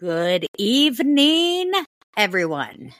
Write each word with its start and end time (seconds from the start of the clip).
Good 0.00 0.46
evening, 0.58 1.70
everyone. 2.16 2.92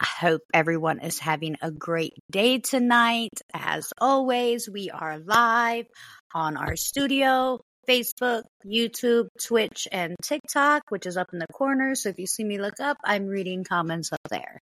I 0.00 0.06
hope 0.18 0.42
everyone 0.52 0.98
is 0.98 1.20
having 1.20 1.56
a 1.62 1.70
great 1.70 2.14
day 2.28 2.58
tonight. 2.58 3.40
As 3.54 3.92
always, 4.00 4.68
we 4.68 4.90
are 4.90 5.20
live 5.20 5.86
on 6.34 6.56
our 6.56 6.74
studio, 6.74 7.60
Facebook, 7.88 8.42
YouTube, 8.66 9.28
Twitch, 9.40 9.86
and 9.92 10.16
TikTok, 10.20 10.82
which 10.88 11.06
is 11.06 11.16
up 11.16 11.28
in 11.32 11.38
the 11.38 11.46
corner. 11.52 11.94
So 11.94 12.08
if 12.08 12.18
you 12.18 12.26
see 12.26 12.42
me 12.42 12.58
look 12.58 12.80
up, 12.80 12.96
I'm 13.04 13.28
reading 13.28 13.62
comments 13.62 14.12
up 14.12 14.28
there. 14.30 14.60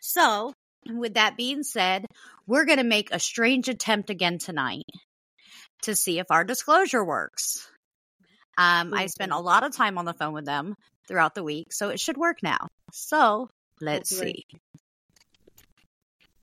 So, 0.00 0.52
with 0.90 1.14
that 1.14 1.36
being 1.36 1.62
said, 1.62 2.06
we're 2.48 2.64
going 2.64 2.78
to 2.78 2.84
make 2.84 3.12
a 3.12 3.20
strange 3.20 3.68
attempt 3.68 4.10
again 4.10 4.38
tonight 4.38 4.82
to 5.82 5.94
see 5.94 6.18
if 6.18 6.26
our 6.30 6.42
disclosure 6.42 7.04
works. 7.04 7.68
Um, 8.58 8.92
I 8.94 9.06
spent 9.06 9.32
a 9.32 9.38
lot 9.38 9.64
of 9.64 9.74
time 9.74 9.98
on 9.98 10.04
the 10.04 10.14
phone 10.14 10.34
with 10.34 10.44
them 10.44 10.74
throughout 11.08 11.34
the 11.34 11.44
week, 11.44 11.72
so 11.72 11.88
it 11.88 12.00
should 12.00 12.16
work 12.16 12.42
now. 12.42 12.68
So 12.92 13.48
let's 13.80 14.10
see. 14.10 14.44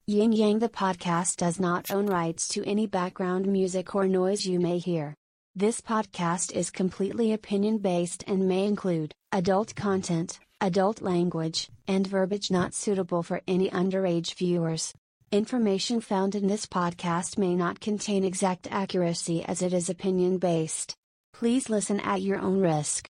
Yin 0.07 0.33
Yang 0.33 0.59
the 0.59 0.69
podcast 0.69 1.35
does 1.35 1.59
not 1.59 1.91
own 1.91 2.07
rights 2.07 2.47
to 2.47 2.65
any 2.65 2.87
background 2.87 3.45
music 3.45 3.93
or 3.93 4.07
noise 4.07 4.43
you 4.43 4.59
may 4.59 4.79
hear. 4.79 5.13
This 5.55 5.81
podcast 5.81 6.51
is 6.51 6.71
completely 6.71 7.31
opinion 7.31 7.77
based 7.77 8.23
and 8.25 8.47
may 8.47 8.65
include 8.65 9.13
adult 9.31 9.75
content, 9.75 10.39
adult 10.59 11.01
language, 11.01 11.69
and 11.87 12.07
verbiage 12.07 12.49
not 12.49 12.73
suitable 12.73 13.21
for 13.21 13.41
any 13.47 13.69
underage 13.69 14.33
viewers. 14.33 14.93
Information 15.31 16.01
found 16.01 16.33
in 16.33 16.47
this 16.47 16.65
podcast 16.65 17.37
may 17.37 17.53
not 17.53 17.79
contain 17.79 18.23
exact 18.23 18.67
accuracy 18.71 19.43
as 19.43 19.61
it 19.61 19.73
is 19.73 19.91
opinion 19.91 20.39
based. 20.39 20.95
Please 21.33 21.69
listen 21.69 21.99
at 21.99 22.21
your 22.21 22.39
own 22.39 22.59
risk. 22.59 23.09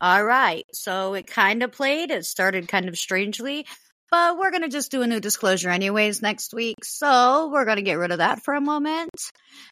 All 0.00 0.24
right. 0.24 0.64
So 0.72 1.14
it 1.14 1.26
kind 1.26 1.62
of 1.62 1.72
played. 1.72 2.10
It 2.10 2.24
started 2.24 2.68
kind 2.68 2.88
of 2.88 2.96
strangely, 2.96 3.66
but 4.10 4.38
we're 4.38 4.52
going 4.52 4.62
to 4.62 4.68
just 4.68 4.92
do 4.92 5.02
a 5.02 5.06
new 5.08 5.18
disclosure 5.18 5.70
anyways 5.70 6.22
next 6.22 6.54
week. 6.54 6.84
So 6.84 7.50
we're 7.52 7.64
going 7.64 7.76
to 7.78 7.82
get 7.82 7.98
rid 7.98 8.12
of 8.12 8.18
that 8.18 8.42
for 8.42 8.54
a 8.54 8.60
moment. 8.60 9.10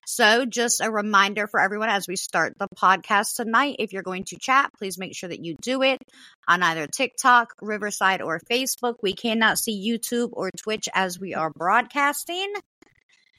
So 0.05 0.45
just 0.45 0.81
a 0.81 0.91
reminder 0.91 1.47
for 1.47 1.61
everyone 1.61 1.91
as 1.91 2.09
we 2.09 2.17
start 2.17 2.55
the 2.59 2.67
podcast 2.77 3.37
tonight, 3.37 3.77
if 3.79 3.93
you're 3.93 4.03
going 4.03 4.25
to 4.25 4.39
chat, 4.39 4.73
please 4.77 4.99
make 4.99 5.15
sure 5.15 5.29
that 5.29 5.45
you 5.45 5.55
do 5.63 5.83
it 5.83 6.03
on 6.49 6.63
either 6.63 6.89
TikTok, 6.89 7.55
Riverside, 7.63 8.21
or 8.21 8.41
Facebook. 8.51 8.97
We 9.03 9.13
cannot 9.15 9.59
see 9.59 9.89
YouTube 9.89 10.31
or 10.33 10.51
Twitch 10.51 10.89
as 10.93 11.21
we 11.21 11.35
are 11.35 11.51
broadcasting. 11.51 12.53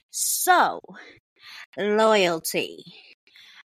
So 0.10 0.80
loyalty. 1.78 2.84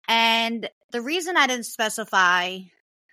And 0.08 0.70
the 0.92 1.02
reason 1.02 1.38
I 1.38 1.48
didn't 1.48 1.66
specify 1.66 2.60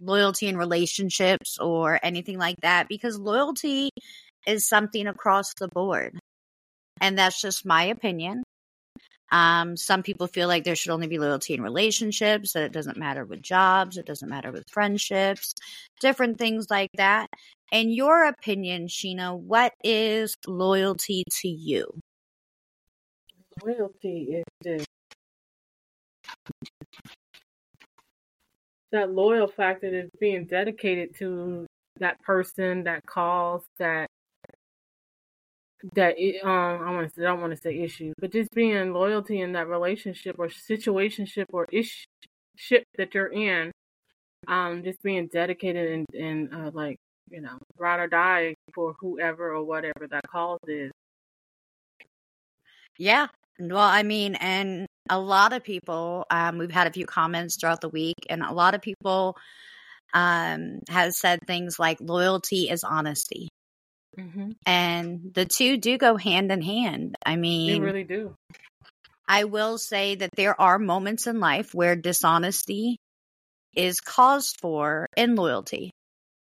loyalty 0.00 0.48
in 0.48 0.56
relationships 0.56 1.58
or 1.58 1.98
anything 2.02 2.38
like 2.38 2.60
that, 2.62 2.88
because 2.88 3.18
loyalty 3.18 3.90
is 4.46 4.68
something 4.68 5.06
across 5.06 5.54
the 5.54 5.68
board. 5.68 6.18
And 7.00 7.18
that's 7.18 7.40
just 7.40 7.64
my 7.64 7.84
opinion. 7.84 8.42
Um, 9.30 9.78
some 9.78 10.02
people 10.02 10.26
feel 10.26 10.46
like 10.46 10.64
there 10.64 10.76
should 10.76 10.92
only 10.92 11.06
be 11.06 11.18
loyalty 11.18 11.54
in 11.54 11.62
relationships, 11.62 12.52
that 12.52 12.64
it 12.64 12.72
doesn't 12.72 12.98
matter 12.98 13.24
with 13.24 13.40
jobs, 13.40 13.96
it 13.96 14.04
doesn't 14.04 14.28
matter 14.28 14.52
with 14.52 14.68
friendships, 14.70 15.54
different 16.00 16.36
things 16.36 16.66
like 16.68 16.90
that. 16.96 17.28
In 17.72 17.90
your 17.90 18.26
opinion, 18.26 18.88
Sheena, 18.88 19.38
what 19.38 19.72
is 19.82 20.36
loyalty 20.46 21.24
to 21.40 21.48
you? 21.48 21.86
Loyalty 23.64 24.36
is 24.36 24.44
this 24.62 24.84
that 28.92 29.10
loyal 29.12 29.48
factor 29.48 29.86
is 29.86 30.10
being 30.20 30.44
dedicated 30.44 31.16
to 31.18 31.66
that 31.98 32.20
person, 32.22 32.84
that 32.84 33.04
cause, 33.06 33.62
that 33.78 34.06
that 35.94 36.14
um 36.44 36.48
I 36.82 36.90
want 36.92 37.08
to 37.08 37.14
say, 37.14 37.22
I 37.22 37.28
don't 37.28 37.40
want 37.40 37.52
to 37.54 37.60
say 37.60 37.78
issue, 37.80 38.12
but 38.20 38.32
just 38.32 38.50
being 38.54 38.92
loyalty 38.92 39.40
in 39.40 39.52
that 39.52 39.68
relationship 39.68 40.36
or 40.38 40.48
situationship 40.48 41.46
or 41.52 41.66
issue 41.72 42.04
ship 42.56 42.84
that 42.98 43.14
you're 43.14 43.32
in, 43.32 43.72
um, 44.48 44.84
just 44.84 45.02
being 45.02 45.28
dedicated 45.28 45.90
and 45.92 46.06
and 46.14 46.54
uh, 46.54 46.70
like 46.72 46.96
you 47.30 47.40
know 47.40 47.58
ride 47.78 48.00
or 48.00 48.08
die 48.08 48.54
for 48.74 48.94
whoever 49.00 49.52
or 49.54 49.64
whatever 49.64 50.06
that 50.10 50.22
cause 50.30 50.60
is. 50.68 50.92
Yeah. 52.98 53.28
Well, 53.70 53.78
I 53.78 54.02
mean, 54.02 54.34
and 54.34 54.86
a 55.08 55.18
lot 55.18 55.52
of 55.52 55.62
people, 55.62 56.26
um, 56.30 56.58
we've 56.58 56.70
had 56.70 56.86
a 56.86 56.92
few 56.92 57.06
comments 57.06 57.56
throughout 57.56 57.80
the 57.80 57.88
week, 57.88 58.16
and 58.28 58.42
a 58.42 58.52
lot 58.52 58.74
of 58.74 58.82
people 58.82 59.36
um, 60.14 60.80
have 60.88 61.12
said 61.14 61.38
things 61.46 61.78
like 61.78 61.98
loyalty 62.00 62.68
is 62.68 62.84
honesty. 62.84 63.48
Mm-hmm. 64.18 64.50
And 64.66 65.30
the 65.34 65.46
two 65.46 65.78
do 65.78 65.96
go 65.96 66.16
hand 66.16 66.52
in 66.52 66.60
hand. 66.60 67.14
I 67.24 67.36
mean, 67.36 67.72
They 67.72 67.80
really 67.80 68.04
do. 68.04 68.34
I 69.26 69.44
will 69.44 69.78
say 69.78 70.16
that 70.16 70.30
there 70.36 70.60
are 70.60 70.78
moments 70.78 71.26
in 71.26 71.40
life 71.40 71.74
where 71.74 71.96
dishonesty 71.96 72.98
is 73.74 74.00
caused 74.00 74.58
for 74.60 75.06
in 75.16 75.36
loyalty. 75.36 75.90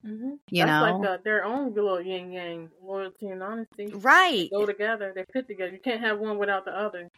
Mm-hmm. 0.07 0.35
You 0.51 0.65
That's 0.65 0.69
know, 0.69 0.99
like 0.99 1.09
uh, 1.09 1.19
their 1.25 1.45
own 1.45 1.75
little 1.75 2.01
yin 2.01 2.33
yang, 2.33 2.71
loyalty 2.83 3.27
and 3.27 3.43
honesty. 3.43 3.89
right? 3.93 4.49
Go 4.53 4.65
together. 4.65 5.13
They 5.15 5.25
fit 5.33 5.49
together. 5.49 5.73
You 5.73 5.81
can't 5.83 6.01
have 6.01 6.19
one 6.19 6.39
without 6.39 6.65
the 6.65 6.71
other. 6.71 7.09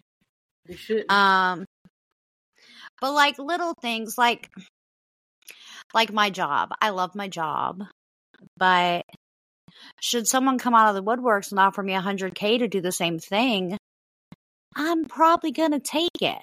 You 0.66 0.76
shouldn't. 0.76 1.12
Um, 1.12 1.66
but 3.00 3.12
like 3.12 3.38
little 3.38 3.75
things, 3.81 4.16
like 4.16 4.50
like 5.94 6.12
my 6.12 6.31
job. 6.31 6.71
I 6.81 6.91
love 6.91 7.15
my 7.15 7.28
job, 7.28 7.82
but 8.56 9.05
should 10.00 10.26
someone 10.26 10.59
come 10.59 10.75
out 10.75 10.88
of 10.88 10.94
the 10.94 11.09
woodworks 11.09 11.50
and 11.50 11.60
offer 11.60 11.82
me 11.82 11.94
a 11.94 12.00
hundred 12.00 12.34
k 12.34 12.59
to 12.59 12.69
do 12.69 12.81
the 12.81 12.93
same 12.93 13.19
thing, 13.19 13.76
I'm 14.75 15.05
probably 15.05 15.53
gonna 15.53 15.81
take 15.81 16.22
it. 16.22 16.43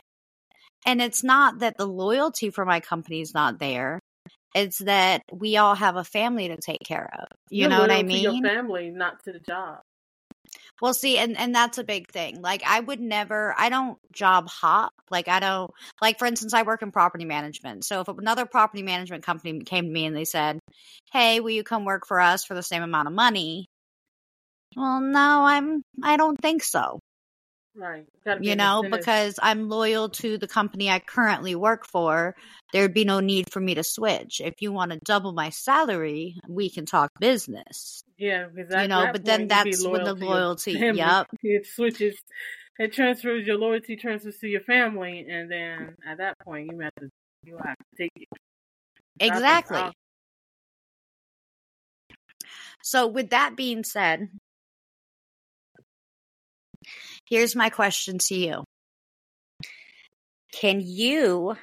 And 0.86 1.02
it's 1.02 1.24
not 1.24 1.60
that 1.60 1.78
the 1.78 1.88
loyalty 1.88 2.52
for 2.52 2.66
my 2.66 2.80
company 2.80 3.22
is 3.22 3.34
not 3.34 3.58
there. 3.58 4.00
It's 4.56 4.80
that 4.80 5.22
we 5.32 5.58
all 5.58 5.76
have 5.76 5.98
a 5.98 6.04
family 6.04 6.48
to 6.48 6.58
take 6.58 6.80
care 6.86 7.10
of. 7.20 7.28
You 7.50 7.62
You're 7.62 7.70
know 7.70 7.82
what 7.82 7.92
I 7.92 8.04
to 8.04 8.18
your 8.18 8.32
mean? 8.32 8.42
family, 8.42 8.90
not 8.90 9.24
to 9.26 9.34
the 9.34 9.40
job. 9.40 9.82
Well, 10.82 10.94
see, 10.94 11.18
and 11.18 11.38
and 11.38 11.54
that's 11.54 11.78
a 11.78 11.84
big 11.84 12.10
thing. 12.10 12.42
Like, 12.42 12.64
I 12.66 12.80
would 12.80 13.00
never, 13.00 13.54
I 13.58 13.70
don't 13.70 13.98
job 14.12 14.48
hop. 14.48 14.94
Like, 15.10 15.28
I 15.28 15.40
don't, 15.40 15.72
like, 16.02 16.20
for 16.20 16.26
instance, 16.26 16.54
I 16.54 16.64
work 16.64 16.82
in 16.82 16.92
property 16.92 17.26
management. 17.26 17.86
So 17.86 18.02
if 18.02 18.08
another 18.08 18.46
property 18.46 18.84
management 18.84 19.24
company 19.24 19.60
came 19.62 19.86
to 19.86 19.92
me 19.92 20.06
and 20.06 20.16
they 20.16 20.26
said, 20.26 20.60
"Hey, 21.12 21.40
will 21.40 21.52
you 21.52 21.64
come 21.64 21.86
work 21.86 22.06
for 22.08 22.20
us 22.20 22.46
for 22.46 22.56
the 22.56 22.64
same 22.64 22.84
amount 22.84 23.08
of 23.08 23.14
money?" 23.14 23.68
Well, 24.76 25.00
no, 25.02 25.46
I'm, 25.46 25.82
I 26.04 26.18
don't 26.18 26.38
think 26.42 26.64
so. 26.64 27.00
Right. 27.76 28.06
Be 28.40 28.48
You 28.48 28.56
know, 28.56 28.84
because 28.90 29.40
I'm 29.42 29.70
loyal 29.70 30.10
to 30.10 30.38
the 30.38 30.48
company 30.48 30.90
I 30.90 31.00
currently 31.00 31.56
work 31.56 31.86
for. 31.86 32.36
There'd 32.74 32.94
be 32.94 33.06
no 33.06 33.20
need 33.20 33.52
for 33.52 33.60
me 33.60 33.76
to 33.76 33.84
switch. 33.84 34.42
If 34.44 34.62
you 34.62 34.72
want 34.72 34.92
to 34.92 35.00
double 35.04 35.34
my 35.34 35.50
salary, 35.50 36.36
we 36.48 36.70
can 36.70 36.86
talk 36.86 37.12
business. 37.20 38.04
Yeah, 38.18 38.48
You 38.56 38.88
know, 38.88 39.10
but 39.12 39.26
then 39.26 39.48
point, 39.48 39.52
you'd 39.52 39.64
be 39.64 39.70
that's 39.72 39.86
when 39.86 40.04
the 40.04 40.14
loyal 40.14 40.56
to 40.56 40.72
your 40.72 40.94
loyalty. 40.94 40.98
Yep. 40.98 41.28
It 41.44 41.68
switches. 41.68 42.16
It 42.78 42.94
transfers 42.94 43.46
your 43.46 43.58
loyalty 43.58 43.96
transfers 43.96 44.38
to 44.40 44.48
your 44.48 44.62
family, 44.62 45.26
and 45.30 45.50
then 45.50 45.96
at 46.06 46.18
that 46.18 46.38
point, 46.40 46.72
you 46.72 46.80
have 46.80 46.96
to 47.00 47.10
you 47.46 47.58
have 47.64 47.78
to 47.78 47.98
take 47.98 48.12
it. 48.16 48.28
Exactly. 49.20 49.92
So, 52.82 53.08
with 53.08 53.30
that 53.30 53.56
being 53.56 53.84
said, 53.84 54.30
here's 57.30 57.56
my 57.56 57.70
question 57.70 58.18
to 58.20 58.36
you 58.36 58.64
Can 60.54 60.82
you 60.84 61.56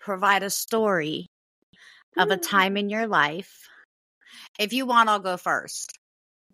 provide 0.00 0.42
a 0.42 0.50
story 0.50 1.26
of 2.16 2.30
a 2.30 2.36
hmm. 2.36 2.40
time 2.40 2.76
in 2.76 2.90
your 2.90 3.06
life? 3.06 3.68
If 4.58 4.72
you 4.72 4.86
want, 4.86 5.08
I'll 5.08 5.20
go 5.20 5.36
first. 5.36 5.98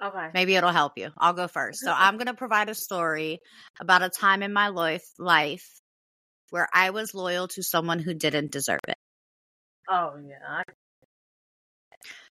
Okay. 0.02 0.28
Maybe 0.34 0.54
it'll 0.54 0.70
help 0.70 0.92
you. 0.96 1.10
I'll 1.16 1.32
go 1.32 1.48
first. 1.48 1.80
So, 1.80 1.90
I'm 1.90 2.16
going 2.16 2.26
to 2.26 2.34
provide 2.34 2.68
a 2.68 2.74
story 2.74 3.40
about 3.80 4.02
a 4.02 4.10
time 4.10 4.42
in 4.42 4.52
my 4.52 4.68
life, 4.68 5.06
life 5.18 5.66
where 6.50 6.68
I 6.72 6.90
was 6.90 7.14
loyal 7.14 7.48
to 7.48 7.62
someone 7.62 7.98
who 7.98 8.14
didn't 8.14 8.52
deserve 8.52 8.80
it. 8.88 8.96
Oh 9.88 10.14
yeah. 10.26 10.62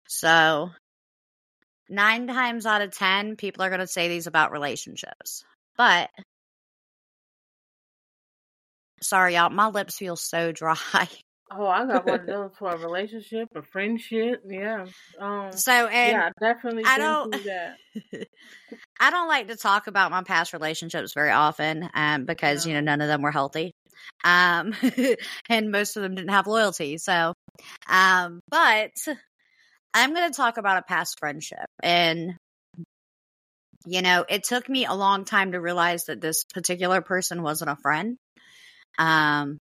So, 0.08 0.70
nine 1.88 2.26
times 2.26 2.67
out 2.67 2.82
of 2.82 2.93
10, 2.93 3.37
people 3.37 3.62
are 3.62 3.70
going 3.70 3.81
to 3.81 3.87
say 3.87 4.08
these 4.08 4.26
about 4.26 4.52
relationships. 4.52 5.44
But, 5.76 6.10
sorry, 9.00 9.34
y'all, 9.34 9.50
my 9.50 9.69
lips 9.69 9.96
feel 9.96 10.16
so 10.16 10.52
dry. 10.52 10.76
oh, 11.50 11.66
I 11.66 11.86
got 11.86 12.06
one 12.06 12.20
of 12.20 12.26
those 12.26 12.50
for 12.58 12.72
a 12.72 12.78
relationship, 12.78 13.48
a 13.54 13.62
friendship. 13.62 14.42
Yeah. 14.48 14.86
Um. 15.20 15.52
So, 15.52 15.72
and 15.72 16.12
yeah, 16.12 16.28
I 16.28 16.44
definitely 16.44 16.84
I 16.86 16.98
don't-. 16.98 17.34
I 19.00 19.10
don't 19.10 19.28
like 19.28 19.48
to 19.48 19.56
talk 19.56 19.86
about 19.88 20.10
my 20.10 20.22
past 20.22 20.52
relationships 20.52 21.12
very 21.14 21.30
often 21.30 21.88
um, 21.94 22.25
because, 22.25 22.66
you 22.66 22.75
know, 22.75 22.80
none 22.80 23.00
of 23.00 23.08
them 23.08 23.22
were 23.22 23.32
healthy. 23.32 23.72
Um, 24.25 24.75
and 25.48 25.70
most 25.70 25.96
of 25.96 26.02
them 26.02 26.14
didn't 26.14 26.30
have 26.30 26.46
loyalty. 26.46 26.98
So, 26.98 27.34
um, 27.88 28.40
but 28.48 28.92
I'm 29.92 30.14
going 30.14 30.30
to 30.30 30.36
talk 30.36 30.56
about 30.56 30.78
a 30.78 30.82
past 30.82 31.18
friendship. 31.18 31.66
And, 31.82 32.36
you 33.87 34.02
know, 34.02 34.25
it 34.29 34.44
took 34.44 34.69
me 34.69 34.87
a 34.87 34.94
long 34.94 35.25
time 35.25 35.52
to 35.52 35.61
realize 35.61 36.05
that 36.05 36.20
this 36.20 36.44
particular 36.44 37.00
person 37.00 37.43
wasn't 37.43 37.70
a 37.70 37.76
friend. 37.76 38.17
Um, 38.99 39.58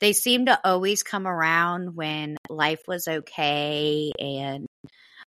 they 0.00 0.12
seemed 0.12 0.46
to 0.46 0.58
always 0.64 1.02
come 1.02 1.26
around 1.26 1.94
when 1.94 2.36
life 2.48 2.82
was 2.86 3.06
okay 3.06 4.12
and 4.18 4.66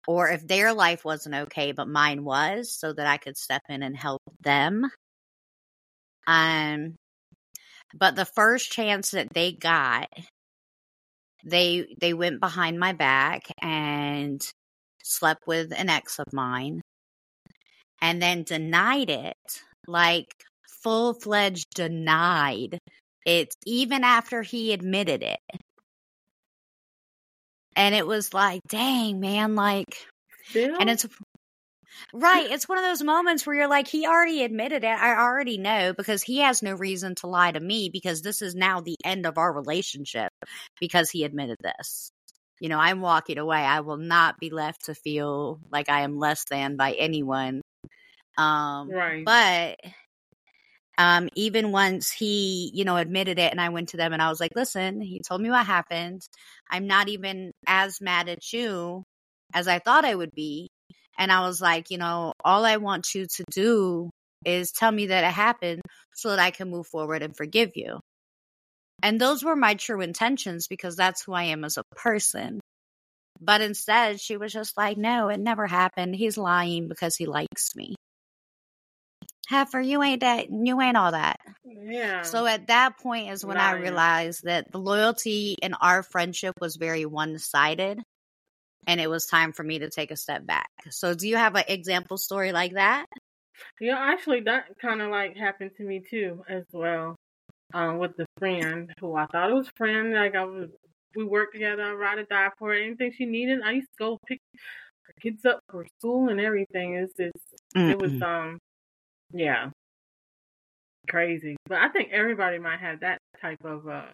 or 0.09 0.31
if 0.31 0.47
their 0.47 0.73
life 0.73 1.05
wasn't 1.05 1.35
okay 1.35 1.73
but 1.73 1.89
mine 1.89 2.25
was 2.25 2.75
so 2.75 2.93
that 2.93 3.07
I 3.07 3.19
could 3.19 3.37
step 3.37 3.63
in 3.69 3.83
and 3.83 3.97
help 3.97 4.23
them. 4.41 4.91
Um 6.27 6.95
but 7.95 8.17
the 8.17 8.25
first 8.25 8.73
chance 8.73 9.11
that 9.11 9.29
they 9.35 9.53
got 9.53 10.09
they 11.45 11.95
they 12.01 12.15
went 12.15 12.41
behind 12.41 12.79
my 12.79 12.93
back 12.93 13.43
and 13.61 14.41
slept 15.03 15.47
with 15.47 15.73
an 15.77 15.91
ex 15.91 16.19
of 16.19 16.33
mine 16.33 16.81
and 18.03 18.21
then 18.21 18.43
denied 18.43 19.09
it 19.09 19.63
like 19.87 20.27
full-fledged 20.83 21.69
denied 21.75 22.79
it 23.25 23.55
even 23.65 24.03
after 24.03 24.43
he 24.43 24.73
admitted 24.73 25.23
it. 25.23 25.39
And 27.77 27.95
it 27.95 28.07
was 28.07 28.35
like 28.35 28.61
dang 28.69 29.21
man 29.21 29.55
like 29.55 30.07
Still? 30.51 30.77
and 30.79 30.91
it's 30.91 31.07
right 32.13 32.47
it's 32.51 32.69
one 32.69 32.77
of 32.77 32.85
those 32.85 33.03
moments 33.03 33.47
where 33.47 33.57
you're 33.57 33.69
like 33.69 33.89
he 33.89 34.07
already 34.07 34.43
admitted 34.43 34.85
it 34.85 34.87
i 34.87 35.17
already 35.17 35.57
know 35.57 35.95
because 35.95 36.23
he 36.23 36.39
has 36.39 36.63
no 36.63 36.75
reason 36.75 37.15
to 37.15 37.27
lie 37.27 37.53
to 37.53 37.61
me 37.61 37.89
because 37.91 38.21
this 38.21 38.43
is 38.43 38.55
now 38.55 38.81
the 38.81 38.97
end 39.05 39.25
of 39.25 39.39
our 39.39 39.53
relationship 39.53 40.31
because 40.81 41.11
he 41.11 41.25
admitted 41.25 41.57
this. 41.63 42.11
You 42.61 42.69
know 42.69 42.79
i'm 42.79 43.01
walking 43.01 43.39
away. 43.39 43.59
I 43.59 43.81
will 43.81 43.97
not 43.97 44.39
be 44.39 44.51
left 44.51 44.87
to 44.87 44.95
feel 44.95 45.61
like 45.71 45.89
i 45.89 46.03
am 46.03 46.19
less 46.19 46.45
than 46.51 46.77
by 46.77 46.93
anyone 46.93 47.63
um 48.39 48.91
right. 48.91 49.25
but 49.25 49.77
um 50.99 51.29
even 51.35 51.73
once 51.73 52.11
he 52.11 52.71
you 52.75 52.85
know 52.85 52.97
admitted 52.97 53.39
it 53.39 53.51
and 53.51 53.61
i 53.61 53.69
went 53.69 53.91
to 53.91 53.97
them 53.97 54.13
and 54.13 54.21
i 54.21 54.29
was 54.29 54.41
like 54.41 54.53
listen 54.55 55.01
he 55.01 55.21
told 55.21 55.41
me 55.41 55.51
what 55.51 55.67
happened. 55.67 56.23
I'm 56.71 56.87
not 56.87 57.09
even 57.09 57.53
as 57.67 58.01
mad 58.01 58.29
at 58.29 58.53
you 58.53 59.05
as 59.55 59.69
i 59.69 59.79
thought 59.79 60.05
i 60.05 60.15
would 60.15 60.33
be. 60.35 60.69
And 61.19 61.33
i 61.33 61.41
was 61.41 61.61
like 61.61 61.91
you 61.91 61.99
know 61.99 62.33
all 62.45 62.65
i 62.65 62.77
want 62.77 63.15
you 63.15 63.27
to 63.37 63.45
do 63.51 64.11
is 64.45 64.73
tell 64.73 64.91
me 64.91 65.07
that 65.07 65.25
it 65.25 65.33
happened 65.33 65.83
so 66.15 66.31
that 66.31 66.39
i 66.39 66.51
can 66.51 66.71
move 66.71 66.87
forward 66.87 67.23
and 67.23 67.37
forgive 67.37 67.73
you. 67.75 68.01
And 69.05 69.21
those 69.21 69.43
were 69.45 69.57
my 69.57 69.75
true 69.75 70.01
intentions 70.01 70.69
because 70.69 70.97
that's 70.97 71.23
who 71.23 71.33
i 71.33 71.45
am 71.45 71.65
as 71.65 71.77
a 71.77 71.85
person. 71.97 72.61
But 73.41 73.61
instead 73.61 74.21
she 74.21 74.37
was 74.37 74.53
just 74.53 74.77
like 74.77 74.99
no 74.99 75.29
it 75.29 75.41
never 75.41 75.67
happened. 75.67 76.15
He's 76.15 76.39
lying 76.39 76.89
because 76.89 77.17
he 77.17 77.27
likes 77.27 77.75
me 77.75 77.97
heifer 79.49 79.81
you 79.81 80.03
ain't 80.03 80.21
that 80.21 80.49
you 80.51 80.81
ain't 80.81 80.97
all 80.97 81.13
that 81.13 81.41
yeah. 81.65 82.23
so 82.23 82.47
at 82.47 82.69
that 82.69 82.99
point 82.99 83.31
is 83.31 83.45
when 83.45 83.57
I 83.57 83.73
realized 83.73 84.45
that 84.45 84.71
the 84.71 84.79
loyalty 84.79 85.57
in 85.61 85.75
our 85.75 86.03
friendship 86.03 86.55
was 86.61 86.77
very 86.77 87.05
one 87.07 87.39
sided 87.39 88.01
and 88.87 89.01
it 89.01 89.09
was 89.09 89.27
time 89.27 89.53
for 89.53 89.63
me 89.63 89.79
to 89.81 89.91
take 89.91 90.11
a 90.11 90.17
step 90.17 90.47
back. 90.47 90.69
So 90.91 91.15
do 91.15 91.29
you 91.29 91.37
have 91.37 91.55
an 91.55 91.65
example 91.69 92.17
story 92.17 92.53
like 92.53 92.75
that? 92.75 93.07
Yeah, 93.81 93.99
actually, 93.99 94.41
that 94.43 94.65
kind 94.81 95.01
of 95.03 95.11
like 95.11 95.37
happened 95.37 95.73
to 95.77 95.85
me 95.85 96.03
too, 96.09 96.43
as 96.49 96.65
well. 96.73 97.17
Um, 97.75 97.99
with 97.99 98.17
the 98.17 98.27
friend 98.39 98.93
who 99.01 99.15
I 99.15 99.27
thought 99.27 99.51
it 99.51 99.55
was 99.55 99.71
friend, 99.77 100.13
like 100.13 100.35
I 100.35 100.45
was, 100.45 100.69
we 101.15 101.25
worked 101.25 101.55
together, 101.55 101.83
I 101.83 101.93
ride 101.93 102.19
or 102.19 102.25
die 102.25 102.49
for 102.59 102.69
her. 102.71 102.75
Anything 102.75 103.13
she 103.17 103.25
needed, 103.25 103.61
I 103.65 103.73
used 103.73 103.89
to 103.99 104.05
go 104.05 104.19
pick 104.27 104.41
her 105.07 105.15
kids 105.23 105.45
up 105.45 105.61
for 105.71 105.87
school 105.99 106.29
and 106.29 106.41
everything. 106.41 106.95
It's 106.95 107.15
just, 107.17 107.63
it 107.75 107.99
was 107.99 108.21
um, 108.21 108.59
yeah, 109.33 109.71
crazy. 111.09 111.57
But 111.67 111.79
I 111.79 111.89
think 111.89 112.11
everybody 112.13 112.59
might 112.59 112.81
have 112.81 113.01
that 113.01 113.19
type 113.41 113.65
of 113.65 113.89
uh. 113.89 114.07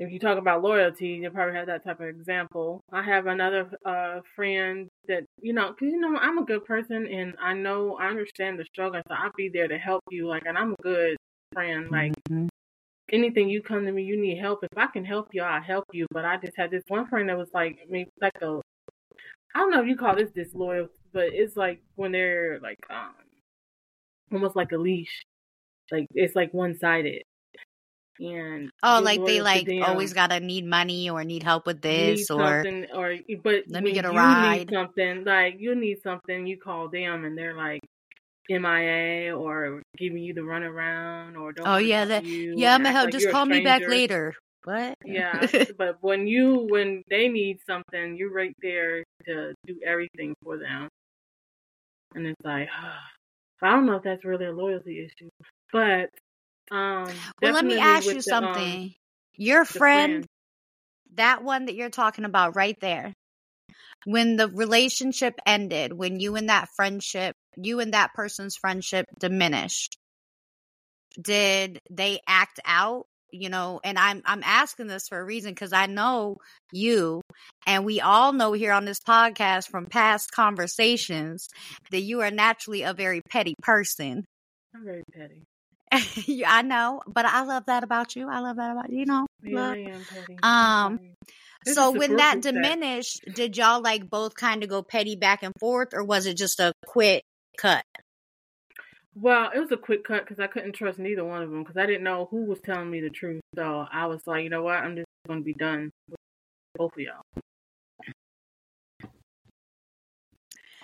If 0.00 0.12
you 0.12 0.20
talk 0.20 0.38
about 0.38 0.62
loyalty, 0.62 1.08
you 1.08 1.30
probably 1.30 1.56
have 1.56 1.66
that 1.66 1.82
type 1.84 1.98
of 2.00 2.06
example. 2.06 2.80
I 2.92 3.02
have 3.02 3.26
another 3.26 3.70
uh 3.84 4.20
friend 4.36 4.88
that 5.08 5.24
you 5.40 5.52
know, 5.52 5.70
because 5.70 5.92
you 5.92 5.98
know 6.00 6.16
I'm 6.16 6.38
a 6.38 6.44
good 6.44 6.64
person 6.64 7.06
and 7.06 7.34
I 7.40 7.54
know 7.54 7.96
I 7.96 8.06
understand 8.08 8.58
the 8.58 8.64
struggle, 8.64 9.00
so 9.08 9.14
I'll 9.14 9.32
be 9.36 9.48
there 9.48 9.66
to 9.68 9.76
help 9.78 10.02
you. 10.10 10.28
Like, 10.28 10.44
and 10.46 10.56
I'm 10.56 10.72
a 10.72 10.82
good 10.82 11.16
friend. 11.52 11.90
Like, 11.90 12.12
Mhm. 12.30 12.48
anything 13.10 13.48
you 13.50 13.62
come 13.62 13.86
to 13.86 13.92
me, 13.92 14.04
you 14.04 14.20
need 14.20 14.38
help. 14.38 14.64
If 14.64 14.76
I 14.78 14.86
can 14.88 15.04
help 15.04 15.28
you, 15.34 15.42
I'll 15.42 15.62
help 15.62 15.84
you. 15.92 16.06
But 16.12 16.24
I 16.24 16.36
just 16.38 16.56
had 16.56 16.70
this 16.70 16.84
one 16.88 17.06
friend 17.08 17.28
that 17.28 17.38
was 17.38 17.52
like, 17.54 17.78
I 17.82 17.86
mean, 17.90 18.08
like 18.20 18.40
a, 18.42 18.60
I 19.54 19.58
don't 19.60 19.70
know 19.70 19.82
if 19.82 19.88
you 19.88 19.96
call 19.96 20.14
this 20.16 20.30
disloyal, 20.30 20.88
but 21.12 21.28
it's 21.32 21.56
like 21.56 21.82
when 21.96 22.12
they're 22.12 22.60
like, 22.60 22.78
um, 22.90 23.14
almost 24.32 24.56
like 24.56 24.72
a 24.72 24.76
leash, 24.76 25.24
like 25.90 26.06
it's 26.14 26.34
like 26.36 26.52
one 26.52 26.76
sided. 26.78 27.22
And 28.20 28.70
Oh, 28.82 29.00
like 29.02 29.24
they 29.24 29.40
like 29.40 29.66
them. 29.66 29.82
always 29.84 30.12
gotta 30.12 30.40
need 30.40 30.64
money 30.64 31.08
or 31.08 31.22
need 31.24 31.42
help 31.42 31.66
with 31.66 31.80
this 31.82 32.30
or 32.30 32.62
something 32.64 32.86
or 32.92 33.16
but 33.44 33.62
Let 33.68 33.84
me 33.84 33.92
get 33.92 34.04
a 34.04 34.08
you 34.08 34.14
ride. 34.14 34.58
Need 34.58 34.70
something 34.70 35.24
like 35.24 35.56
you 35.58 35.74
need 35.74 36.02
something, 36.02 36.46
you 36.46 36.58
call 36.58 36.88
them 36.88 37.24
and 37.24 37.38
they're 37.38 37.56
like 37.56 37.80
MIA 38.50 39.36
or 39.36 39.82
giving 39.98 40.22
you 40.22 40.34
the 40.34 40.40
runaround 40.40 41.38
or 41.38 41.52
don't. 41.52 41.68
oh 41.68 41.76
yeah 41.76 42.04
that 42.06 42.24
yeah 42.24 42.74
I'm 42.74 42.82
gonna 42.82 42.92
help 42.92 43.06
like 43.06 43.12
just 43.12 43.28
call 43.28 43.46
me 43.46 43.60
back 43.60 43.86
later. 43.86 44.34
What? 44.64 44.96
Yeah, 45.04 45.46
but 45.78 45.98
when 46.00 46.26
you 46.26 46.66
when 46.68 47.02
they 47.08 47.28
need 47.28 47.58
something, 47.66 48.16
you're 48.16 48.32
right 48.32 48.54
there 48.62 49.04
to 49.26 49.54
do 49.66 49.80
everything 49.86 50.34
for 50.42 50.58
them, 50.58 50.88
and 52.14 52.26
it's 52.26 52.40
like 52.44 52.68
I 53.62 53.70
don't 53.70 53.86
know 53.86 53.96
if 53.96 54.02
that's 54.02 54.24
really 54.24 54.46
a 54.46 54.52
loyalty 54.52 55.04
issue, 55.04 55.30
but 55.72 56.10
um. 56.70 57.06
well 57.42 57.52
let 57.52 57.64
me 57.64 57.78
ask 57.78 58.06
you 58.06 58.12
the, 58.12 58.18
um, 58.18 58.22
something. 58.22 58.94
Your 59.36 59.64
friend 59.64 60.12
friend. 60.12 60.26
that 61.14 61.42
one 61.42 61.66
that 61.66 61.74
you're 61.74 61.90
talking 61.90 62.24
about 62.24 62.56
right 62.56 62.76
there 62.80 63.14
when 64.04 64.36
the 64.36 64.48
relationship 64.48 65.34
ended 65.46 65.92
when 65.92 66.20
you 66.20 66.36
and 66.36 66.48
that 66.48 66.68
friendship 66.76 67.34
you 67.56 67.80
and 67.80 67.94
that 67.94 68.14
person's 68.14 68.56
friendship 68.56 69.06
diminished 69.18 69.98
did 71.20 71.78
they 71.90 72.20
act 72.26 72.60
out 72.64 73.06
you 73.30 73.48
know 73.48 73.80
and 73.84 73.98
i'm 73.98 74.22
i'm 74.24 74.42
asking 74.44 74.86
this 74.86 75.08
for 75.08 75.18
a 75.18 75.24
reason 75.24 75.54
cuz 75.54 75.72
i 75.72 75.86
know 75.86 76.36
you 76.72 77.20
and 77.66 77.84
we 77.84 78.00
all 78.00 78.32
know 78.32 78.52
here 78.52 78.72
on 78.72 78.84
this 78.84 79.00
podcast 79.00 79.68
from 79.68 79.86
past 79.86 80.30
conversations 80.32 81.48
that 81.90 82.00
you 82.00 82.20
are 82.20 82.30
naturally 82.30 82.82
a 82.82 82.92
very 82.94 83.20
petty 83.30 83.54
person 83.62 84.24
I'm 84.74 84.84
very 84.84 85.02
petty. 85.14 85.42
Yeah, 86.26 86.52
I 86.52 86.60
know, 86.62 87.00
but 87.06 87.24
I 87.24 87.42
love 87.44 87.64
that 87.66 87.82
about 87.82 88.14
you. 88.14 88.28
I 88.28 88.40
love 88.40 88.56
that 88.56 88.70
about 88.72 88.90
you. 88.90 88.98
You 89.00 89.06
know, 89.06 89.26
Yeah, 89.42 89.56
love. 89.60 89.72
I 89.72 89.78
am 89.78 90.04
petty. 90.04 90.38
Um, 90.42 91.00
This 91.64 91.74
So 91.74 91.90
when 91.90 92.16
that- 92.16 92.42
diminished, 92.42 93.20
did 93.34 93.56
y'all 93.56 93.80
like 93.80 94.08
both 94.10 94.34
kind 94.34 94.62
of 94.62 94.68
go 94.68 94.82
petty 94.82 95.16
back 95.16 95.42
and 95.42 95.54
forth, 95.58 95.88
or 95.94 96.04
was 96.04 96.26
it 96.26 96.34
just 96.36 96.60
a 96.60 96.72
quick 96.86 97.22
cut? 97.56 97.82
Well, 99.20 99.50
it 99.54 99.58
was 99.58 99.72
a 99.72 99.76
quick 99.76 100.04
cut 100.04 100.24
because 100.24 100.38
I 100.38 100.46
couldn't 100.46 100.74
trust 100.74 100.98
neither 100.98 101.24
one 101.24 101.42
of 101.42 101.50
them 101.50 101.62
because 101.62 101.76
I 101.76 101.86
didn't 101.86 102.04
know 102.04 102.28
who 102.30 102.44
was 102.44 102.60
telling 102.60 102.90
me 102.90 103.00
the 103.00 103.10
truth. 103.10 103.40
So 103.56 103.86
I 103.90 104.06
was 104.06 104.20
like, 104.26 104.44
you 104.44 104.50
know 104.50 104.62
what? 104.62 104.76
I'm 104.76 104.94
just 104.94 105.06
going 105.26 105.40
to 105.40 105.44
be 105.44 105.54
done 105.54 105.90
with 106.08 106.18
both 106.76 106.92
of 106.92 107.00
y'all. 107.00 107.42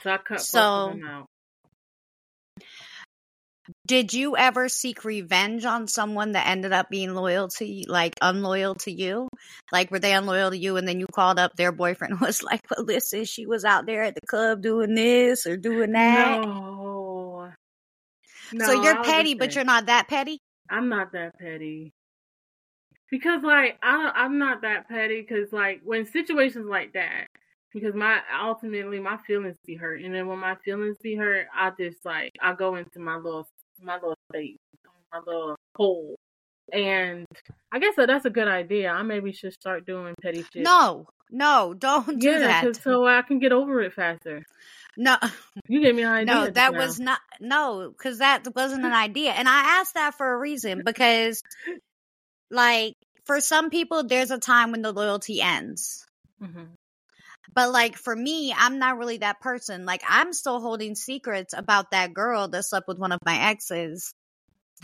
So 0.03 0.11
I 0.11 0.17
cut 0.19 0.39
both 0.39 0.41
So- 0.41 0.89
of 0.89 0.91
them 0.95 1.05
out. 1.07 1.27
Did 3.87 4.13
you 4.13 4.37
ever 4.37 4.69
seek 4.69 5.05
revenge 5.07 5.65
on 5.65 5.89
someone 5.89 6.33
that 6.33 6.47
ended 6.49 6.73
up 6.75 6.91
being 6.91 7.15
loyal 7.15 7.49
to 7.49 7.65
you, 7.65 7.85
like 7.89 8.13
unloyal 8.21 8.75
to 8.77 8.91
you? 8.91 9.27
Like, 9.73 9.91
were 9.91 9.99
they 9.99 10.13
unloyal 10.13 10.51
to 10.51 10.59
you 10.59 10.77
and 10.77 10.87
then 10.87 11.01
you 11.01 11.07
called 11.07 11.39
up 11.39 11.57
their 11.57 11.73
boyfriend 11.73 12.21
was 12.21 12.43
like, 12.43 12.61
well, 12.71 12.85
listen, 12.85 13.25
she 13.25 13.47
was 13.47 13.65
out 13.65 13.87
there 13.87 14.03
at 14.03 14.15
the 14.17 14.27
club 14.27 14.61
doing 14.61 14.95
this 14.95 15.47
or 15.47 15.57
doing 15.57 15.93
that? 15.93 16.43
No. 16.43 16.94
No, 18.53 18.67
so 18.67 18.83
you're 18.83 19.03
petty, 19.05 19.35
but 19.35 19.55
you're 19.55 19.65
not 19.65 19.87
that 19.87 20.09
petty? 20.09 20.39
I'm 20.71 20.89
not 20.89 21.13
that 21.13 21.39
petty. 21.39 21.93
Because 23.11 23.43
like 23.43 23.79
I 23.83 24.11
I'm 24.15 24.39
not 24.39 24.63
that 24.63 24.89
petty 24.89 25.21
because 25.21 25.53
like 25.53 25.81
when 25.85 26.05
situations 26.07 26.67
like 26.67 26.95
that 26.95 27.27
because 27.73 27.95
my 27.95 28.21
ultimately 28.43 28.99
my 28.99 29.17
feelings 29.19 29.57
be 29.67 29.77
hurt 29.77 30.01
and 30.01 30.13
then 30.15 30.27
when 30.27 30.39
my 30.39 30.57
feelings 30.65 30.97
be 31.03 31.15
hurt 31.15 31.47
I 31.55 31.71
just 31.79 32.05
like 32.05 32.33
I 32.41 32.55
go 32.55 32.75
into 32.77 32.99
my 32.99 33.17
little 33.17 33.47
my 33.81 33.95
little 33.95 34.17
space 34.33 34.57
my 35.13 35.21
little 35.25 35.55
hole 35.77 36.17
and 36.73 37.25
I 37.71 37.79
guess 37.79 37.95
that 37.97 38.07
that's 38.09 38.25
a 38.25 38.31
good 38.31 38.49
idea 38.49 38.91
I 38.91 39.03
maybe 39.03 39.33
should 39.33 39.53
start 39.53 39.87
doing 39.87 40.15
petty 40.21 40.43
shit 40.53 40.65
No, 40.65 41.07
no, 41.31 41.75
don't 41.79 42.19
do 42.19 42.33
that. 42.39 42.65
yeah 42.65 42.71
that. 42.73 42.83
so 42.83 43.07
I 43.07 43.23
can 43.23 43.39
get 43.39 43.53
over 43.53 43.81
it 43.83 43.93
faster 43.93 44.45
No, 44.97 45.17
you 45.69 45.81
gave 45.81 45.95
me 45.95 46.03
an 46.03 46.13
idea. 46.13 46.35
no, 46.35 46.51
that 46.51 46.75
was 46.75 47.01
not 47.01 47.21
no, 47.41 47.93
because 47.97 48.19
that 48.19 48.47
wasn't 48.55 48.85
an 48.85 48.93
idea, 48.93 49.33
and 49.33 49.49
I 49.49 49.81
asked 49.81 49.95
that 49.95 50.15
for 50.15 50.33
a 50.33 50.39
reason 50.39 50.83
because, 50.85 51.43
like, 52.51 52.95
for 53.25 53.41
some 53.41 53.71
people, 53.71 54.05
there's 54.05 54.31
a 54.31 54.39
time 54.39 54.73
when 54.73 54.83
the 54.83 54.93
loyalty 54.93 55.41
ends. 55.41 56.05
Mhm. 56.43 56.69
But 57.55 57.71
like 57.71 57.97
for 57.97 58.15
me, 58.15 58.53
I'm 58.57 58.79
not 58.79 58.99
really 58.99 59.19
that 59.19 59.41
person. 59.41 59.85
Like 59.85 60.03
I'm 60.09 60.33
still 60.33 60.61
holding 60.61 60.95
secrets 60.95 61.55
about 61.57 61.91
that 61.93 62.13
girl 62.15 62.49
that 62.49 62.65
slept 62.65 62.89
with 62.89 62.99
one 62.99 63.13
of 63.13 63.21
my 63.25 63.39
exes. 63.39 64.13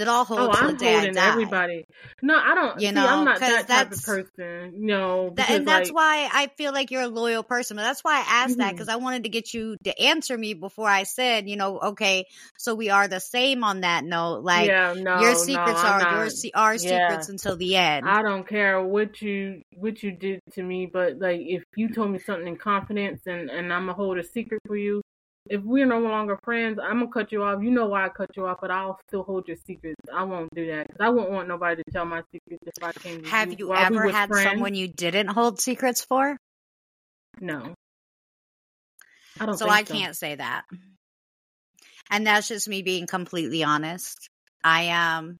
That 0.00 0.08
I'll 0.08 0.24
hold 0.24 0.40
Oh, 0.40 0.52
till 0.54 0.68
I'm 0.68 0.72
the 0.72 0.78
day 0.78 0.86
I 0.88 0.94
holding 0.96 1.14
die. 1.14 1.28
everybody. 1.28 1.84
No, 2.22 2.34
I 2.36 2.54
don't. 2.54 2.80
You 2.80 2.88
see, 2.88 2.94
know, 2.94 3.06
I'm 3.06 3.24
not 3.26 3.40
that 3.40 3.66
type 3.68 3.92
of 3.92 4.02
person. 4.02 4.72
No, 4.78 5.30
That, 5.36 5.50
and 5.50 5.68
that's 5.68 5.90
like, 5.90 5.94
why 5.94 6.26
I 6.32 6.46
feel 6.56 6.72
like 6.72 6.90
you're 6.90 7.02
a 7.02 7.08
loyal 7.08 7.42
person. 7.42 7.76
But 7.76 7.82
that's 7.82 8.02
why 8.02 8.16
I 8.16 8.24
asked 8.44 8.56
that 8.56 8.70
Mhm. 8.70 8.76
because 8.76 8.88
I 8.88 8.96
wanted 8.96 9.24
to 9.24 9.28
get 9.28 9.52
you 9.52 9.76
to 9.84 10.00
answer 10.00 10.38
me 10.38 10.54
before 10.54 10.88
I 10.88 11.02
said, 11.02 11.50
you 11.50 11.56
know, 11.56 11.78
okay, 11.80 12.24
so 12.56 12.74
we 12.74 12.88
are 12.88 13.08
the 13.08 13.20
same 13.20 13.62
on 13.62 13.82
that 13.82 14.04
note. 14.04 14.42
Like 14.42 14.68
yeah, 14.68 14.94
no, 14.96 15.16
your 15.20 15.34
secrets 15.34 15.84
I'm 15.84 15.92
are 15.92 16.00
not. 16.00 16.12
your 16.14 16.30
se- 16.30 16.52
are 16.54 16.78
Yeah. 16.78 16.78
secrets 17.10 17.28
until 17.28 17.56
the 17.56 17.76
end. 17.76 18.08
I 18.08 18.22
don't 18.22 18.48
care 18.48 18.82
what 18.82 19.20
you 19.20 19.60
what 19.76 20.02
you 20.02 20.12
did 20.12 20.40
to 20.54 20.62
me, 20.62 20.86
but 20.86 21.18
like 21.18 21.40
if 21.42 21.62
you 21.76 21.90
told 21.92 22.10
me 22.10 22.18
something 22.18 22.48
in 22.48 22.56
confidence 22.56 23.20
and 23.26 23.50
and 23.50 23.70
I'm 23.70 23.82
gonna 23.82 23.92
hold 23.92 24.16
a 24.16 24.24
secret 24.24 24.60
for 24.66 24.76
you, 24.78 25.02
if 25.46 25.62
we're 25.62 25.86
no 25.86 26.00
longer 26.00 26.38
friends, 26.44 26.78
I'm 26.82 27.00
gonna 27.00 27.10
cut 27.10 27.32
you 27.32 27.42
off. 27.42 27.62
You 27.62 27.70
know 27.70 27.86
why 27.86 28.06
I 28.06 28.08
cut 28.08 28.36
you 28.36 28.46
off, 28.46 28.58
but 28.60 28.70
I'll 28.70 28.98
still 29.08 29.22
hold 29.22 29.48
your 29.48 29.56
secrets. 29.66 30.00
I 30.12 30.24
won't 30.24 30.54
do 30.54 30.66
that 30.66 30.86
because 30.86 31.00
I 31.00 31.08
wouldn't 31.08 31.32
want 31.32 31.48
nobody 31.48 31.82
to 31.82 31.90
tell 31.90 32.04
my 32.04 32.22
secrets 32.32 32.62
if 32.66 32.84
I 32.84 32.92
came. 32.92 33.24
Have 33.24 33.58
you 33.58 33.70
we 33.70 33.76
ever 33.76 34.08
had 34.10 34.28
friends. 34.28 34.50
someone 34.50 34.74
you 34.74 34.88
didn't 34.88 35.28
hold 35.28 35.60
secrets 35.60 36.04
for? 36.04 36.36
No, 37.40 37.74
I 39.38 39.46
don't. 39.46 39.56
So 39.56 39.68
I 39.68 39.82
can't 39.82 40.16
say 40.16 40.34
that. 40.34 40.64
And 42.10 42.26
that's 42.26 42.48
just 42.48 42.68
me 42.68 42.82
being 42.82 43.06
completely 43.06 43.62
honest. 43.62 44.28
I 44.62 44.82
am. 44.82 45.38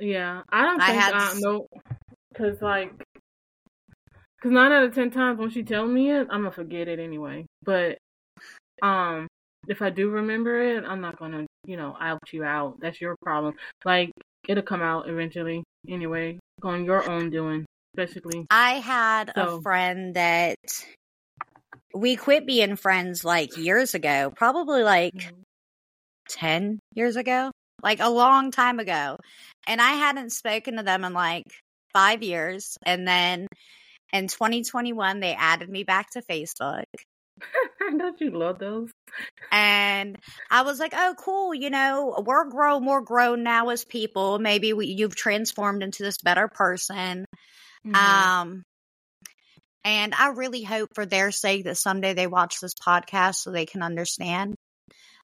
Yeah, 0.00 0.42
I 0.50 0.64
don't 0.64 0.80
I 0.80 0.86
think 0.86 1.02
had 1.02 1.14
I 1.14 1.34
know 1.38 1.68
because 2.32 2.60
like 2.60 2.92
because 4.36 4.52
nine 4.52 4.72
out 4.72 4.84
of 4.84 4.94
ten 4.94 5.10
times 5.10 5.38
when 5.38 5.50
she 5.50 5.62
tells 5.62 5.90
me 5.90 6.10
it, 6.10 6.26
I'm 6.30 6.42
gonna 6.42 6.50
forget 6.50 6.88
it 6.88 6.98
anyway. 6.98 7.46
But 7.62 7.98
um, 8.82 9.26
if 9.68 9.80
I 9.82 9.90
do 9.90 10.10
remember 10.10 10.60
it, 10.60 10.84
I'm 10.84 11.00
not 11.00 11.18
gonna 11.18 11.46
you 11.66 11.76
know 11.76 11.96
out 12.00 12.20
you 12.32 12.44
out. 12.44 12.78
That's 12.80 13.00
your 13.00 13.16
problem. 13.22 13.54
Like 13.84 14.10
it'll 14.48 14.62
come 14.62 14.82
out 14.82 15.08
eventually 15.08 15.64
anyway, 15.88 16.38
on 16.62 16.84
your 16.84 17.08
own 17.08 17.30
doing, 17.30 17.64
especially. 17.96 18.46
I 18.50 18.72
had 18.80 19.32
So- 19.34 19.56
a 19.58 19.62
friend 19.62 20.14
that 20.14 20.56
we 21.94 22.16
quit 22.16 22.46
being 22.46 22.76
friends 22.76 23.24
like 23.24 23.56
years 23.56 23.94
ago, 23.94 24.32
probably 24.34 24.82
like 24.82 25.32
10 26.30 26.78
years 26.94 27.16
ago, 27.16 27.50
like 27.82 28.00
a 28.00 28.10
long 28.10 28.50
time 28.50 28.80
ago. 28.80 29.16
And 29.66 29.80
I 29.80 29.92
hadn't 29.92 30.30
spoken 30.30 30.76
to 30.76 30.82
them 30.82 31.04
in 31.04 31.12
like 31.12 31.44
five 31.92 32.22
years. 32.22 32.76
And 32.84 33.06
then 33.06 33.46
in 34.12 34.26
2021, 34.28 35.20
they 35.20 35.34
added 35.34 35.68
me 35.68 35.84
back 35.84 36.10
to 36.10 36.22
Facebook. 36.22 36.84
Don't 37.98 38.20
you 38.20 38.30
love 38.30 38.58
those? 38.58 38.90
And 39.52 40.18
I 40.50 40.62
was 40.62 40.80
like, 40.80 40.92
oh, 40.96 41.14
cool. 41.18 41.54
You 41.54 41.70
know, 41.70 42.22
we're 42.24 42.48
grown, 42.48 42.84
more 42.84 43.00
grown 43.00 43.42
now 43.42 43.68
as 43.68 43.84
people. 43.84 44.38
Maybe 44.38 44.72
we, 44.72 44.86
you've 44.86 45.16
transformed 45.16 45.82
into 45.82 46.02
this 46.02 46.18
better 46.18 46.48
person. 46.48 47.24
Mhm. 47.86 47.94
Um, 47.94 48.62
and 49.84 50.14
I 50.14 50.28
really 50.28 50.62
hope 50.62 50.90
for 50.94 51.04
their 51.04 51.30
sake 51.30 51.64
that 51.64 51.76
someday 51.76 52.14
they 52.14 52.26
watch 52.26 52.60
this 52.60 52.74
podcast 52.74 53.36
so 53.36 53.50
they 53.50 53.66
can 53.66 53.82
understand. 53.82 54.54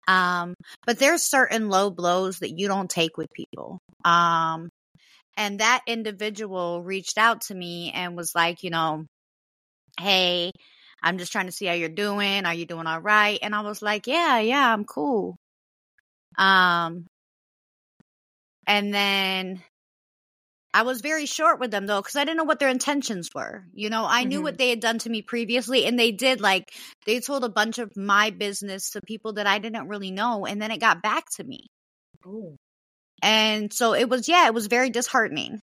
Um, 0.07 0.55
but 0.87 0.99
there's 0.99 1.23
certain 1.23 1.69
low 1.69 1.91
blows 1.91 2.39
that 2.39 2.57
you 2.57 2.69
don't 2.69 2.91
take 2.91 3.17
with 3.17 3.33
people. 3.33 3.79
Um, 4.05 4.69
and 5.37 5.61
that 5.61 5.83
individual 5.87 6.83
reached 6.83 7.19
out 7.19 7.43
to 7.43 7.55
me 7.55 7.91
and 7.93 8.17
was 8.17 8.33
like, 8.35 8.63
you 8.63 8.71
know, 8.71 9.07
hey, 9.99 10.53
I'm 11.05 11.19
just 11.19 11.31
trying 11.33 11.47
to 11.47 11.53
see 11.53 11.67
how 11.67 11.75
you're 11.75 11.91
doing. 11.91 12.47
Are 12.47 12.55
you 12.55 12.65
doing 12.67 12.87
all 12.87 13.01
right? 13.01 13.39
And 13.43 13.55
I 13.55 13.61
was 13.61 13.83
like, 13.83 14.07
yeah, 14.07 14.39
yeah, 14.41 14.73
I'm 14.73 14.85
cool. 14.85 15.37
Um, 16.39 17.07
and 18.67 18.93
then 18.93 19.63
I 20.73 20.83
was 20.83 21.03
very 21.03 21.27
short 21.27 21.61
with 21.61 21.71
them 21.71 21.87
though, 21.87 22.01
because 22.01 22.17
I 22.17 22.25
didn't 22.25 22.39
know 22.39 22.45
what 22.45 22.59
their 22.59 22.71
intentions 22.71 23.29
were. 23.35 23.65
You 23.75 23.91
know, 23.91 24.05
I 24.09 24.25
knew 24.25 24.41
Mhm. 24.41 24.43
what 24.45 24.59
they 24.59 24.71
had 24.71 24.81
done 24.81 24.99
to 25.01 25.11
me 25.11 25.23
previously, 25.23 25.85
and 25.85 25.99
they 25.99 26.11
did 26.11 26.41
like 26.41 26.73
they 27.07 27.21
told 27.21 27.45
a 27.45 27.49
bunch 27.49 27.79
of 27.79 27.97
my 27.97 28.31
business 28.31 28.91
to 28.91 29.01
people 29.03 29.35
that 29.35 29.47
I 29.47 29.59
didn't 29.61 29.89
really 29.89 30.11
know, 30.11 30.47
and 30.47 30.61
then 30.61 30.73
it 30.73 30.81
got 30.81 31.03
back 31.03 31.27
to 31.37 31.45
me. 31.45 31.67
Ooh. 32.27 32.57
And 33.23 33.73
so 33.73 33.95
it 33.95 34.09
was, 34.09 34.29
yeah, 34.29 34.47
it 34.47 34.55
was 34.55 34.67
very 34.67 34.91
disheartening. 34.91 35.61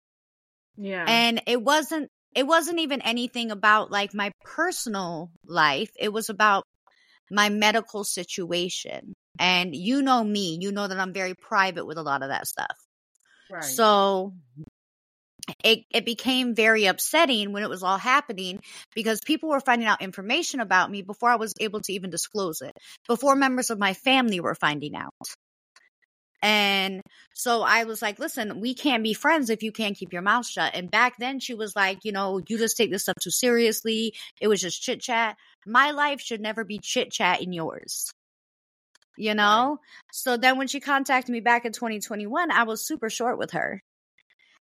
Yeah. 0.77 1.05
And 1.07 1.41
it 1.45 1.61
wasn't 1.61 2.09
it 2.35 2.45
wasn't 2.45 2.79
even 2.79 3.01
anything 3.01 3.51
about 3.51 3.91
like 3.91 4.13
my 4.13 4.31
personal 4.43 5.31
life. 5.45 5.89
It 5.97 6.11
was 6.11 6.29
about 6.29 6.65
my 7.31 7.49
medical 7.49 8.03
situation. 8.03 9.13
And 9.39 9.75
you 9.75 10.01
know 10.01 10.23
me, 10.23 10.57
you 10.61 10.71
know 10.71 10.87
that 10.87 10.99
I'm 10.99 11.13
very 11.13 11.33
private 11.33 11.85
with 11.85 11.97
a 11.97 12.03
lot 12.03 12.23
of 12.23 12.29
that 12.29 12.47
stuff. 12.47 12.77
right. 13.49 13.63
So 13.63 14.33
it 15.63 15.83
it 15.91 16.05
became 16.05 16.55
very 16.55 16.85
upsetting 16.85 17.51
when 17.51 17.63
it 17.63 17.69
was 17.69 17.83
all 17.83 17.97
happening 17.97 18.59
because 18.95 19.21
people 19.21 19.49
were 19.49 19.59
finding 19.59 19.87
out 19.87 20.01
information 20.01 20.59
about 20.59 20.89
me 20.89 21.01
before 21.01 21.29
I 21.29 21.35
was 21.35 21.53
able 21.59 21.81
to 21.81 21.93
even 21.93 22.09
disclose 22.09 22.61
it. 22.61 22.73
Before 23.07 23.35
members 23.35 23.69
of 23.69 23.79
my 23.79 23.93
family 23.93 24.39
were 24.39 24.55
finding 24.55 24.95
out. 24.95 25.13
And 26.45 27.01
so 27.33 27.63
I 27.63 27.85
was 27.85 28.03
like, 28.03 28.19
listen, 28.19 28.61
we 28.61 28.75
can't 28.75 29.01
be 29.01 29.15
friends 29.15 29.49
if 29.49 29.63
you 29.63 29.71
can't 29.71 29.97
keep 29.97 30.13
your 30.13 30.21
mouth 30.21 30.45
shut. 30.45 30.75
And 30.75 30.91
back 30.91 31.17
then 31.17 31.39
she 31.39 31.55
was 31.55 31.75
like, 31.75 32.05
you 32.05 32.11
know, 32.11 32.39
you 32.47 32.59
just 32.59 32.77
take 32.77 32.91
this 32.91 33.01
stuff 33.01 33.15
too 33.19 33.31
seriously. 33.31 34.13
It 34.39 34.47
was 34.47 34.61
just 34.61 34.79
chit 34.79 35.01
chat. 35.01 35.37
My 35.65 35.89
life 35.89 36.21
should 36.21 36.41
never 36.41 36.63
be 36.63 36.77
chit 36.77 37.11
chat 37.11 37.41
in 37.41 37.51
yours. 37.51 38.11
You 39.17 39.33
know? 39.33 39.79
So 40.13 40.37
then 40.37 40.59
when 40.59 40.67
she 40.67 40.79
contacted 40.79 41.33
me 41.33 41.39
back 41.39 41.65
in 41.65 41.71
2021, 41.71 42.51
I 42.51 42.61
was 42.61 42.85
super 42.85 43.09
short 43.09 43.39
with 43.39 43.51
her. 43.53 43.81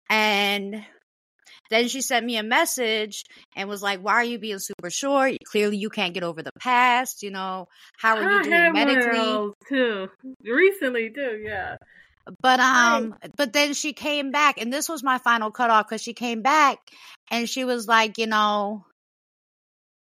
And 0.10 0.84
then 1.69 1.88
she 1.88 2.01
sent 2.01 2.25
me 2.25 2.38
a 2.38 2.43
message 2.43 3.24
and 3.55 3.69
was 3.69 3.81
like, 3.81 4.00
Why 4.00 4.13
are 4.13 4.24
you 4.24 4.39
being 4.39 4.59
super 4.59 4.89
short? 4.89 5.33
Clearly, 5.45 5.77
you 5.77 5.89
can't 5.89 6.13
get 6.13 6.24
over 6.24 6.41
the 6.41 6.51
past. 6.59 7.24
You 7.24 7.31
know, 7.31 7.67
how 7.97 8.15
are 8.17 8.24
you 8.24 8.43
doing 8.43 8.53
had 8.53 8.74
one 8.74 8.89
of 8.89 8.95
medically? 8.95 9.53
too. 9.67 10.09
Recently 10.43 11.09
too, 11.09 11.39
yeah. 11.43 11.75
But 12.41 12.59
Right. 12.59 12.95
um, 12.95 13.15
but 13.38 13.53
then 13.53 13.74
she 13.74 13.93
came 13.93 14.31
back, 14.31 14.59
and 14.59 14.71
this 14.71 14.89
was 14.89 15.03
my 15.03 15.17
final 15.17 15.51
cutoff 15.51 15.88
because 15.88 16.01
she 16.01 16.13
came 16.13 16.41
back 16.41 16.79
and 17.31 17.50
she 17.50 17.63
was 17.63 17.88
like, 17.88 18.17
you 18.17 18.27
know, 18.27 18.86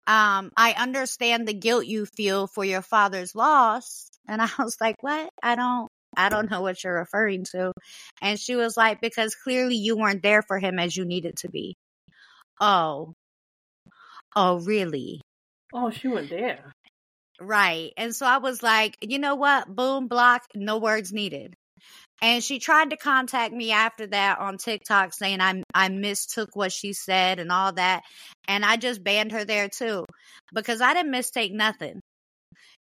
um, 0.06 0.52
I 0.58 0.76
understand 0.78 1.48
the 1.48 1.54
guilt 1.54 1.86
you 1.86 2.06
feel 2.06 2.48
for 2.48 2.66
your 2.66 2.82
father's 2.82 3.36
loss, 3.36 4.10
and 4.28 4.42
I 4.42 4.50
was 4.60 4.78
like, 4.80 5.02
what? 5.02 5.30
I 5.42 5.56
don't, 5.56 5.90
I 6.18 6.30
don't 6.30 6.50
know 6.50 6.62
what 6.62 6.84
you're 6.84 7.00
referring 7.00 7.46
to. 7.52 7.72
And 8.22 8.40
she 8.40 8.56
was 8.56 8.78
like, 8.78 9.02
because 9.02 9.36
clearly 9.36 9.76
you 9.76 9.98
weren't 9.98 10.24
there 10.24 10.42
for 10.42 10.60
him 10.60 10.80
as 10.80 10.96
you 10.96 11.06
needed 11.06 11.38
to 11.38 11.50
be. 11.50 11.76
Oh, 12.60 13.14
oh, 14.36 14.60
really? 14.60 15.22
Oh, 15.74 15.90
she 15.90 16.08
went 16.08 16.30
there. 16.30 16.72
Right. 17.42 17.92
And 17.98 18.16
so 18.16 18.26
I 18.26 18.38
was 18.38 18.62
like, 18.62 18.98
you 19.02 19.20
know 19.20 19.36
what? 19.36 19.68
Boom, 19.68 20.08
block, 20.08 20.44
no 20.56 20.78
words 20.78 21.12
needed. 21.12 21.56
And 22.22 22.42
she 22.42 22.60
tried 22.60 22.92
to 22.92 22.98
contact 22.98 23.54
me 23.54 23.72
after 23.72 24.08
that 24.08 24.40
on 24.40 24.58
TikTok 24.58 25.14
saying 25.14 25.42
I 25.42 25.62
I 25.74 25.90
mistook 25.90 26.56
what 26.56 26.72
she 26.72 26.94
said 26.94 27.40
and 27.40 27.52
all 27.52 27.74
that. 27.74 28.04
And 28.48 28.64
I 28.64 28.78
just 28.78 29.04
banned 29.04 29.34
her 29.34 29.44
there 29.44 29.68
too 29.68 30.06
because 30.54 30.80
I 30.80 30.94
didn't 30.94 31.12
mistake 31.12 31.52
nothing. 31.52 32.00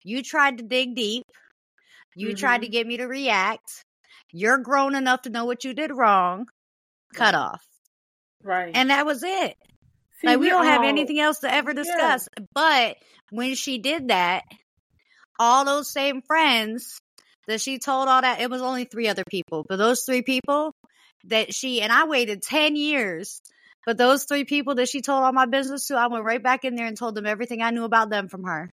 You 0.05 0.23
tried 0.23 0.59
to 0.59 0.65
dig 0.65 0.95
deep. 0.95 1.25
You 2.15 2.35
tried 2.35 2.59
to 2.63 2.67
mm-hmm. 2.67 2.73
get 2.73 2.87
me 2.87 2.97
to 2.99 3.07
react. 3.07 3.85
You're 4.33 4.59
grown 4.59 4.95
enough 4.95 5.23
to 5.23 5.31
know 5.31 5.45
what 5.45 5.65
you 5.65 5.75
did 5.75 5.91
wrong. 5.93 6.47
Cut 7.15 7.35
Right. 7.35 7.41
off. 7.41 7.63
Right. 8.43 8.73
And 8.75 8.91
that 8.91 9.07
was 9.07 9.23
it. 9.23 9.57
See, 10.21 10.27
Like 10.29 10.39
we 10.41 10.49
don't 10.49 10.67
have 10.67 10.83
all- 10.83 10.89
anything 10.89 11.21
else 11.21 11.41
to 11.41 11.53
ever 11.53 11.71
Yeah. 11.71 11.83
discuss. 11.83 12.29
But 12.55 12.97
when 13.31 13.55
she 13.55 13.79
did 13.79 14.09
that, 14.09 14.45
all 15.39 15.65
those 15.65 15.91
same 15.93 16.23
friends 16.23 17.01
that 17.49 17.61
she 17.61 17.79
told 17.79 18.09
all 18.09 18.21
that, 18.23 18.41
it 18.41 18.51
was 18.51 18.63
only 18.63 18.85
three 18.85 19.09
other 19.09 19.25
people, 19.29 19.65
but 19.69 19.77
those 19.77 20.05
three 20.05 20.23
people 20.23 20.75
that 21.25 21.55
she 21.55 21.83
and 21.83 21.93
I 21.93 22.05
waited 22.05 22.43
10 22.43 22.77
years. 22.77 23.41
But 23.85 23.99
those 23.99 24.25
three 24.25 24.45
people 24.45 24.77
that 24.77 24.89
she 24.89 25.01
told 25.01 25.25
all 25.25 25.33
my 25.33 25.47
business 25.47 25.89
to, 25.89 25.97
I 25.97 26.07
went 26.07 26.25
right 26.25 26.43
back 26.43 26.65
in 26.65 26.77
there 26.77 26.87
and 26.87 26.97
told 26.97 27.17
them 27.17 27.27
everything 27.27 27.63
I 27.63 27.71
knew 27.71 27.85
about 27.85 28.11
them 28.11 28.29
from 28.29 28.45
her. 28.45 28.71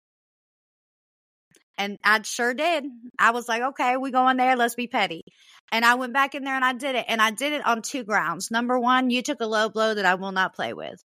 And 1.80 1.98
I 2.04 2.22
sure 2.24 2.54
did. 2.54 2.84
I 3.18 3.32
was 3.32 3.48
like, 3.48 3.62
okay, 3.62 3.96
we 3.96 4.12
go 4.12 4.28
in 4.28 4.36
there, 4.36 4.58
let's 4.58 4.76
be 4.76 4.88
petty. 4.88 5.24
And 5.72 5.86
I 5.86 5.96
went 5.96 6.14
back 6.14 6.36
in 6.36 6.44
there 6.44 6.56
and 6.56 6.66
I 6.66 6.74
did 6.74 6.96
it. 6.96 7.06
And 7.08 7.22
I 7.22 7.32
did 7.32 7.54
it 7.54 7.66
on 7.66 7.82
two 7.82 8.04
grounds. 8.04 8.52
Number 8.52 8.78
one, 8.78 9.10
you 9.10 9.22
took 9.22 9.40
a 9.40 9.46
low 9.46 9.70
blow 9.70 9.94
that 9.94 10.06
I 10.06 10.16
will 10.16 10.34
not 10.34 10.54
play 10.54 10.74
with. 10.74 11.02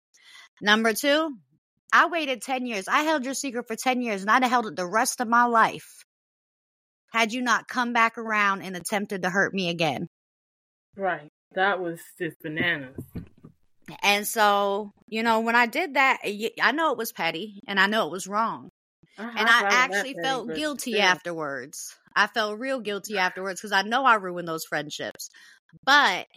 Number 0.61 0.93
two, 0.93 1.35
I 1.91 2.05
waited 2.07 2.43
10 2.43 2.67
years. 2.67 2.87
I 2.87 3.01
held 3.01 3.25
your 3.25 3.33
secret 3.33 3.67
for 3.67 3.75
10 3.75 4.01
years 4.01 4.21
and 4.21 4.29
I'd 4.29 4.43
have 4.43 4.51
held 4.51 4.67
it 4.67 4.75
the 4.75 4.85
rest 4.85 5.21
of 5.21 5.27
my 5.27 5.45
life 5.45 6.05
had 7.11 7.33
you 7.33 7.41
not 7.41 7.67
come 7.67 7.91
back 7.91 8.19
around 8.19 8.61
and 8.61 8.75
attempted 8.75 9.23
to 9.23 9.29
hurt 9.31 9.51
me 9.51 9.69
again. 9.69 10.07
Right. 10.95 11.31
That 11.55 11.81
was 11.81 11.99
just 12.19 12.39
bananas. 12.43 12.95
And 14.03 14.27
so, 14.27 14.91
you 15.07 15.23
know, 15.23 15.39
when 15.39 15.55
I 15.55 15.65
did 15.65 15.95
that, 15.95 16.19
I 16.61 16.71
know 16.73 16.91
it 16.91 16.97
was 16.99 17.11
petty 17.11 17.59
and 17.67 17.79
I 17.79 17.87
know 17.87 18.05
it 18.05 18.11
was 18.11 18.27
wrong. 18.27 18.68
Uh-huh, 19.19 19.31
and 19.37 19.49
I 19.49 19.63
actually 19.69 20.15
felt 20.21 20.53
guilty 20.55 20.93
still. 20.93 21.03
afterwards. 21.03 21.95
I 22.15 22.27
felt 22.27 22.57
real 22.57 22.79
guilty 22.79 23.17
afterwards 23.17 23.59
because 23.59 23.73
I 23.73 23.81
know 23.81 24.05
I 24.05 24.15
ruined 24.15 24.47
those 24.47 24.65
friendships. 24.65 25.29
But 25.85 26.27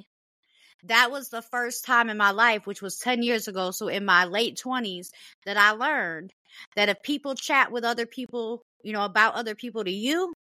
that 0.84 1.10
was 1.12 1.28
the 1.28 1.42
first 1.42 1.84
time 1.84 2.10
in 2.10 2.16
my 2.16 2.32
life, 2.32 2.66
which 2.66 2.82
was 2.82 2.98
10 2.98 3.22
years 3.22 3.46
ago. 3.46 3.70
So 3.70 3.88
in 3.88 4.04
my 4.04 4.24
late 4.24 4.60
20s, 4.62 5.10
that 5.46 5.56
I 5.56 5.70
learned 5.70 6.32
that 6.74 6.88
if 6.88 7.02
people 7.02 7.34
chat 7.36 7.70
with 7.70 7.84
other 7.84 8.04
people, 8.04 8.64
you 8.82 8.92
know, 8.92 9.04
about 9.04 9.34
other 9.34 9.54
people 9.54 9.84
to 9.84 9.90
you, 9.90 10.34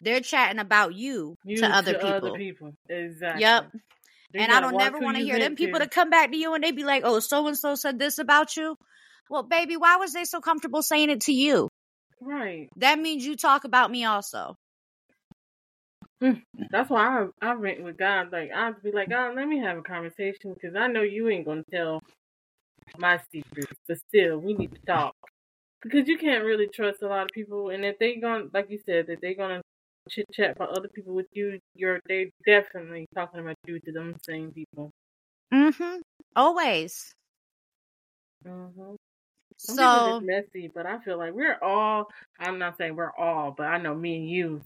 they're 0.00 0.20
chatting 0.20 0.60
about 0.60 0.94
you, 0.94 1.36
you 1.44 1.58
to, 1.58 1.66
other, 1.66 1.92
to 1.94 1.98
people. 1.98 2.14
other 2.14 2.32
people. 2.38 2.72
Exactly. 2.88 3.42
Yep. 3.42 3.72
They 4.32 4.40
and 4.40 4.52
I 4.52 4.60
don't 4.60 4.76
never 4.76 4.98
want 4.98 5.16
to 5.16 5.22
hear 5.22 5.38
them 5.38 5.56
people 5.56 5.80
to 5.80 5.88
come 5.88 6.10
back 6.10 6.30
to 6.30 6.36
you 6.36 6.54
and 6.54 6.62
they 6.62 6.72
be 6.72 6.84
like, 6.84 7.02
oh, 7.04 7.20
so 7.20 7.46
and 7.46 7.58
so 7.58 7.74
said 7.74 7.98
this 7.98 8.18
about 8.18 8.56
you. 8.56 8.76
Well, 9.30 9.42
baby, 9.42 9.76
why 9.76 9.96
was 9.96 10.12
they 10.12 10.24
so 10.24 10.40
comfortable 10.40 10.82
saying 10.82 11.10
it 11.10 11.22
to 11.22 11.32
you? 11.32 11.68
Right. 12.20 12.68
That 12.76 12.98
means 12.98 13.24
you 13.26 13.36
talk 13.36 13.64
about 13.64 13.90
me 13.90 14.04
also. 14.04 14.56
Mm, 16.22 16.42
that's 16.70 16.90
why 16.90 17.26
I 17.42 17.50
I 17.50 17.54
went 17.56 17.82
with 17.82 17.96
God. 17.98 18.32
Like 18.32 18.50
I'd 18.54 18.82
be 18.82 18.92
like, 18.92 19.10
God, 19.10 19.34
let 19.36 19.48
me 19.48 19.58
have 19.60 19.78
a 19.78 19.82
conversation 19.82 20.54
because 20.54 20.76
I 20.76 20.86
know 20.86 21.02
you 21.02 21.28
ain't 21.28 21.46
gonna 21.46 21.64
tell 21.72 22.00
my 22.98 23.20
secrets, 23.32 23.72
but 23.88 23.98
still, 24.08 24.38
we 24.38 24.54
need 24.54 24.72
to 24.74 24.80
talk 24.86 25.14
because 25.82 26.08
you 26.08 26.18
can't 26.18 26.44
really 26.44 26.68
trust 26.68 27.02
a 27.02 27.08
lot 27.08 27.24
of 27.24 27.30
people. 27.34 27.70
And 27.70 27.84
if 27.84 27.98
they 27.98 28.16
gonna, 28.16 28.46
like 28.52 28.70
you 28.70 28.78
said, 28.86 29.06
that 29.08 29.20
they 29.20 29.34
gonna 29.34 29.62
chit 30.10 30.26
chat 30.32 30.56
about 30.56 30.76
other 30.76 30.88
people 30.88 31.14
with 31.14 31.26
you, 31.32 31.58
you're 31.74 32.00
they 32.08 32.30
definitely 32.46 33.06
talking 33.14 33.40
about 33.40 33.56
you 33.66 33.80
to 33.80 33.92
them 33.92 34.16
same 34.26 34.52
people. 34.52 34.90
Mhm. 35.52 36.02
Always. 36.36 37.14
Mhm. 38.44 38.96
So 39.64 40.20
messy, 40.20 40.70
but 40.72 40.86
I 40.86 40.98
feel 41.00 41.18
like 41.18 41.32
we're 41.32 41.58
all. 41.62 42.08
I'm 42.38 42.58
not 42.58 42.76
saying 42.76 42.96
we're 42.96 43.16
all, 43.16 43.54
but 43.56 43.66
I 43.66 43.78
know 43.78 43.94
me 43.94 44.16
and 44.16 44.28
you 44.28 44.62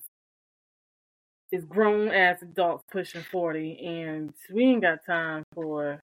is 1.50 1.64
grown 1.64 2.08
as 2.08 2.42
adults 2.42 2.84
pushing 2.90 3.22
40 3.22 3.78
and 3.86 4.34
we 4.52 4.64
ain't 4.64 4.82
got 4.82 5.04
time 5.06 5.44
for 5.54 6.00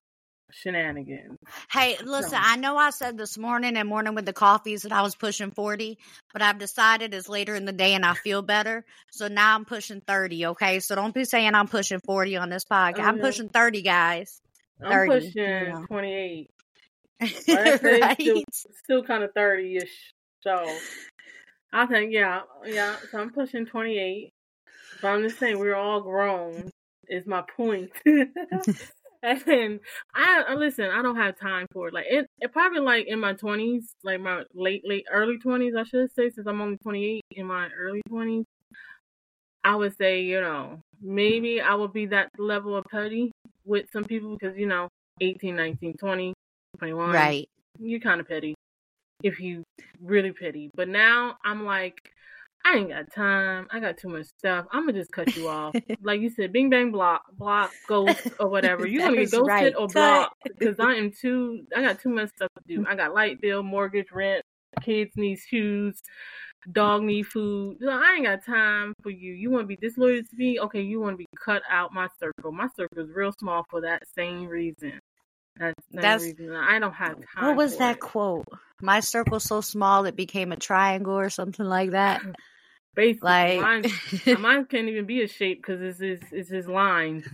shenanigans. 0.50 1.38
Hey, 1.70 1.96
listen. 2.04 2.38
I 2.40 2.56
know 2.56 2.76
I 2.76 2.90
said 2.90 3.16
this 3.16 3.38
morning 3.38 3.76
and 3.76 3.88
morning 3.88 4.14
with 4.14 4.26
the 4.26 4.32
coffees 4.32 4.82
that 4.82 4.92
I 4.92 5.02
was 5.02 5.14
pushing 5.14 5.50
40, 5.50 5.98
but 6.32 6.42
I've 6.42 6.58
decided 6.58 7.14
it's 7.14 7.28
later 7.28 7.54
in 7.54 7.64
the 7.64 7.72
day 7.72 7.94
and 7.94 8.04
I 8.04 8.14
feel 8.14 8.42
better. 8.42 8.84
So 9.12 9.28
now 9.28 9.54
I'm 9.54 9.64
pushing 9.64 10.00
30, 10.00 10.46
okay? 10.46 10.80
So 10.80 10.94
don't 10.94 11.14
be 11.14 11.24
saying 11.24 11.54
I'm 11.54 11.68
pushing 11.68 12.00
40 12.00 12.36
on 12.36 12.48
this 12.48 12.64
podcast. 12.64 13.00
I'm 13.00 13.18
pushing 13.18 13.48
30, 13.48 13.82
guys. 13.82 14.40
30, 14.82 14.94
I'm 14.94 15.08
pushing 15.08 15.32
you 15.36 15.68
know. 15.68 15.84
28. 15.86 16.50
right? 17.48 18.16
Still, 18.20 18.42
still 18.84 19.02
kind 19.04 19.22
of 19.22 19.32
30 19.34 19.76
ish. 19.76 20.12
So 20.42 20.66
I 21.72 21.86
think, 21.86 22.12
yeah, 22.12 22.42
yeah. 22.64 22.96
So 23.10 23.18
I'm 23.18 23.30
pushing 23.30 23.66
28. 23.66 24.30
But 25.02 25.08
I'm 25.08 25.22
just 25.22 25.38
saying 25.38 25.58
we're 25.58 25.74
all 25.74 26.00
grown. 26.00 26.70
Is 27.08 27.26
my 27.26 27.42
point. 27.56 27.90
and 29.22 29.80
I 30.14 30.54
listen. 30.54 30.86
I 30.90 31.02
don't 31.02 31.16
have 31.16 31.38
time 31.38 31.66
for 31.72 31.88
it. 31.88 31.94
Like 31.94 32.06
it, 32.08 32.26
it 32.40 32.52
probably 32.52 32.80
like 32.80 33.06
in 33.06 33.20
my 33.20 33.32
twenties, 33.34 33.94
like 34.02 34.20
my 34.20 34.42
late, 34.54 34.82
late, 34.84 35.04
early 35.10 35.38
twenties. 35.38 35.74
I 35.76 35.84
should 35.84 36.12
say, 36.14 36.30
since 36.30 36.46
I'm 36.46 36.60
only 36.60 36.78
28, 36.78 37.22
in 37.32 37.46
my 37.46 37.68
early 37.78 38.02
twenties, 38.08 38.44
I 39.64 39.76
would 39.76 39.96
say, 39.96 40.22
you 40.22 40.40
know, 40.40 40.80
maybe 41.00 41.60
I 41.60 41.74
would 41.74 41.92
be 41.92 42.06
that 42.06 42.30
level 42.38 42.76
of 42.76 42.84
petty 42.90 43.32
with 43.64 43.86
some 43.92 44.04
people 44.04 44.36
because 44.36 44.56
you 44.56 44.66
know, 44.66 44.88
18, 45.20 45.56
19, 45.56 45.94
20, 45.94 46.34
21, 46.76 47.10
right? 47.10 47.48
You're 47.78 48.00
kind 48.00 48.20
of 48.20 48.28
petty 48.28 48.54
if 49.22 49.40
you 49.40 49.62
really 50.00 50.32
petty. 50.32 50.70
But 50.74 50.88
now 50.88 51.36
I'm 51.44 51.64
like, 51.64 52.10
I 52.64 52.78
ain't 52.78 52.88
got 52.88 53.12
time. 53.12 53.68
I 53.70 53.78
got 53.78 53.96
too 53.96 54.08
much 54.08 54.26
stuff. 54.38 54.66
I'm 54.72 54.86
gonna 54.86 54.98
just 54.98 55.12
cut 55.12 55.36
you 55.36 55.48
off. 55.48 55.74
like 56.02 56.20
you 56.20 56.30
said, 56.30 56.52
bing 56.52 56.68
bang 56.68 56.90
block, 56.90 57.22
block, 57.38 57.70
ghost 57.86 58.28
or 58.40 58.48
whatever. 58.48 58.86
You 58.86 59.00
gonna 59.00 59.16
get 59.16 59.30
ghosted 59.30 59.46
right. 59.46 59.74
or 59.76 59.86
blocked 59.86 60.34
because 60.58 60.80
I 60.80 60.94
am 60.94 61.12
too. 61.12 61.64
I 61.76 61.82
got 61.82 62.00
too 62.00 62.08
much 62.08 62.30
stuff 62.30 62.50
to 62.54 62.62
do. 62.66 62.84
I 62.88 62.96
got 62.96 63.14
light 63.14 63.40
bill, 63.40 63.62
mortgage, 63.62 64.10
rent, 64.12 64.42
kids 64.82 65.12
need 65.16 65.38
shoes, 65.38 66.00
dog 66.72 67.02
need 67.02 67.24
food. 67.24 67.78
I 67.88 68.14
ain't 68.16 68.24
got 68.24 68.44
time 68.44 68.94
for 69.02 69.10
you. 69.10 69.32
You 69.32 69.50
want 69.50 69.62
to 69.62 69.68
be 69.68 69.76
disloyal 69.76 70.22
to 70.22 70.36
me? 70.36 70.58
Okay, 70.58 70.82
you 70.82 71.00
want 71.00 71.14
to 71.14 71.18
be 71.18 71.26
cut 71.38 71.62
out 71.70 71.92
my 71.92 72.08
circle. 72.18 72.50
My 72.50 72.68
circle 72.76 73.04
is 73.04 73.10
real 73.14 73.32
small 73.38 73.64
for 73.70 73.80
that 73.82 74.02
same 74.16 74.46
reason. 74.46 74.98
That's, 75.58 75.74
That's 75.90 76.24
reason. 76.24 76.52
I 76.52 76.78
don't 76.78 76.92
have 76.92 77.16
time. 77.34 77.46
What 77.46 77.56
was 77.56 77.78
that 77.78 77.96
it. 77.96 78.00
quote? 78.00 78.46
My 78.80 79.00
circle's 79.00 79.44
so 79.44 79.60
small 79.60 80.04
it 80.04 80.16
became 80.16 80.52
a 80.52 80.56
triangle 80.56 81.14
or 81.14 81.30
something 81.30 81.66
like 81.66 81.92
that. 81.92 82.22
Basically, 82.94 83.28
like 83.28 83.60
mine, 83.60 83.84
mine 84.40 84.64
can't 84.64 84.88
even 84.88 85.04
be 85.04 85.22
a 85.22 85.28
shape 85.28 85.60
because 85.60 85.82
it's 85.82 86.00
his 86.00 86.20
it's 86.32 86.48
his 86.48 86.66
lines. 86.66 87.28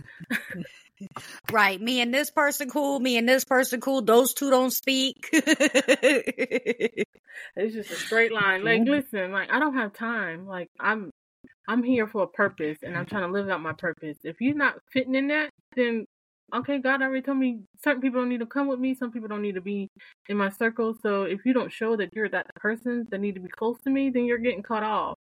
right, 1.53 1.79
me 1.79 2.01
and 2.01 2.13
this 2.13 2.31
person 2.31 2.69
cool. 2.69 2.99
Me 2.99 3.15
and 3.15 3.29
this 3.29 3.45
person 3.45 3.79
cool. 3.79 4.01
Those 4.01 4.33
two 4.33 4.49
don't 4.49 4.71
speak. 4.71 5.29
it's 5.31 7.05
just 7.73 7.91
a 7.91 7.95
straight 7.95 8.33
line. 8.33 8.65
Like, 8.65 8.81
listen, 8.83 9.31
like 9.31 9.49
I 9.53 9.59
don't 9.59 9.75
have 9.75 9.93
time. 9.93 10.47
Like 10.47 10.67
I'm 10.81 11.11
I'm 11.65 11.81
here 11.81 12.07
for 12.07 12.23
a 12.23 12.27
purpose 12.27 12.79
and 12.83 12.97
I'm 12.97 13.05
trying 13.05 13.25
to 13.25 13.31
live 13.31 13.47
out 13.47 13.61
my 13.61 13.73
purpose. 13.73 14.17
If 14.23 14.41
you're 14.41 14.55
not 14.55 14.75
fitting 14.91 15.15
in 15.15 15.29
that, 15.29 15.49
then 15.77 16.05
okay, 16.53 16.79
God 16.79 17.01
already 17.01 17.21
told 17.21 17.37
me 17.37 17.61
certain 17.83 18.01
people 18.01 18.21
don't 18.21 18.29
need 18.29 18.39
to 18.39 18.45
come 18.45 18.67
with 18.67 18.79
me, 18.79 18.95
some 18.95 19.11
people 19.11 19.27
don't 19.27 19.41
need 19.41 19.55
to 19.55 19.61
be 19.61 19.89
in 20.29 20.37
my 20.37 20.49
circle. 20.49 20.95
So 21.01 21.23
if 21.23 21.45
you 21.45 21.53
don't 21.53 21.71
show 21.71 21.95
that 21.97 22.13
you're 22.13 22.29
that 22.29 22.53
person 22.55 23.07
that 23.09 23.19
need 23.19 23.35
to 23.35 23.41
be 23.41 23.49
close 23.49 23.77
to 23.83 23.89
me, 23.89 24.09
then 24.09 24.25
you're 24.25 24.37
getting 24.37 24.63
cut 24.63 24.83
off. 24.83 25.17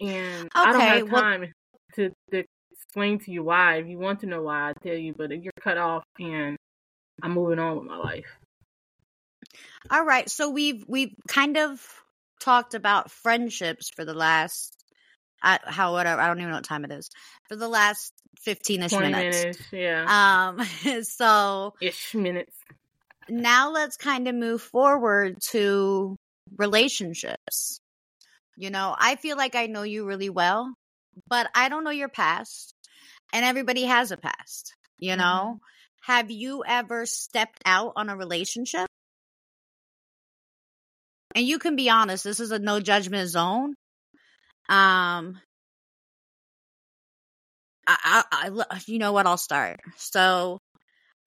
And 0.00 0.44
okay, 0.44 0.50
I 0.54 0.72
don't 0.72 0.80
have 0.80 1.10
time 1.10 1.40
well, 1.40 1.50
to, 1.96 2.10
to 2.32 2.44
explain 2.72 3.18
to 3.20 3.30
you 3.30 3.42
why. 3.42 3.76
If 3.76 3.88
you 3.88 3.98
want 3.98 4.20
to 4.20 4.26
know 4.26 4.42
why, 4.42 4.70
I 4.70 4.72
tell 4.82 4.96
you, 4.96 5.14
but 5.16 5.30
you're 5.30 5.52
cut 5.60 5.78
off 5.78 6.04
and 6.18 6.56
I'm 7.22 7.32
moving 7.32 7.58
on 7.58 7.76
with 7.76 7.86
my 7.86 7.98
life. 7.98 8.26
All 9.90 10.04
right. 10.04 10.28
So 10.30 10.50
we've 10.50 10.84
we've 10.88 11.14
kind 11.28 11.56
of 11.56 11.80
talked 12.40 12.74
about 12.74 13.10
friendships 13.10 13.90
for 13.90 14.04
the 14.04 14.14
last 14.14 14.76
I, 15.42 15.58
how 15.64 15.92
whatever 15.92 16.20
I 16.20 16.26
don't 16.26 16.38
even 16.38 16.50
know 16.50 16.56
what 16.56 16.64
time 16.64 16.84
it 16.84 16.92
is 16.92 17.10
for 17.48 17.56
the 17.56 17.68
last 17.68 18.12
fifteen 18.44 18.82
ish 18.82 18.92
minutes. 18.92 19.38
minutes. 19.38 19.60
Yeah. 19.72 20.54
Um. 20.56 20.66
So 21.04 21.74
ish 21.80 22.14
minutes. 22.14 22.56
Now 23.28 23.70
let's 23.70 23.96
kind 23.96 24.26
of 24.28 24.34
move 24.34 24.60
forward 24.60 25.36
to 25.50 26.16
relationships. 26.56 27.80
You 28.56 28.70
know, 28.70 28.94
I 28.98 29.16
feel 29.16 29.36
like 29.36 29.54
I 29.54 29.66
know 29.66 29.82
you 29.82 30.04
really 30.04 30.30
well, 30.30 30.74
but 31.28 31.48
I 31.54 31.68
don't 31.68 31.84
know 31.84 31.90
your 31.90 32.08
past. 32.08 32.74
And 33.32 33.44
everybody 33.44 33.84
has 33.84 34.10
a 34.10 34.16
past, 34.16 34.74
you 34.98 35.16
know? 35.16 35.54
Mm-hmm. 35.54 36.12
Have 36.12 36.30
you 36.30 36.64
ever 36.66 37.06
stepped 37.06 37.62
out 37.64 37.92
on 37.96 38.08
a 38.08 38.16
relationship? 38.16 38.86
And 41.34 41.46
you 41.46 41.58
can 41.58 41.76
be 41.76 41.88
honest, 41.88 42.24
this 42.24 42.40
is 42.40 42.50
a 42.50 42.58
no 42.58 42.80
judgment 42.80 43.28
zone. 43.28 43.74
Um 44.68 45.40
I, 48.02 48.24
I, 48.30 48.64
I 48.70 48.80
you 48.86 48.98
know 48.98 49.12
what, 49.12 49.26
I'll 49.26 49.36
start. 49.36 49.80
So 49.96 50.60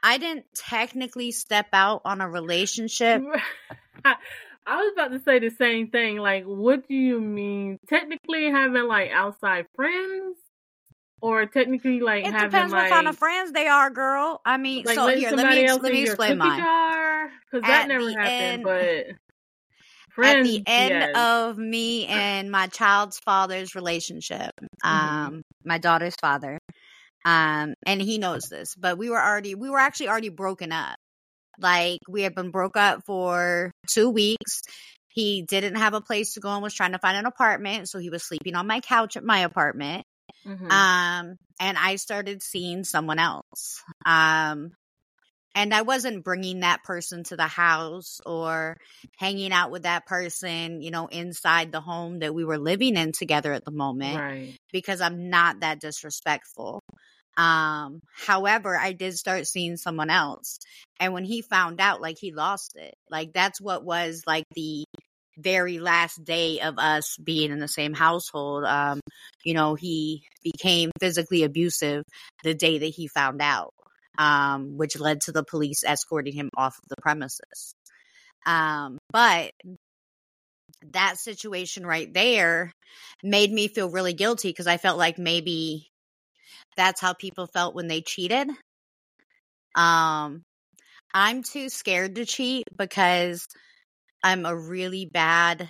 I 0.02 0.18
didn't 0.18 0.46
technically 0.56 1.32
step 1.32 1.68
out 1.74 2.02
on 2.06 2.22
a 2.22 2.30
relationship. 2.30 3.22
I 4.06 4.78
was 4.78 4.94
about 4.94 5.12
to 5.12 5.20
say 5.20 5.40
the 5.40 5.50
same 5.50 5.90
thing. 5.90 6.18
Like, 6.18 6.46
what 6.46 6.88
do 6.88 6.94
you 6.94 7.20
mean? 7.20 7.80
Technically, 7.88 8.50
having 8.50 8.88
like 8.88 9.12
outside 9.12 9.66
friends, 9.76 10.38
or 11.22 11.46
technically 11.46 12.02
like 12.02 12.26
it 12.26 12.34
having 12.34 12.50
depends 12.50 12.74
like, 12.74 12.84
what 12.84 12.92
kind 12.92 13.08
of 13.08 13.18
friends 13.18 13.52
they 13.54 13.68
are, 13.68 13.90
girl. 13.90 14.42
I 14.46 14.58
mean, 14.58 14.84
like 14.86 14.96
so 14.96 15.08
here, 15.08 15.32
let 15.32 15.50
me 15.50 15.72
let 15.72 15.82
me 15.82 16.04
explain 16.04 16.38
mine. 16.38 16.60
Because 17.52 17.68
that 17.68 17.88
never 17.88 18.10
happened, 18.10 18.28
end, 18.28 18.64
but. 18.64 19.06
Friends, 20.16 20.38
at 20.48 20.52
the 20.52 20.64
end 20.68 20.92
yes. 20.92 21.16
of 21.16 21.58
me 21.58 22.06
and 22.06 22.52
my 22.52 22.68
child's 22.68 23.18
father's 23.20 23.74
relationship, 23.74 24.52
mm-hmm. 24.86 24.88
um, 24.88 25.42
my 25.66 25.78
daughter's 25.78 26.16
father, 26.16 26.60
um, 27.26 27.74
and 27.86 28.02
he 28.02 28.18
knows 28.18 28.44
this, 28.50 28.76
but 28.76 28.98
we 28.98 29.10
were 29.10 29.22
already, 29.22 29.56
we 29.56 29.70
were 29.70 29.80
actually 29.80 30.10
already 30.10 30.30
broken 30.30 30.72
up. 30.72 30.98
Like 31.60 32.00
we 32.10 32.24
had 32.24 32.34
been 32.36 32.52
broke 32.52 32.78
up 32.78 33.04
for 33.06 33.72
two 33.88 34.10
weeks. 34.10 34.62
He 35.10 35.44
didn't 35.44 35.76
have 35.76 35.94
a 35.94 36.02
place 36.02 36.34
to 36.34 36.40
go 36.40 36.50
and 36.50 36.64
was 36.64 36.74
trying 36.74 36.94
to 36.94 37.00
find 37.00 37.18
an 37.18 37.28
apartment, 37.28 37.88
so 37.90 38.00
he 38.00 38.10
was 38.10 38.24
sleeping 38.24 38.56
on 38.56 38.66
my 38.66 38.80
couch 38.80 39.16
at 39.16 39.24
my 39.24 39.40
apartment. 39.40 40.04
Mm-hmm. 40.46 40.72
Um, 40.72 41.36
and 41.60 41.78
I 41.78 41.98
started 41.98 42.42
seeing 42.42 42.84
someone 42.84 43.20
else. 43.20 43.84
Um, 44.06 44.72
and 45.56 45.74
I 45.74 45.84
wasn't 45.84 46.24
bringing 46.24 46.62
that 46.62 46.84
person 46.84 47.24
to 47.26 47.36
the 47.36 47.48
house 47.48 48.20
or 48.26 48.76
hanging 49.18 49.52
out 49.52 49.72
with 49.72 49.84
that 49.84 50.06
person, 50.06 50.82
you 50.82 50.92
know, 50.92 51.08
inside 51.08 51.72
the 51.72 51.82
home 51.82 52.20
that 52.20 52.34
we 52.34 52.44
were 52.44 52.58
living 52.58 52.96
in 52.96 53.12
together 53.12 53.54
at 53.54 53.66
the 53.66 53.72
moment 53.72 54.18
Right. 54.18 54.58
because 54.72 55.02
I'm 55.02 55.30
not 55.30 55.60
that 55.60 55.80
disrespectful. 55.80 56.82
Um, 57.38 58.00
however, 58.16 58.76
I 58.78 58.94
did 58.94 59.18
start 59.18 59.48
seeing 59.48 59.78
someone 59.78 60.10
else. 60.10 60.60
And 61.00 61.14
when 61.14 61.24
he 61.24 61.42
found 61.42 61.82
out, 61.82 62.02
like 62.02 62.18
he 62.20 62.32
lost 62.32 62.76
it. 62.76 62.94
Like 63.10 63.34
that's 63.34 63.60
what 63.60 63.84
was 63.84 64.24
like 64.28 64.46
the 64.56 64.86
very 65.38 65.80
last 65.80 66.24
day 66.24 66.60
of 66.60 66.76
us 66.78 67.18
being 67.18 67.52
in 67.52 67.60
the 67.60 67.68
same 67.68 67.94
household. 67.94 68.66
Um, 68.66 69.00
you 69.44 69.54
know, 69.54 69.76
he 69.76 70.24
became 70.44 70.92
physically 71.00 71.44
abusive 71.44 72.04
the 72.44 72.54
day 72.54 72.80
that 72.80 72.86
he 72.86 73.08
found 73.08 73.42
out. 73.42 73.74
Um, 74.18 74.78
which 74.78 75.00
led 75.00 75.22
to 75.22 75.32
the 75.32 75.44
police 75.44 75.84
escorting 75.84 76.34
him 76.34 76.50
off 76.56 76.78
of 76.78 76.88
the 76.88 77.02
premises. 77.02 77.74
Um, 78.46 79.00
but 79.12 79.52
that 80.92 81.18
situation 81.18 81.86
right 81.86 82.14
there 82.14 82.72
made 83.24 83.52
me 83.52 83.68
feel 83.68 83.90
really 83.90 84.14
guilty 84.14 84.50
because 84.50 84.68
I 84.68 84.78
felt 84.78 84.98
like 84.98 85.18
maybe 85.18 85.88
that's 86.76 87.02
how 87.02 87.14
people 87.14 87.48
felt 87.48 87.76
when 87.76 87.88
they 87.88 88.02
cheated. 88.02 88.50
Um, 89.76 90.44
I'm 91.14 91.44
too 91.44 91.70
scared 91.70 92.16
to 92.16 92.26
cheat 92.26 92.66
because 92.78 93.48
I'm 94.24 94.46
a 94.46 94.56
really 94.56 95.06
bad. 95.06 95.70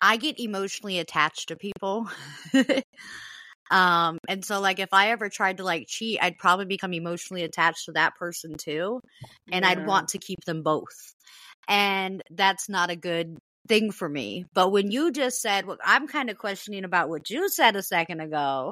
I 0.00 0.16
get 0.16 0.38
emotionally 0.40 0.98
attached 0.98 1.48
to 1.48 1.56
people. 1.56 2.08
um, 3.70 4.18
and 4.28 4.44
so 4.44 4.60
like 4.60 4.78
if 4.78 4.90
I 4.92 5.10
ever 5.10 5.28
tried 5.28 5.58
to 5.58 5.64
like 5.64 5.86
cheat, 5.88 6.18
I'd 6.22 6.38
probably 6.38 6.66
become 6.66 6.92
emotionally 6.92 7.42
attached 7.42 7.86
to 7.86 7.92
that 7.92 8.14
person 8.16 8.54
too, 8.56 9.00
and 9.52 9.64
I'd 9.64 9.86
want 9.86 10.08
to 10.08 10.18
keep 10.18 10.44
them 10.44 10.62
both. 10.62 11.14
And 11.68 12.22
that's 12.30 12.68
not 12.68 12.90
a 12.90 12.96
good 12.96 13.38
thing 13.68 13.90
for 13.90 14.08
me. 14.08 14.44
But 14.52 14.70
when 14.70 14.90
you 14.90 15.10
just 15.10 15.40
said, 15.40 15.66
what 15.66 15.78
I'm 15.84 16.06
kind 16.06 16.28
of 16.28 16.36
questioning 16.36 16.84
about 16.84 17.08
what 17.08 17.30
you 17.30 17.48
said 17.48 17.76
a 17.76 17.82
second 17.82 18.20
ago 18.20 18.70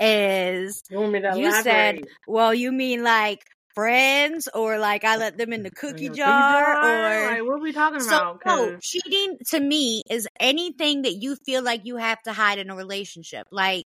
is, 0.00 0.82
You 0.90 0.98
want 0.98 1.12
me 1.12 1.20
to 1.20 1.38
You 1.38 1.52
said- 1.52 2.00
well, 2.26 2.52
you 2.52 2.72
mean 2.72 3.02
like 3.04 3.38
friends 3.74 4.48
or 4.54 4.78
like 4.78 5.04
I 5.04 5.16
let 5.16 5.36
them 5.36 5.52
in 5.52 5.62
the 5.62 5.70
cookie 5.70 6.04
Yeah, 6.04 6.08
cookie 6.10 6.16
jar 6.22 6.74
jar? 6.82 7.22
or 7.22 7.32
like, 7.32 7.42
what 7.42 7.54
are 7.54 7.60
we 7.60 7.72
talking 7.72 8.00
so 8.00 8.16
about? 8.16 8.40
no, 8.46 8.78
cheating 8.80 9.36
to 9.48 9.60
me 9.60 10.02
is 10.10 10.28
anything 10.40 11.02
that 11.02 11.14
you 11.14 11.36
feel 11.44 11.62
like 11.62 11.82
you 11.84 11.96
have 11.96 12.20
to 12.22 12.32
hide 12.32 12.58
in 12.58 12.70
a 12.70 12.76
relationship. 12.76 13.46
Like 13.50 13.82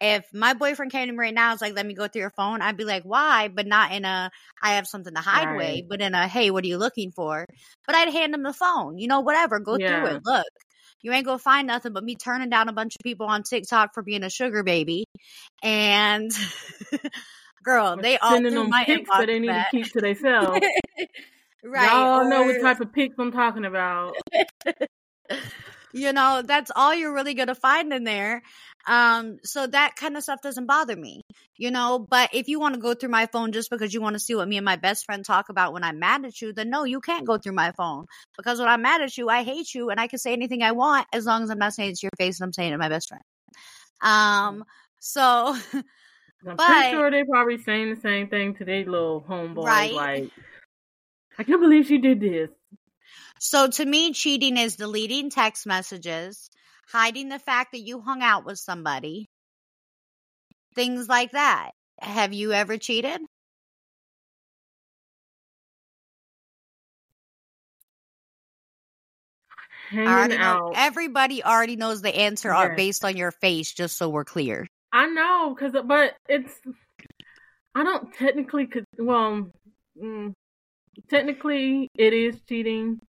if 0.00 0.24
my 0.32 0.54
boyfriend 0.54 0.92
came 0.92 1.06
to 1.06 1.12
me 1.12 1.18
right 1.18 1.34
now, 1.34 1.52
it's 1.52 1.62
like, 1.62 1.74
"Let 1.74 1.86
me 1.86 1.94
go 1.94 2.08
through 2.08 2.22
your 2.22 2.30
phone," 2.30 2.62
I'd 2.62 2.76
be 2.76 2.84
like, 2.84 3.04
"Why?" 3.04 3.48
But 3.48 3.66
not 3.66 3.92
in 3.92 4.04
a, 4.04 4.30
I 4.62 4.74
have 4.74 4.86
something 4.86 5.14
to 5.14 5.20
hide" 5.20 5.56
way, 5.56 5.84
but 5.88 6.00
in 6.00 6.14
a 6.14 6.26
"Hey, 6.28 6.50
what 6.50 6.64
are 6.64 6.66
you 6.68 6.78
looking 6.78 7.12
for?" 7.12 7.44
But 7.86 7.96
I'd 7.96 8.12
hand 8.12 8.34
him 8.34 8.42
the 8.42 8.52
phone. 8.52 8.98
You 8.98 9.08
know, 9.08 9.20
whatever. 9.20 9.60
Go 9.60 9.78
through 9.78 10.06
it. 10.06 10.20
Look, 10.24 10.46
you 11.02 11.12
ain't 11.12 11.26
gonna 11.26 11.38
find 11.38 11.66
nothing 11.66 11.92
but 11.92 12.04
me 12.04 12.16
turning 12.16 12.50
down 12.50 12.68
a 12.68 12.72
bunch 12.72 12.94
of 12.96 13.04
people 13.04 13.26
on 13.26 13.42
TikTok 13.42 13.94
for 13.94 14.02
being 14.02 14.24
a 14.24 14.30
sugar 14.30 14.62
baby, 14.62 15.04
and 15.62 16.30
girl, 17.64 17.94
or 17.98 18.02
they 18.02 18.18
all 18.18 18.32
sending 18.32 18.54
them 18.54 18.70
my 18.70 18.84
pics 18.84 19.10
that 19.10 19.26
they 19.26 19.38
need 19.38 19.48
back. 19.48 19.70
to 19.70 19.76
keep 19.76 19.92
to 19.92 20.00
themselves. 20.00 20.66
right? 21.64 21.92
Y'all 21.92 22.28
know 22.28 22.44
what 22.44 22.60
type 22.60 22.80
of 22.80 22.92
pics 22.92 23.14
I'm 23.18 23.32
talking 23.32 23.64
about. 23.64 24.16
you 25.94 26.12
know 26.12 26.42
that's 26.44 26.70
all 26.74 26.94
you're 26.94 27.14
really 27.14 27.34
going 27.34 27.48
to 27.48 27.54
find 27.54 27.92
in 27.92 28.04
there 28.04 28.42
um 28.86 29.38
so 29.44 29.66
that 29.66 29.94
kind 29.96 30.16
of 30.16 30.22
stuff 30.22 30.40
doesn't 30.42 30.66
bother 30.66 30.96
me 30.96 31.22
you 31.56 31.70
know 31.70 31.98
but 31.98 32.30
if 32.34 32.48
you 32.48 32.58
want 32.60 32.74
to 32.74 32.80
go 32.80 32.92
through 32.94 33.08
my 33.08 33.26
phone 33.26 33.52
just 33.52 33.70
because 33.70 33.94
you 33.94 34.00
want 34.02 34.14
to 34.14 34.20
see 34.20 34.34
what 34.34 34.48
me 34.48 34.56
and 34.58 34.64
my 34.64 34.76
best 34.76 35.04
friend 35.06 35.24
talk 35.24 35.48
about 35.48 35.72
when 35.72 35.84
i'm 35.84 35.98
mad 35.98 36.24
at 36.24 36.40
you 36.42 36.52
then 36.52 36.68
no 36.68 36.84
you 36.84 37.00
can't 37.00 37.26
go 37.26 37.38
through 37.38 37.52
my 37.52 37.72
phone 37.72 38.04
because 38.36 38.58
when 38.58 38.68
i'm 38.68 38.82
mad 38.82 39.00
at 39.00 39.16
you 39.16 39.28
i 39.28 39.44
hate 39.44 39.72
you 39.72 39.88
and 39.90 40.00
i 40.00 40.06
can 40.06 40.18
say 40.18 40.32
anything 40.32 40.62
i 40.62 40.72
want 40.72 41.06
as 41.12 41.24
long 41.24 41.42
as 41.42 41.50
i'm 41.50 41.58
not 41.58 41.72
saying 41.72 41.90
it 41.90 41.96
to 41.96 42.06
your 42.06 42.10
face 42.18 42.40
and 42.40 42.46
i'm 42.46 42.52
saying 42.52 42.70
it 42.70 42.72
to 42.72 42.78
my 42.78 42.88
best 42.88 43.08
friend 43.08 43.22
um 44.02 44.64
so 45.00 45.56
I'm 46.46 46.56
But- 46.56 46.66
pretty 46.66 46.90
sure 46.90 47.10
they're 47.10 47.24
probably 47.24 47.56
saying 47.58 47.94
the 47.94 48.00
same 48.00 48.28
thing 48.28 48.54
to 48.56 48.66
their 48.66 48.84
little 48.84 49.24
homeboy. 49.26 49.64
Right. 49.64 49.94
Like, 49.94 50.30
I 51.38 51.42
can't 51.42 51.60
believe 51.60 51.86
she 51.86 51.96
did 51.96 52.20
this. 52.20 52.50
So 53.44 53.68
to 53.68 53.84
me, 53.84 54.14
cheating 54.14 54.56
is 54.56 54.76
deleting 54.76 55.28
text 55.28 55.66
messages, 55.66 56.48
hiding 56.88 57.28
the 57.28 57.38
fact 57.38 57.72
that 57.72 57.80
you 57.80 58.00
hung 58.00 58.22
out 58.22 58.46
with 58.46 58.58
somebody, 58.58 59.28
things 60.74 61.10
like 61.10 61.32
that. 61.32 61.72
Have 62.00 62.32
you 62.32 62.54
ever 62.54 62.78
cheated? 62.78 63.20
I 69.50 69.90
Hanging 69.90 70.18
already 70.18 70.38
know, 70.38 70.70
out. 70.70 70.74
everybody 70.74 71.44
already 71.44 71.76
knows 71.76 72.00
the 72.00 72.16
answer 72.16 72.48
Yes. 72.50 72.76
based 72.78 73.04
on 73.04 73.18
your 73.18 73.30
face, 73.30 73.74
just 73.74 73.98
so 73.98 74.08
we're 74.08 74.24
clear. 74.24 74.66
I 74.90 75.04
know, 75.04 75.54
cause 75.60 75.72
but 75.84 76.14
it's 76.30 76.58
I 77.74 77.84
don't 77.84 78.10
technically 78.14 78.68
could 78.68 78.86
well, 78.98 79.50
mm, 80.02 80.32
technically 81.10 81.88
it 81.94 82.14
is 82.14 82.40
cheating. 82.48 83.00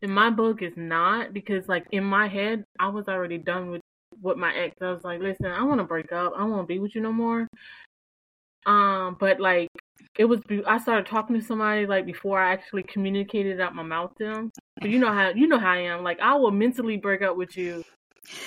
In 0.00 0.10
my 0.10 0.30
book, 0.30 0.62
it's 0.62 0.76
not 0.76 1.32
because 1.32 1.68
like 1.68 1.86
in 1.90 2.04
my 2.04 2.28
head, 2.28 2.64
I 2.78 2.88
was 2.88 3.08
already 3.08 3.38
done 3.38 3.70
with 3.70 3.82
with 4.20 4.36
my 4.36 4.54
ex. 4.54 4.74
I 4.80 4.92
was 4.92 5.04
like, 5.04 5.20
listen, 5.20 5.46
I 5.46 5.62
want 5.64 5.80
to 5.80 5.84
break 5.84 6.12
up. 6.12 6.32
I 6.36 6.46
to 6.46 6.62
be 6.64 6.78
with 6.78 6.94
you 6.94 7.00
no 7.00 7.12
more. 7.12 7.46
Um, 8.66 9.16
but 9.18 9.40
like 9.40 9.68
it 10.18 10.24
was, 10.24 10.40
I 10.66 10.78
started 10.78 11.06
talking 11.06 11.38
to 11.38 11.44
somebody 11.44 11.86
like 11.86 12.06
before 12.06 12.38
I 12.38 12.52
actually 12.52 12.82
communicated 12.82 13.60
out 13.60 13.74
my 13.74 13.82
mouth 13.82 14.12
to 14.18 14.24
them. 14.24 14.50
But 14.80 14.90
you 14.90 14.98
know 14.98 15.12
how 15.12 15.30
you 15.30 15.46
know 15.46 15.58
how 15.58 15.72
I 15.72 15.78
am. 15.78 16.02
Like 16.02 16.20
I 16.20 16.34
will 16.36 16.50
mentally 16.50 16.96
break 16.96 17.22
up 17.22 17.36
with 17.36 17.56
you 17.56 17.82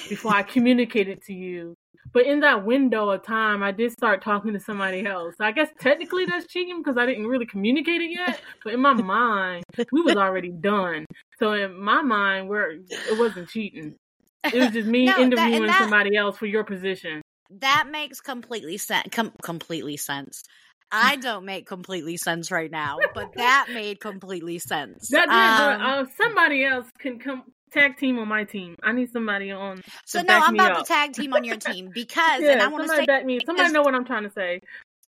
before 0.10 0.34
I 0.34 0.44
communicate 0.44 1.08
it 1.08 1.24
to 1.24 1.34
you. 1.34 1.76
But 2.14 2.26
in 2.26 2.42
that 2.42 2.66
window 2.66 3.10
of 3.10 3.24
time, 3.24 3.64
I 3.64 3.72
did 3.72 3.92
start 3.92 4.22
talking 4.24 4.54
to 4.54 4.60
somebody 4.60 5.06
else. 5.06 5.36
So 5.38 5.46
I 5.46 5.52
guess 5.52 5.70
technically 5.80 6.26
that's 6.26 6.46
cheating 6.48 6.82
because 6.84 6.98
I 6.98 7.06
didn't 7.06 7.28
really 7.28 7.46
communicate 7.46 8.02
it 8.02 8.12
yet. 8.12 8.42
But 8.64 8.74
in 8.74 8.82
my 8.82 8.94
mind, 9.18 9.64
we 9.92 10.02
was 10.02 10.16
already 10.18 10.50
done. 10.50 11.06
So 11.40 11.54
in 11.54 11.80
my 11.82 12.02
mind, 12.02 12.50
where 12.50 12.72
it 12.72 13.18
wasn't 13.18 13.48
cheating. 13.50 13.96
It 14.44 14.56
was 14.60 14.72
just 14.72 14.88
me 14.96 15.06
No, 15.06 15.20
interviewing 15.20 15.68
that- 15.68 15.80
somebody 15.80 16.16
else 16.18 16.38
for 16.38 16.48
your 16.48 16.64
position. 16.64 17.22
That 17.60 17.88
makes 17.92 18.22
completely 18.22 18.78
sense. 18.78 19.08
Com- 19.12 19.34
completely 19.42 19.98
sense. 19.98 20.44
I 20.92 21.16
don't 21.22 21.46
make 21.46 21.66
completely 21.68 22.18
sense 22.18 22.50
right 22.52 22.72
now, 22.72 22.98
but 23.14 23.34
that 23.36 23.68
made 23.74 24.00
completely 24.00 24.60
sense. 24.60 25.10
That 25.10 25.26
did, 25.28 25.82
Um, 25.82 25.82
uh, 25.82 26.06
somebody 26.18 26.64
else 26.66 26.88
can 27.00 27.20
come 27.20 27.44
tag 27.72 27.98
team 27.98 28.20
on 28.20 28.28
my 28.28 28.44
team. 28.44 28.76
I 28.84 28.92
need 28.92 29.12
somebody 29.12 29.52
on. 29.52 29.82
so 30.06 30.22
no, 30.22 30.38
I'm 30.40 30.54
about 30.56 30.72
up. 30.74 30.86
to 30.86 30.88
tag 30.94 31.14
team 31.14 31.34
on 31.34 31.44
your 31.44 31.58
team 31.70 31.90
because, 31.94 32.42
Yeah, 32.42 32.52
and 32.54 32.62
I 32.62 32.68
want 32.68 32.84
to 32.84 32.88
somebody 32.88 33.04
say 33.04 33.06
back 33.06 33.26
me. 33.26 33.40
Somebody 33.46 33.72
know 33.72 33.82
what 33.82 33.96
I'm 33.96 34.06
trying 34.06 34.24
to 34.24 34.32
say. 34.32 34.60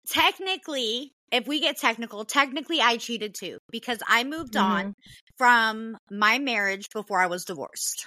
technically, 0.09 1.13
if 1.31 1.47
we 1.47 1.61
get 1.61 1.79
technical, 1.79 2.25
technically 2.25 2.81
I 2.81 2.97
cheated 2.99 3.35
too 3.35 3.59
because 3.71 3.99
I 4.07 4.25
moved 4.25 4.55
Mm-hmm. 4.55 4.73
on 4.73 4.95
from 5.39 5.97
my 6.11 6.39
marriage 6.39 6.89
before 6.93 7.21
I 7.21 7.27
was 7.27 7.45
divorced. 7.45 8.07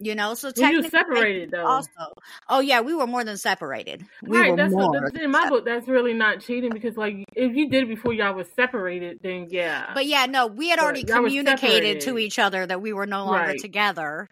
You 0.00 0.14
know, 0.14 0.34
so 0.34 0.52
technically 0.52 0.90
separated 0.90 1.50
though. 1.50 1.66
Also, 1.66 1.90
oh 2.48 2.60
yeah, 2.60 2.80
we 2.82 2.94
were 2.94 3.06
more 3.06 3.24
than 3.24 3.36
separated. 3.36 4.04
We 4.22 4.38
right, 4.38 4.50
were 4.52 4.56
that's 4.56 4.72
more. 4.72 4.90
what 4.90 5.12
that's, 5.12 5.24
in 5.24 5.30
my 5.30 5.48
book. 5.48 5.64
That's 5.64 5.88
really 5.88 6.14
not 6.14 6.40
cheating 6.40 6.70
because, 6.70 6.96
like, 6.96 7.24
if 7.34 7.56
you 7.56 7.68
did 7.68 7.84
it 7.84 7.88
before 7.88 8.12
y'all 8.12 8.34
was 8.34 8.46
separated, 8.54 9.18
then 9.22 9.48
yeah. 9.50 9.90
But 9.94 10.06
yeah, 10.06 10.26
no, 10.26 10.46
we 10.46 10.68
had 10.68 10.78
But 10.78 10.84
already 10.84 11.02
communicated 11.02 12.02
to 12.02 12.16
each 12.18 12.38
other 12.38 12.64
that 12.64 12.80
we 12.80 12.92
were 12.92 13.06
no 13.06 13.24
longer 13.24 13.48
Right. 13.48 13.58
together. 13.58 14.28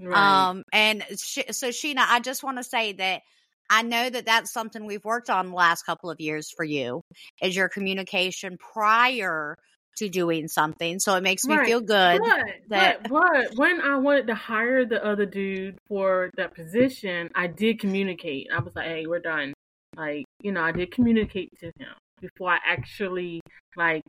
right. 0.00 0.48
Um, 0.48 0.62
and 0.72 1.04
sh- 1.18 1.50
so 1.50 1.68
Sheena, 1.68 2.04
I 2.08 2.20
just 2.20 2.42
want 2.42 2.56
to 2.56 2.64
say 2.64 2.92
that 2.94 3.22
I 3.68 3.82
know 3.82 4.08
that 4.10 4.26
that's 4.26 4.52
something 4.52 4.86
we've 4.86 5.04
worked 5.04 5.30
on 5.30 5.50
the 5.50 5.54
last 5.54 5.84
couple 5.84 6.10
of 6.10 6.20
years 6.20 6.50
for 6.50 6.64
you 6.64 7.02
is 7.42 7.54
your 7.54 7.68
communication 7.68 8.56
prior 8.58 9.56
to 9.96 10.08
doing 10.08 10.48
something. 10.48 10.98
So 10.98 11.14
it 11.16 11.22
makes 11.22 11.44
me 11.44 11.56
Right. 11.56 11.66
feel 11.66 11.80
good. 11.80 12.20
But, 12.20 12.46
that- 12.68 13.02
but 13.02 13.08
but 13.10 13.54
when 13.56 13.80
I 13.80 13.96
wanted 13.96 14.26
to 14.28 14.34
hire 14.34 14.84
the 14.84 15.04
other 15.04 15.26
dude 15.26 15.78
for 15.88 16.30
that 16.36 16.54
position, 16.54 17.30
I 17.34 17.46
did 17.46 17.80
communicate. 17.80 18.48
I 18.52 18.60
was 18.60 18.74
like, 18.74 18.86
"Hey, 18.86 19.06
we're 19.06 19.18
done." 19.20 19.52
Like, 19.96 20.24
you 20.40 20.52
know, 20.52 20.62
I 20.62 20.72
did 20.72 20.92
communicate 20.92 21.50
to 21.60 21.66
him 21.66 21.94
before 22.20 22.50
I 22.50 22.58
actually 22.64 23.40
like 23.76 24.02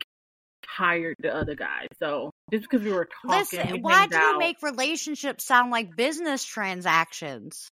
hired 0.66 1.16
the 1.20 1.34
other 1.36 1.56
guy. 1.56 1.88
So 2.00 2.32
just 2.52 2.64
because 2.70 2.84
we 2.86 2.92
were 2.92 3.08
talking, 3.26 3.40
Listen, 3.60 3.82
why 3.82 4.08
do 4.08 4.18
you 4.18 4.38
make 4.40 4.58
relationships 4.62 5.44
sound 5.46 5.72
like 5.72 5.96
business 5.96 6.44
transactions? 6.46 7.68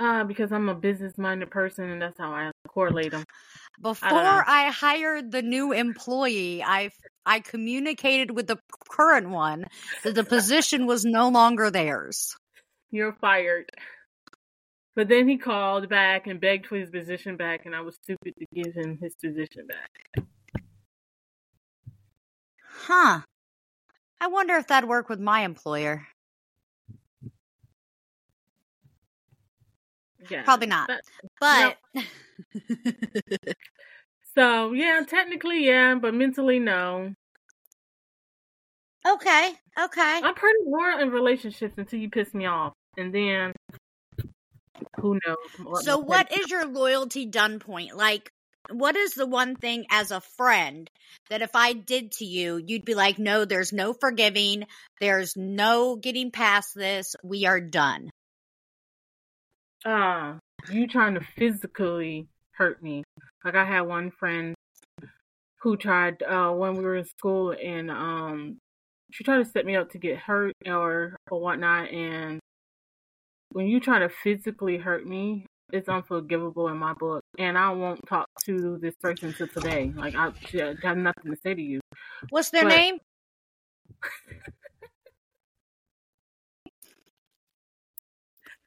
Uh, 0.00 0.24
because 0.24 0.50
I'm 0.50 0.68
a 0.68 0.74
business-minded 0.74 1.50
person, 1.50 1.88
and 1.88 2.02
that's 2.02 2.18
how 2.18 2.32
I 2.32 2.50
correlate 2.68 3.12
them. 3.12 3.24
Before 3.80 4.10
know. 4.10 4.42
I, 4.46 4.70
hired 4.70 5.32
the 5.32 5.42
new 5.42 5.72
employee, 5.72 6.62
I 6.62 6.90
I 7.26 7.40
communicated 7.40 8.30
with 8.30 8.46
the 8.46 8.58
current 8.88 9.30
one 9.30 9.66
that 10.04 10.14
the 10.14 10.24
position 10.24 10.86
was 10.86 11.04
no 11.04 11.28
longer 11.28 11.70
theirs. 11.70 12.36
You're 12.90 13.14
fired. 13.20 13.70
But 14.94 15.08
then 15.08 15.28
he 15.28 15.38
called 15.38 15.88
back 15.88 16.26
and 16.28 16.40
begged 16.40 16.66
for 16.66 16.76
his 16.76 16.90
position 16.90 17.36
back, 17.36 17.66
and 17.66 17.74
I 17.74 17.80
was 17.80 17.96
stupid 17.96 18.34
to 18.38 18.46
give 18.54 18.74
him 18.74 18.98
his 19.02 19.16
position 19.16 19.66
back. 19.66 20.24
Huh. 22.86 23.20
I 24.20 24.26
wonder 24.28 24.54
if 24.54 24.68
that'd 24.68 24.88
work 24.88 25.08
with 25.08 25.18
my 25.18 25.40
employer. 25.40 26.06
Yeah, 30.30 30.42
Probably 30.44 30.68
not. 30.68 30.88
But, 31.40 31.76
But 31.94 32.04
so 34.34 34.72
yeah, 34.72 35.02
technically 35.06 35.66
yeah, 35.66 35.94
but 35.94 36.14
mentally 36.14 36.58
no. 36.58 37.14
okay, 39.06 39.52
okay. 39.78 40.20
I'm 40.22 40.34
pretty 40.34 40.60
loyal 40.66 41.00
in 41.00 41.10
relationships 41.10 41.74
until 41.76 41.98
you 41.98 42.10
piss 42.10 42.32
me 42.34 42.46
off, 42.46 42.72
and 42.96 43.14
then 43.14 43.52
who 45.00 45.18
knows? 45.26 45.84
So, 45.84 45.98
what 45.98 46.32
is 46.32 46.50
your 46.50 46.66
loyalty 46.66 47.26
done 47.26 47.58
point? 47.58 47.96
Like, 47.96 48.30
what 48.70 48.96
is 48.96 49.14
the 49.14 49.26
one 49.26 49.56
thing 49.56 49.86
as 49.90 50.10
a 50.10 50.20
friend 50.20 50.90
that 51.30 51.42
if 51.42 51.54
I 51.54 51.74
did 51.74 52.12
to 52.12 52.24
you, 52.24 52.60
you'd 52.64 52.84
be 52.84 52.94
like, 52.94 53.18
no, 53.18 53.44
there's 53.44 53.72
no 53.72 53.92
forgiving, 53.92 54.66
there's 55.00 55.36
no 55.36 55.96
getting 55.96 56.30
past 56.30 56.74
this, 56.74 57.14
we 57.22 57.46
are 57.46 57.60
done? 57.60 58.10
uh 59.84 60.38
you 60.70 60.86
trying 60.86 61.14
to 61.14 61.20
physically 61.36 62.26
hurt 62.52 62.82
me. 62.82 63.04
Like 63.44 63.54
I 63.54 63.64
had 63.64 63.82
one 63.82 64.10
friend 64.10 64.54
who 65.60 65.76
tried 65.76 66.22
uh 66.22 66.50
when 66.50 66.74
we 66.74 66.84
were 66.84 66.96
in 66.96 67.04
school 67.06 67.54
and 67.62 67.90
um 67.90 68.58
she 69.12 69.24
tried 69.24 69.38
to 69.38 69.44
set 69.44 69.64
me 69.64 69.76
up 69.76 69.90
to 69.92 69.98
get 69.98 70.18
hurt 70.18 70.52
or 70.66 71.16
or 71.30 71.40
whatnot 71.40 71.90
and 71.90 72.38
when 73.52 73.66
you 73.66 73.78
try 73.80 74.00
to 74.00 74.08
physically 74.08 74.76
hurt 74.78 75.06
me, 75.06 75.46
it's 75.72 75.88
unforgivable 75.88 76.66
in 76.68 76.76
my 76.76 76.92
book. 76.92 77.22
And 77.38 77.56
I 77.56 77.70
won't 77.70 78.00
talk 78.08 78.26
to 78.46 78.78
this 78.82 78.96
person 79.00 79.32
till 79.32 79.46
today. 79.46 79.92
Like 79.94 80.16
I, 80.16 80.32
I 80.54 80.74
have 80.82 80.96
nothing 80.98 81.30
to 81.30 81.36
say 81.40 81.54
to 81.54 81.62
you. 81.62 81.80
What's 82.30 82.50
their 82.50 82.64
But- 82.64 82.70
name? 82.70 82.98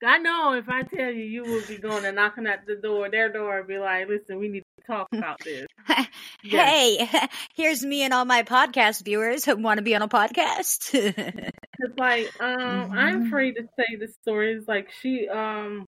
I 0.05 0.17
know 0.19 0.53
if 0.53 0.69
I 0.69 0.83
tell 0.83 1.11
you, 1.11 1.23
you 1.23 1.43
will 1.43 1.63
be 1.67 1.77
going 1.77 2.05
and 2.05 2.15
knocking 2.15 2.47
at 2.47 2.65
the 2.65 2.75
door, 2.75 3.09
their 3.09 3.31
door, 3.31 3.59
and 3.59 3.67
be 3.67 3.77
like, 3.77 4.07
"Listen, 4.07 4.37
we 4.39 4.47
need 4.47 4.63
to 4.79 4.85
talk 4.85 5.07
about 5.13 5.37
this." 5.43 5.65
hey, 6.43 7.09
here's 7.55 7.83
me 7.83 8.03
and 8.03 8.13
all 8.13 8.25
my 8.25 8.43
podcast 8.43 9.03
viewers 9.03 9.45
who 9.45 9.55
want 9.55 9.77
to 9.79 9.83
be 9.83 9.95
on 9.95 10.01
a 10.01 10.07
podcast. 10.07 11.51
It's 11.79 11.95
like, 11.95 12.27
um, 12.39 12.89
I'm 12.91 13.21
Mhm. 13.21 13.27
afraid 13.27 13.55
to 13.57 13.67
say 13.77 13.95
the 13.97 14.07
stories. 14.23 14.67
Like 14.67 14.89
she, 14.99 15.29
um, 15.29 15.85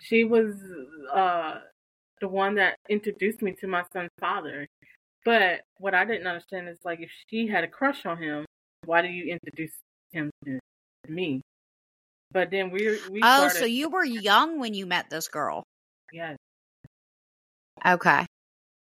she 0.00 0.24
was 0.24 0.54
uh 1.12 1.60
the 2.20 2.28
one 2.28 2.56
that 2.56 2.76
introduced 2.88 3.42
me 3.42 3.52
to 3.60 3.66
my 3.66 3.84
son's 3.92 4.10
father. 4.20 4.66
But 5.24 5.62
what 5.78 5.94
I 5.94 6.04
didn't 6.04 6.26
understand 6.26 6.68
is 6.68 6.78
like, 6.84 7.00
if 7.00 7.10
she 7.28 7.46
had 7.46 7.64
a 7.64 7.68
crush 7.68 8.04
on 8.06 8.18
him, 8.22 8.44
why 8.84 9.02
do 9.02 9.08
you 9.08 9.32
introduce 9.32 9.72
him 10.12 10.30
to 10.44 10.58
me? 11.08 11.40
But 12.30 12.50
then 12.50 12.70
we 12.70 12.98
we 13.10 13.20
oh, 13.22 13.48
started. 13.48 13.58
so 13.58 13.64
you 13.64 13.88
were 13.88 14.04
young 14.04 14.58
when 14.58 14.74
you 14.74 14.86
met 14.86 15.10
this 15.10 15.28
girl. 15.28 15.64
yes, 16.12 16.36
Okay. 17.86 18.26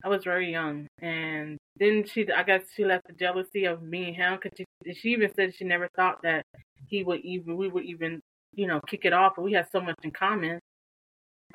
I 0.04 0.08
was 0.08 0.24
very 0.24 0.52
young, 0.52 0.88
and 1.02 1.58
then 1.78 2.06
she, 2.06 2.30
I 2.32 2.44
guess 2.44 2.62
she 2.76 2.86
left 2.86 3.08
the 3.08 3.14
jealousy 3.14 3.66
of 3.66 3.82
me 3.82 4.08
and 4.10 4.16
him 4.16 4.40
because 4.42 4.56
she, 4.58 4.94
she 4.94 5.10
even 5.10 5.32
said 5.36 5.56
she 5.56 5.66
never 5.66 5.88
thought 5.96 6.22
that 6.24 6.44
he 6.88 7.04
would 7.04 7.22
even, 7.22 7.58
we 7.58 7.68
would 7.70 7.86
even, 7.86 8.22
you 8.54 8.68
know, 8.68 8.80
kick 8.88 9.06
it 9.06 9.14
off. 9.14 9.34
But 9.36 9.44
we 9.44 9.54
had 9.54 9.68
so 9.72 9.82
much 9.82 9.96
in 10.04 10.12
common, 10.12 10.60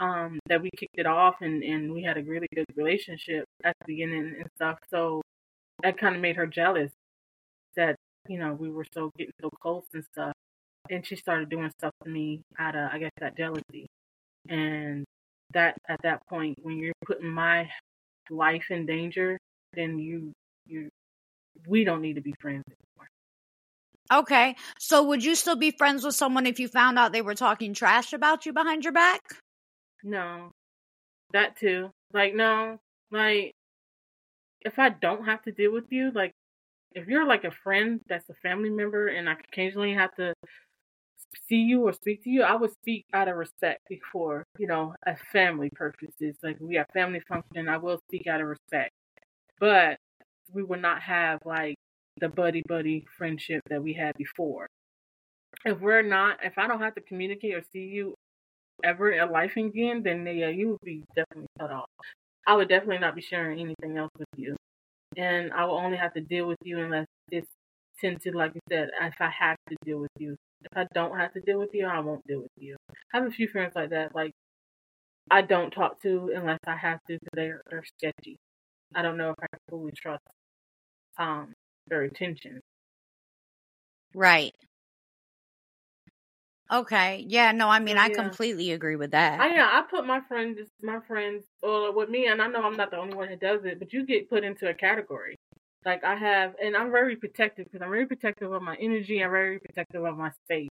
um, 0.01 0.39
that 0.49 0.63
we 0.63 0.71
kicked 0.77 0.99
it 0.99 1.07
off, 1.07 1.37
and 1.43 1.63
and 1.63 1.93
we 1.93 2.03
had 2.03 2.19
a 2.19 2.23
really 2.25 2.49
good 2.55 2.67
relationship 2.77 3.45
at 3.65 3.75
the 3.81 3.95
beginning 3.95 4.35
and 4.39 4.49
stuff. 4.57 4.79
So 4.91 5.23
that 5.83 5.99
kind 5.99 6.17
of 6.17 6.23
made 6.23 6.37
her 6.37 6.47
jealous 6.47 6.91
that 7.77 7.97
you 8.29 8.39
know 8.39 8.55
we 8.55 8.71
were 8.71 8.87
so 8.95 9.11
getting 9.19 9.33
so 9.41 9.51
close 9.63 9.85
and 9.95 10.05
stuff. 10.13 10.33
And 10.89 11.07
she 11.07 11.17
started 11.17 11.51
doing 11.51 11.71
stuff 11.79 11.93
to 12.05 12.11
me 12.11 12.41
out 12.59 12.75
of, 12.75 12.91
I 12.93 12.99
guess, 12.99 13.11
that 13.21 13.37
jealousy, 13.37 13.87
and 14.49 15.05
that 15.53 15.77
at 15.89 16.01
that 16.03 16.27
point 16.29 16.59
when 16.63 16.79
you're 16.79 16.93
putting 17.05 17.29
my 17.29 17.69
life 18.31 18.71
in 18.71 18.87
danger, 18.87 19.39
then 19.75 19.99
you 19.99 20.33
you 20.67 20.89
we 21.67 21.85
don't 21.85 22.01
need 22.01 22.15
to 22.15 22.23
be 22.23 22.35
friends 22.41 22.65
anymore. 22.67 23.09
Okay. 24.13 24.57
So 24.79 25.05
would 25.05 25.25
you 25.25 25.35
still 25.35 25.57
be 25.57 25.71
friends 25.71 26.05
with 26.05 26.15
someone 26.15 26.47
if 26.47 26.59
you 26.59 26.69
found 26.69 26.99
out 26.99 27.13
they 27.13 27.23
were 27.23 27.35
talking 27.35 27.75
trash 27.75 28.13
about 28.13 28.47
you 28.47 28.53
behind 28.53 28.85
your 28.85 28.93
back? 28.93 29.21
No. 30.03 30.51
That 31.33 31.57
too. 31.57 31.91
Like 32.13 32.35
no. 32.35 32.79
Like 33.11 33.53
if 34.63 34.79
I 34.79 34.91
don't 34.91 35.25
have 35.25 35.43
to 35.43 35.53
deal 35.53 35.73
with 35.73 35.91
you, 35.91 36.11
like 36.15 36.33
if 36.93 37.07
you're 37.07 37.27
like 37.27 37.45
a 37.45 37.51
friend 37.51 38.01
that's 38.09 38.29
a 38.29 38.35
family 38.43 38.71
member 38.71 39.09
and 39.09 39.29
I 39.29 39.35
occasionally 39.53 39.95
have 39.95 40.15
to 40.17 40.35
see 41.49 41.57
you 41.57 41.83
or 41.83 41.93
speak 41.93 42.25
to 42.25 42.31
you, 42.31 42.43
I 42.43 42.55
would 42.57 42.73
speak 42.73 43.05
out 43.13 43.29
of 43.29 43.37
respect 43.37 43.81
before, 43.89 44.45
you 44.59 44.67
know, 44.67 44.95
a 45.07 45.17
family 45.33 45.71
purposes. 45.71 46.37
Like 46.43 46.57
we 46.61 46.77
have 46.77 46.87
family 46.93 47.21
function, 47.21 47.69
I 47.69 47.77
will 47.79 48.01
speak 48.09 48.27
out 48.27 48.41
of 48.41 48.49
respect. 48.49 48.91
But 49.59 49.99
we 50.53 50.63
will 50.63 50.81
not 50.81 51.03
have 51.03 51.41
like 51.45 51.77
the 52.21 52.29
buddy 52.29 52.63
buddy 52.69 53.07
friendship 53.17 53.63
that 53.71 53.83
we 53.83 53.93
had 53.93 54.17
before. 54.17 54.67
If 55.65 55.81
we're 55.81 56.03
not 56.03 56.39
if 56.43 56.59
I 56.59 56.67
don't 56.67 56.81
have 56.81 56.95
to 56.95 57.01
communicate 57.03 57.55
or 57.55 57.63
see 57.73 57.85
you 57.85 58.15
ever 58.83 59.11
in 59.13 59.31
life 59.31 59.57
again, 59.57 60.03
then 60.03 60.27
yeah, 60.27 60.49
you 60.49 60.71
would 60.71 60.81
be 60.85 61.05
definitely 61.15 61.47
cut 61.59 61.71
off. 61.71 61.89
I 62.47 62.55
would 62.57 62.69
definitely 62.69 62.99
not 62.99 63.15
be 63.15 63.23
sharing 63.23 63.61
anything 63.61 63.97
else 63.99 64.11
with 64.19 64.29
you. 64.37 64.57
And 65.17 65.53
I 65.53 65.65
will 65.65 65.77
only 65.77 65.97
have 65.99 66.15
to 66.15 66.21
deal 66.21 66.47
with 66.47 66.59
you 66.63 66.81
unless 66.81 67.07
it's 67.31 67.49
to, 68.03 68.33
like 68.33 68.53
you 68.55 68.61
said, 68.71 68.89
if 69.03 69.15
I 69.21 69.29
have 69.29 69.59
to 69.69 69.77
deal 69.85 69.99
with 69.99 70.11
you. 70.19 70.35
If 70.63 70.77
I 70.77 70.87
don't 70.95 71.17
have 71.19 71.33
to 71.35 71.41
deal 71.41 71.59
with 71.59 71.71
you, 71.75 71.87
I 71.87 72.01
won't 72.01 72.27
deal 72.27 72.41
with 72.43 72.53
you. 72.57 72.77
I 73.13 73.19
have 73.19 73.27
a 73.27 73.31
few 73.31 73.49
friends 73.49 73.75
like 73.75 73.91
that, 73.91 74.15
like 74.15 74.33
I 75.31 75.43
don't 75.43 75.71
talk 75.73 76.01
to 76.03 76.33
unless 76.35 76.61
I 76.67 76.77
have 76.77 77.01
to 77.09 77.15
because 77.15 77.29
they're, 77.35 77.63
they're 77.71 77.85
sketchy. 77.99 78.39
I 78.95 79.03
don't 79.03 79.19
know 79.19 79.31
if 79.31 79.37
I 79.43 79.47
can 79.49 79.61
fully 79.71 79.93
trust 79.97 80.25
um 81.19 81.55
their 81.89 82.05
intentions. 82.05 82.63
Right. 84.15 84.55
Okay. 86.71 87.25
Yeah, 87.29 87.53
no, 87.53 87.69
I 87.69 87.79
mean 87.81 87.97
I 87.99 88.09
completely 88.09 88.73
agree 88.73 88.97
with 88.97 89.13
that. 89.13 89.47
I 89.47 89.55
yeah, 89.55 89.69
I 89.73 89.83
put 89.91 90.07
my 90.07 90.21
friends, 90.29 90.61
my 90.83 91.01
friends, 91.01 91.47
or 91.63 91.93
with 91.93 92.09
me, 92.11 92.27
and 92.29 92.41
I 92.43 92.47
know 92.49 92.63
I'm 92.63 92.77
not 92.77 92.91
the 92.93 92.99
only 92.99 93.17
one 93.17 93.29
that 93.31 93.41
does 93.41 93.65
it, 93.65 93.81
but 93.81 93.93
you 93.93 94.07
get 94.07 94.31
put 94.31 94.45
into 94.45 94.69
a 94.69 94.75
category. 94.75 95.37
Like 95.85 96.05
I 96.05 96.15
have, 96.17 96.55
and 96.63 96.77
I'm 96.77 96.91
very 96.91 97.17
protective 97.17 97.67
because 97.67 97.83
I'm 97.83 97.91
very 97.91 98.07
protective 98.07 98.53
of 98.53 98.63
my 98.63 98.77
energy. 98.81 99.23
I'm 99.23 99.31
very 99.31 99.59
protective 99.59 100.05
of 100.05 100.17
my 100.17 100.31
space. 100.45 100.69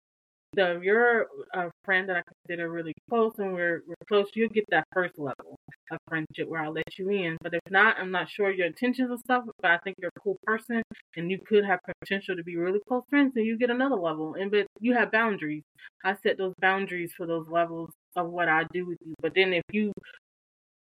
So 0.56 0.78
if 0.78 0.82
you're 0.82 1.26
a 1.54 1.70
friend 1.84 2.08
that 2.08 2.16
I 2.16 2.22
consider 2.46 2.70
really 2.70 2.94
close 3.10 3.34
and 3.38 3.52
we're 3.52 3.82
we're 3.86 3.94
close, 4.08 4.28
you'll 4.34 4.48
get 4.48 4.64
that 4.70 4.84
first 4.92 5.18
level 5.18 5.56
of 5.90 5.98
friendship 6.08 6.48
where 6.48 6.62
I'll 6.62 6.72
let 6.72 6.98
you 6.98 7.10
in. 7.10 7.36
But 7.42 7.54
if 7.54 7.60
not, 7.70 7.98
I'm 7.98 8.10
not 8.10 8.30
sure 8.30 8.50
your 8.50 8.66
intentions 8.66 9.10
and 9.10 9.20
stuff. 9.20 9.44
But 9.62 9.70
I 9.70 9.78
think 9.78 9.96
you're 10.00 10.10
a 10.16 10.20
cool 10.20 10.38
person 10.44 10.82
and 11.16 11.30
you 11.30 11.38
could 11.46 11.64
have 11.64 11.80
potential 12.02 12.36
to 12.36 12.44
be 12.44 12.56
really 12.56 12.80
close 12.88 13.02
friends, 13.10 13.32
and 13.36 13.46
you 13.46 13.58
get 13.58 13.70
another 13.70 13.96
level. 13.96 14.34
And 14.34 14.50
but 14.50 14.66
you 14.80 14.94
have 14.94 15.12
boundaries. 15.12 15.62
I 16.04 16.16
set 16.22 16.38
those 16.38 16.54
boundaries 16.60 17.12
for 17.16 17.26
those 17.26 17.48
levels 17.48 17.90
of 18.16 18.28
what 18.30 18.48
I 18.48 18.64
do 18.72 18.86
with 18.86 18.98
you. 19.04 19.14
But 19.22 19.34
then 19.34 19.52
if 19.52 19.64
you 19.72 19.92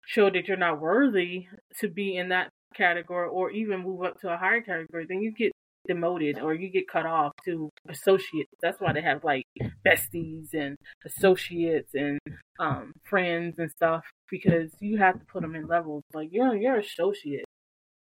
show 0.06 0.30
that 0.30 0.48
you're 0.48 0.58
not 0.58 0.80
worthy 0.80 1.48
to 1.80 1.88
be 1.88 2.18
in 2.18 2.30
that 2.30 2.50
category 2.76 3.30
or 3.30 3.52
even 3.52 3.82
move 3.82 4.04
up 4.04 4.20
to 4.22 4.34
a 4.34 4.38
higher 4.38 4.62
category, 4.62 5.06
then 5.08 5.22
you 5.22 5.32
get 5.32 5.52
demoted 5.88 6.40
or 6.40 6.54
you 6.54 6.70
get 6.70 6.88
cut 6.88 7.06
off 7.06 7.32
to 7.46 7.70
associates. 7.90 8.52
That's 8.62 8.80
why 8.80 8.94
they 8.94 9.02
have 9.02 9.24
like 9.24 9.44
besties 9.86 10.54
and 10.54 10.76
associates 11.06 11.94
and 11.94 12.20
um 12.60 12.94
friends 13.04 13.56
and 13.60 13.70
stuff 13.72 14.04
because 14.30 14.72
you 14.80 14.98
have 14.98 15.20
to 15.20 15.26
put 15.26 15.42
them 15.42 15.56
in 15.56 15.68
levels. 15.68 16.04
Like 16.14 16.30
you're 16.32 16.56
you're 16.56 16.80
associate. 16.80 17.46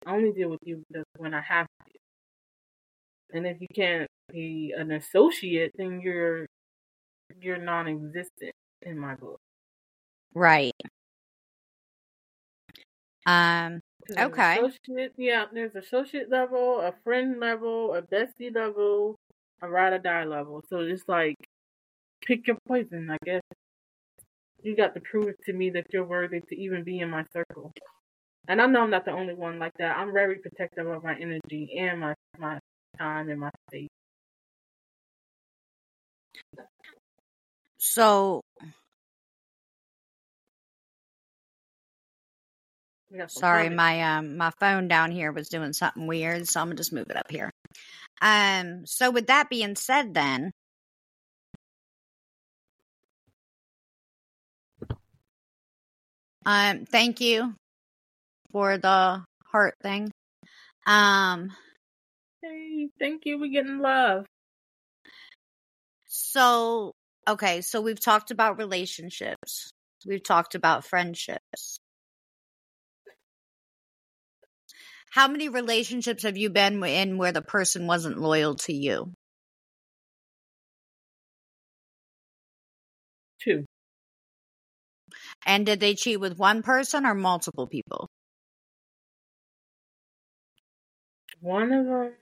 I 0.05 0.15
only 0.15 0.31
deal 0.31 0.49
with 0.49 0.59
you 0.63 0.83
when 1.17 1.33
I 1.33 1.41
have 1.41 1.67
to. 1.87 1.91
And 3.37 3.47
if 3.47 3.59
you 3.61 3.67
can't 3.73 4.07
be 4.31 4.73
an 4.77 4.91
associate, 4.91 5.71
then 5.75 6.01
you're 6.01 6.45
you're 7.41 7.57
non-existent 7.57 8.51
in 8.83 8.97
my 8.99 9.15
book. 9.15 9.39
right. 10.33 10.73
Um 13.25 13.79
Okay. 14.17 14.57
Associate, 14.57 15.13
yeah, 15.17 15.45
there's 15.51 15.75
associate 15.75 16.29
level, 16.29 16.79
a 16.81 16.93
friend 17.03 17.39
level, 17.39 17.95
a 17.95 18.01
bestie 18.01 18.53
level, 18.53 19.15
a 19.61 19.69
ride 19.69 19.93
or 19.93 19.99
die 19.99 20.25
level. 20.25 20.61
So 20.69 20.79
it's 20.79 21.03
like 21.07 21.35
pick 22.25 22.47
your 22.47 22.57
poison, 22.67 23.09
I 23.11 23.17
guess. 23.25 23.41
You 24.63 24.75
got 24.75 24.95
to 24.95 25.01
prove 25.01 25.35
to 25.45 25.53
me 25.53 25.69
that 25.71 25.85
you're 25.93 26.05
worthy 26.07 26.39
to 26.41 26.55
even 26.55 26.83
be 26.83 26.99
in 26.99 27.09
my 27.11 27.23
circle. 27.33 27.71
And 28.47 28.61
I 28.61 28.67
know 28.67 28.81
I'm 28.83 28.89
not 28.91 29.05
the 29.05 29.11
only 29.11 29.35
one 29.35 29.59
like 29.59 29.73
that. 29.79 29.97
I'm 29.97 30.13
very 30.13 30.39
protective 30.39 30.87
of 30.87 31.03
my 31.03 31.15
energy 31.19 31.77
and 31.79 31.99
my 31.99 32.15
my 32.37 32.59
time 32.97 33.29
and 33.29 33.39
my 33.41 33.51
space. 33.69 33.89
so 37.77 38.41
Sorry, 43.27 43.69
my 43.69 44.17
um 44.17 44.37
my 44.37 44.51
phone 44.59 44.87
down 44.87 45.11
here 45.11 45.31
was 45.31 45.49
doing 45.49 45.73
something 45.73 46.07
weird, 46.07 46.47
so 46.47 46.61
I'm 46.61 46.67
gonna 46.67 46.75
just 46.75 46.93
move 46.93 47.09
it 47.09 47.17
up 47.17 47.29
here. 47.29 47.51
Um, 48.21 48.85
so 48.85 49.11
with 49.11 49.27
that 49.27 49.49
being 49.49 49.75
said, 49.75 50.13
then. 50.13 50.51
Um, 56.45 56.85
thank 56.85 57.21
you 57.21 57.55
for 58.51 58.77
the 58.77 59.23
heart 59.45 59.75
thing. 59.81 60.11
Um, 60.85 61.51
hey, 62.41 62.89
thank 62.99 63.25
you. 63.25 63.39
We're 63.39 63.51
getting 63.51 63.79
love. 63.79 64.25
So, 66.05 66.93
okay, 67.27 67.61
so 67.61 67.81
we've 67.81 67.99
talked 67.99 68.31
about 68.31 68.57
relationships. 68.57 69.71
We've 70.05 70.23
talked 70.23 70.55
about 70.55 70.85
friendships. 70.85 71.79
How 75.13 75.27
many 75.27 75.47
relationships 75.47 76.23
have 76.23 76.37
you 76.37 76.49
been 76.49 76.83
in 76.83 77.19
where 77.19 77.31
the 77.31 77.43
person 77.43 77.85
wasn't 77.85 78.17
loyal 78.17 78.55
to 78.55 78.73
you? 78.73 79.13
Two. 83.39 83.65
And 85.45 85.67
did 85.67 85.79
they 85.79 85.93
cheat 85.93 86.19
with 86.19 86.39
one 86.39 86.63
person 86.63 87.05
or 87.05 87.13
multiple 87.13 87.67
people? 87.67 88.09
One 91.41 91.71
of 91.71 91.85
them, 91.85 92.13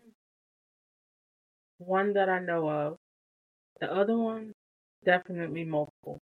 one 1.77 2.11
that 2.15 2.27
I 2.27 2.39
know 2.39 2.69
of. 2.69 2.97
The 3.79 3.89
other 3.89 4.17
one, 4.17 4.51
definitely 5.05 5.63
multiple. 5.63 6.19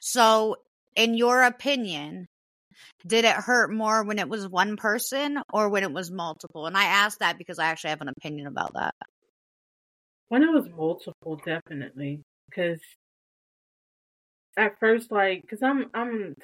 So, 0.00 0.56
in 0.96 1.14
your 1.14 1.44
opinion, 1.44 2.26
did 3.06 3.24
it 3.24 3.34
hurt 3.34 3.72
more 3.72 4.04
when 4.04 4.18
it 4.18 4.28
was 4.28 4.48
one 4.48 4.76
person 4.76 5.38
or 5.52 5.68
when 5.68 5.82
it 5.82 5.92
was 5.92 6.10
multiple? 6.10 6.66
And 6.66 6.76
I 6.76 6.84
asked 6.84 7.20
that 7.20 7.38
because 7.38 7.58
I 7.58 7.66
actually 7.66 7.90
have 7.90 8.00
an 8.00 8.08
opinion 8.08 8.46
about 8.46 8.74
that. 8.74 8.94
When 10.28 10.42
it 10.42 10.52
was 10.52 10.68
multiple, 10.76 11.40
definitely, 11.44 12.20
because 12.48 12.80
at 14.56 14.78
first, 14.78 15.10
like, 15.10 15.42
because 15.42 15.62
I'm, 15.62 15.90
I'm, 15.92 16.34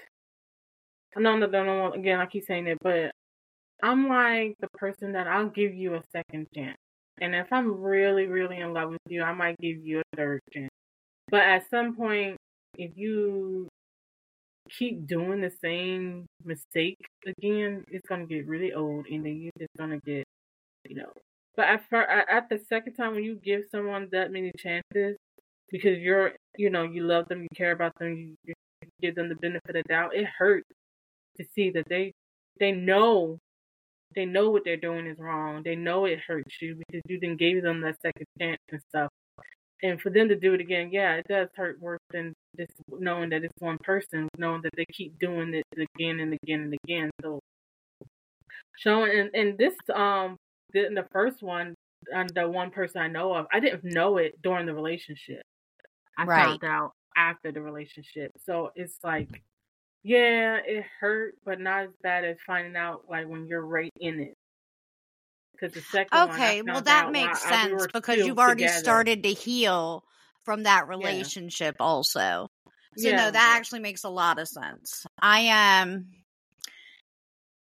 I 1.16 1.20
know 1.20 1.38
that 1.40 1.50
no 1.50 1.92
again, 1.92 2.20
I 2.20 2.26
keep 2.26 2.44
saying 2.44 2.66
it, 2.66 2.78
but 2.82 3.12
I'm 3.82 4.08
like 4.08 4.56
the 4.60 4.68
person 4.74 5.12
that 5.12 5.26
I'll 5.28 5.48
give 5.48 5.74
you 5.74 5.94
a 5.94 6.02
second 6.12 6.48
chance, 6.54 6.78
and 7.20 7.34
if 7.34 7.52
I'm 7.52 7.80
really, 7.80 8.26
really 8.26 8.58
in 8.58 8.72
love 8.72 8.90
with 8.90 9.00
you, 9.08 9.22
I 9.22 9.32
might 9.32 9.56
give 9.58 9.78
you 9.78 10.00
a 10.00 10.16
third 10.16 10.40
chance. 10.52 10.70
But 11.30 11.42
at 11.42 11.70
some 11.70 11.94
point, 11.94 12.36
if 12.76 12.92
you 12.96 13.68
keep 14.70 15.06
doing 15.06 15.40
the 15.40 15.50
same 15.62 16.26
mistake 16.44 16.98
again, 17.26 17.84
it's 17.88 18.06
gonna 18.08 18.26
get 18.26 18.46
really 18.46 18.72
old, 18.72 19.06
and 19.06 19.24
then 19.24 19.36
you're 19.40 19.52
just 19.58 19.76
gonna 19.78 19.98
get, 20.00 20.24
you 20.88 20.96
know. 20.96 21.12
But 21.56 21.66
at 21.66 21.88
first, 21.88 22.08
at 22.10 22.48
the 22.48 22.58
second 22.68 22.94
time 22.94 23.14
when 23.14 23.24
you 23.24 23.36
give 23.42 23.62
someone 23.70 24.08
that 24.12 24.32
many 24.32 24.52
chances, 24.58 25.16
because 25.70 25.98
you're, 25.98 26.32
you 26.56 26.70
know, 26.70 26.84
you 26.84 27.04
love 27.04 27.28
them, 27.28 27.42
you 27.42 27.48
care 27.56 27.72
about 27.72 27.92
them, 27.98 28.14
you, 28.14 28.34
you 28.44 28.54
give 29.00 29.14
them 29.14 29.28
the 29.28 29.36
benefit 29.36 29.76
of 29.76 29.84
doubt, 29.84 30.14
it 30.14 30.26
hurts 30.38 30.68
to 31.38 31.44
see 31.54 31.70
that 31.70 31.88
they 31.88 32.12
they 32.60 32.72
know 32.72 33.38
they 34.14 34.24
know 34.24 34.50
what 34.50 34.64
they're 34.64 34.76
doing 34.76 35.06
is 35.06 35.18
wrong. 35.18 35.62
They 35.62 35.76
know 35.76 36.06
it 36.06 36.20
hurts 36.26 36.60
you 36.60 36.76
because 36.76 37.02
you 37.08 37.20
didn't 37.20 37.38
give 37.38 37.62
them 37.62 37.80
that 37.82 38.00
second 38.00 38.26
chance 38.40 38.60
and 38.70 38.80
stuff. 38.88 39.10
And 39.82 40.00
for 40.00 40.10
them 40.10 40.28
to 40.28 40.36
do 40.36 40.54
it 40.54 40.60
again, 40.60 40.90
yeah, 40.90 41.16
it 41.16 41.26
does 41.28 41.48
hurt 41.54 41.80
worse 41.80 42.00
than 42.10 42.32
just 42.56 42.72
knowing 42.88 43.30
that 43.30 43.44
it's 43.44 43.60
one 43.60 43.78
person, 43.78 44.28
knowing 44.38 44.62
that 44.62 44.72
they 44.76 44.86
keep 44.92 45.18
doing 45.18 45.54
it 45.54 45.64
again 45.72 46.20
and 46.20 46.34
again 46.42 46.60
and 46.60 46.74
again. 46.84 47.10
So 47.22 47.40
showing 48.78 49.18
and, 49.18 49.30
and 49.34 49.58
this 49.58 49.74
um 49.94 50.36
the, 50.72 50.88
the 50.94 51.06
first 51.12 51.42
one, 51.42 51.74
and 52.12 52.28
the 52.30 52.48
one 52.48 52.70
person 52.70 53.00
I 53.00 53.08
know 53.08 53.34
of, 53.34 53.46
I 53.52 53.60
didn't 53.60 53.84
know 53.84 54.18
it 54.18 54.40
during 54.42 54.66
the 54.66 54.74
relationship. 54.74 55.42
I 56.18 56.24
right. 56.24 56.44
found 56.44 56.64
out 56.64 56.92
after 57.16 57.52
the 57.52 57.60
relationship. 57.60 58.32
So 58.44 58.70
it's 58.74 58.98
like, 59.02 59.42
yeah, 60.02 60.58
it 60.64 60.84
hurt, 61.00 61.34
but 61.44 61.60
not 61.60 61.84
as 61.84 61.90
bad 62.02 62.24
as 62.24 62.36
finding 62.46 62.76
out 62.76 63.02
like 63.08 63.28
when 63.28 63.46
you're 63.46 63.64
right 63.64 63.92
in 64.00 64.20
it. 64.20 64.34
Because 65.52 65.72
the 65.72 65.80
second 65.80 66.30
okay, 66.30 66.60
well 66.60 66.82
that 66.82 67.10
makes 67.10 67.42
sense 67.42 67.86
because 67.92 68.18
you've 68.18 68.38
already 68.38 68.64
together. 68.64 68.78
started 68.78 69.22
to 69.22 69.30
heal 69.30 70.04
from 70.46 70.62
that 70.62 70.88
relationship, 70.88 71.76
yeah. 71.78 71.86
also. 71.86 72.48
So 72.96 73.08
yeah, 73.08 73.16
no, 73.16 73.30
that 73.30 73.54
actually 73.58 73.80
makes 73.80 74.04
a 74.04 74.08
lot 74.08 74.38
of 74.38 74.48
sense. 74.48 75.04
I 75.20 75.40
am. 75.40 75.88
Um, 75.88 76.06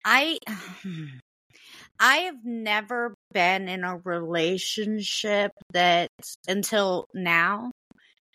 I. 0.04 0.40
I 2.04 2.16
have 2.16 2.44
never 2.44 3.14
been 3.32 3.70
in 3.70 3.84
a 3.84 3.96
relationship 3.96 5.52
that 5.72 6.10
until 6.48 7.06
now 7.14 7.70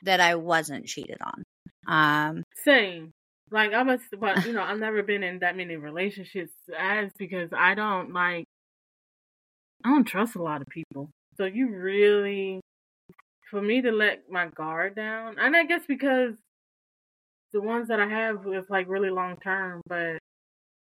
that 0.04 0.20
I 0.20 0.36
wasn't 0.36 0.86
cheated 0.86 1.18
on. 1.20 1.42
Um 1.88 2.44
same. 2.64 3.10
Like 3.50 3.72
I 3.72 3.82
must 3.82 4.04
but 4.20 4.46
you 4.46 4.52
know, 4.52 4.62
I've 4.66 4.78
never 4.78 5.02
been 5.02 5.24
in 5.24 5.40
that 5.40 5.56
many 5.56 5.74
relationships 5.74 6.52
as 6.78 7.10
because 7.18 7.50
I 7.56 7.74
don't 7.74 8.12
like 8.12 8.44
I 9.84 9.90
don't 9.90 10.04
trust 10.04 10.36
a 10.36 10.42
lot 10.42 10.62
of 10.62 10.68
people. 10.68 11.10
So 11.36 11.44
you 11.44 11.68
really 11.70 12.60
for 13.50 13.62
me 13.62 13.82
to 13.82 13.92
let 13.92 14.30
my 14.30 14.48
guard 14.48 14.94
down 14.94 15.36
and 15.38 15.56
I 15.56 15.64
guess 15.64 15.82
because 15.86 16.34
the 17.52 17.60
ones 17.60 17.88
that 17.88 18.00
I 18.00 18.06
have 18.06 18.46
is 18.46 18.68
like 18.68 18.88
really 18.88 19.10
long 19.10 19.36
term, 19.42 19.80
but 19.86 20.18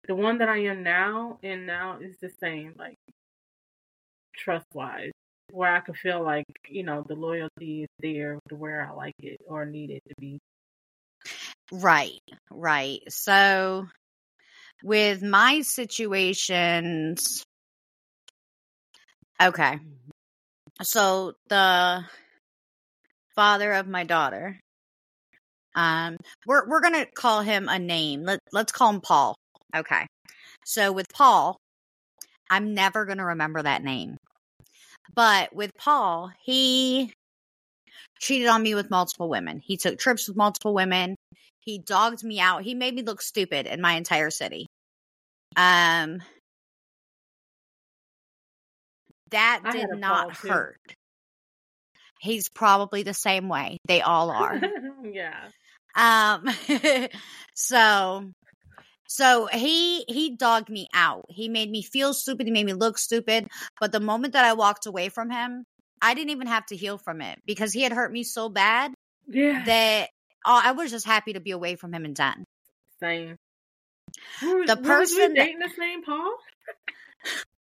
the 0.06 0.14
one 0.14 0.38
that 0.38 0.48
I 0.48 0.58
am 0.64 0.82
now 0.82 1.38
and 1.42 1.66
now 1.66 1.98
is 1.98 2.16
the 2.20 2.30
same, 2.40 2.74
like 2.78 2.98
trust 4.36 4.66
wise, 4.74 5.12
where 5.50 5.74
I 5.74 5.80
can 5.80 5.94
feel 5.94 6.22
like 6.22 6.46
you 6.68 6.82
know 6.82 7.04
the 7.06 7.14
loyalty 7.14 7.82
is 7.82 7.88
there 8.00 8.38
to 8.48 8.54
where 8.54 8.86
I 8.86 8.94
like 8.94 9.14
it 9.20 9.38
or 9.46 9.64
need 9.64 9.90
it 9.90 10.02
to 10.08 10.14
be. 10.18 10.38
Right, 11.72 12.20
right. 12.50 13.00
So 13.08 13.86
with 14.82 15.22
my 15.22 15.62
situations, 15.62 17.44
okay. 19.40 19.62
Mm-hmm. 19.74 20.82
So 20.82 21.32
the 21.48 22.04
father 23.38 23.72
of 23.72 23.86
my 23.86 24.02
daughter, 24.02 24.58
um, 25.76 26.16
we're 26.44 26.68
we're 26.68 26.80
gonna 26.80 27.06
call 27.14 27.40
him 27.40 27.68
a 27.68 27.78
name. 27.78 28.24
Let 28.24 28.40
let's 28.50 28.72
call 28.72 28.90
him 28.90 29.00
Paul. 29.00 29.36
Okay. 29.76 30.06
So 30.64 30.90
with 30.90 31.06
Paul, 31.14 31.56
I'm 32.50 32.74
never 32.74 33.04
going 33.04 33.18
to 33.18 33.24
remember 33.24 33.62
that 33.62 33.84
name. 33.84 34.16
But 35.14 35.54
with 35.54 35.70
Paul, 35.78 36.32
he 36.44 37.12
cheated 38.18 38.48
on 38.48 38.62
me 38.62 38.74
with 38.74 38.90
multiple 38.90 39.28
women. 39.28 39.60
He 39.64 39.76
took 39.76 39.98
trips 39.98 40.26
with 40.26 40.36
multiple 40.36 40.74
women. 40.74 41.14
He 41.60 41.78
dogged 41.78 42.24
me 42.24 42.40
out. 42.40 42.64
He 42.64 42.74
made 42.74 42.94
me 42.94 43.02
look 43.02 43.22
stupid 43.22 43.66
in 43.66 43.80
my 43.80 43.92
entire 43.92 44.30
city. 44.30 44.66
Um 45.56 46.18
that 49.30 49.60
I 49.64 49.72
did 49.72 49.90
not 49.96 50.34
hurt. 50.36 50.78
He's 52.20 52.48
probably 52.48 53.02
the 53.02 53.14
same 53.14 53.48
way. 53.48 53.78
They 53.86 54.02
all 54.02 54.30
are. 54.30 54.60
yeah. 55.12 55.48
Um 55.94 56.48
so 57.54 58.30
so 59.06 59.46
he 59.46 60.04
he 60.06 60.36
dogged 60.36 60.68
me 60.68 60.88
out. 60.92 61.24
He 61.28 61.48
made 61.48 61.70
me 61.70 61.82
feel 61.82 62.12
stupid. 62.12 62.46
He 62.46 62.52
made 62.52 62.66
me 62.66 62.74
look 62.74 62.98
stupid. 62.98 63.48
But 63.80 63.92
the 63.92 64.00
moment 64.00 64.34
that 64.34 64.44
I 64.44 64.52
walked 64.52 64.86
away 64.86 65.08
from 65.08 65.30
him, 65.30 65.64
I 66.02 66.14
didn't 66.14 66.30
even 66.30 66.46
have 66.46 66.66
to 66.66 66.76
heal 66.76 66.98
from 66.98 67.20
it 67.20 67.38
because 67.46 67.72
he 67.72 67.82
had 67.82 67.92
hurt 67.92 68.12
me 68.12 68.22
so 68.22 68.48
bad. 68.48 68.92
Yeah. 69.26 69.64
That 69.64 70.10
oh, 70.44 70.60
I 70.62 70.72
was 70.72 70.90
just 70.90 71.06
happy 71.06 71.32
to 71.34 71.40
be 71.40 71.52
away 71.52 71.76
from 71.76 71.92
him 71.92 72.04
and 72.04 72.14
done. 72.14 72.44
Same. 73.00 73.36
the 74.40 74.80
person 74.82 75.34
dating 75.34 75.58
this 75.58 75.78
name, 75.78 76.02
Paul. 76.02 76.34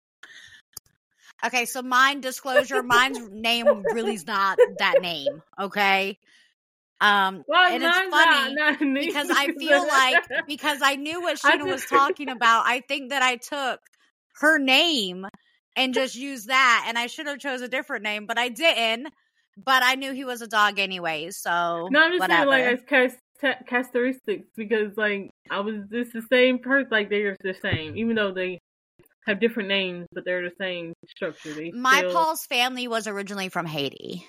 okay, 1.45 1.65
so 1.65 1.83
mine 1.83 2.21
disclosure, 2.21 2.83
mine's 2.83 3.19
name 3.33 3.83
really 3.93 4.15
is 4.15 4.27
not 4.27 4.59
that 4.79 5.01
name. 5.01 5.43
Okay. 5.61 6.19
Um, 7.01 7.45
well, 7.47 7.71
and 7.71 7.83
it's 7.83 7.99
funny 7.99 8.55
not, 8.55 8.81
not 8.81 8.95
because 8.95 9.29
I 9.31 9.49
feel 9.59 9.87
like 9.87 10.25
because 10.47 10.81
I 10.83 10.97
knew 10.97 11.21
what 11.21 11.39
Sheena 11.43 11.67
was 11.67 11.85
talking 11.85 12.31
about, 12.31 12.65
I 12.67 12.81
think 12.81 13.11
that 13.11 13.23
I 13.23 13.37
took 13.37 13.81
her 14.41 14.59
name 14.59 15.27
and 15.77 15.93
just 15.93 16.17
used 16.17 16.49
that, 16.49 16.87
and 16.89 16.99
I 16.99 17.07
should 17.07 17.27
have 17.27 17.39
chose 17.39 17.61
a 17.61 17.69
different 17.69 18.03
name, 18.03 18.27
but 18.27 18.39
I 18.39 18.49
didn't. 18.49 19.13
But 19.63 19.83
I 19.83 19.95
knew 19.95 20.13
he 20.13 20.25
was 20.25 20.43
a 20.43 20.47
dog 20.47 20.79
anyway, 20.79 21.31
so 21.31 21.89
no, 21.91 22.03
I'm 22.03 22.13
just 22.13 22.21
whatever. 22.21 22.53
saying 22.53 22.81
like 22.91 23.13
as 23.45 23.61
characteristics 23.67 24.49
because 24.57 24.97
like 24.97 25.31
I 25.51 25.61
was 25.61 25.77
just 25.91 26.13
the 26.13 26.23
same 26.31 26.59
person, 26.59 26.89
like 26.91 27.11
they're 27.11 27.37
the 27.43 27.55
same, 27.55 27.97
even 27.97 28.17
though 28.17 28.33
they 28.33 28.59
have 29.27 29.41
different 29.41 29.69
names, 29.69 30.07
but 30.13 30.25
they're 30.25 30.43
the 30.43 30.55
same 30.61 30.93
structure. 31.09 31.53
They 31.53 31.73
My 31.73 31.99
still... 31.99 32.13
Paul's 32.13 32.47
family 32.47 32.89
was 32.89 33.07
originally 33.07 33.49
from 33.49 33.67
Haiti. 33.67 34.27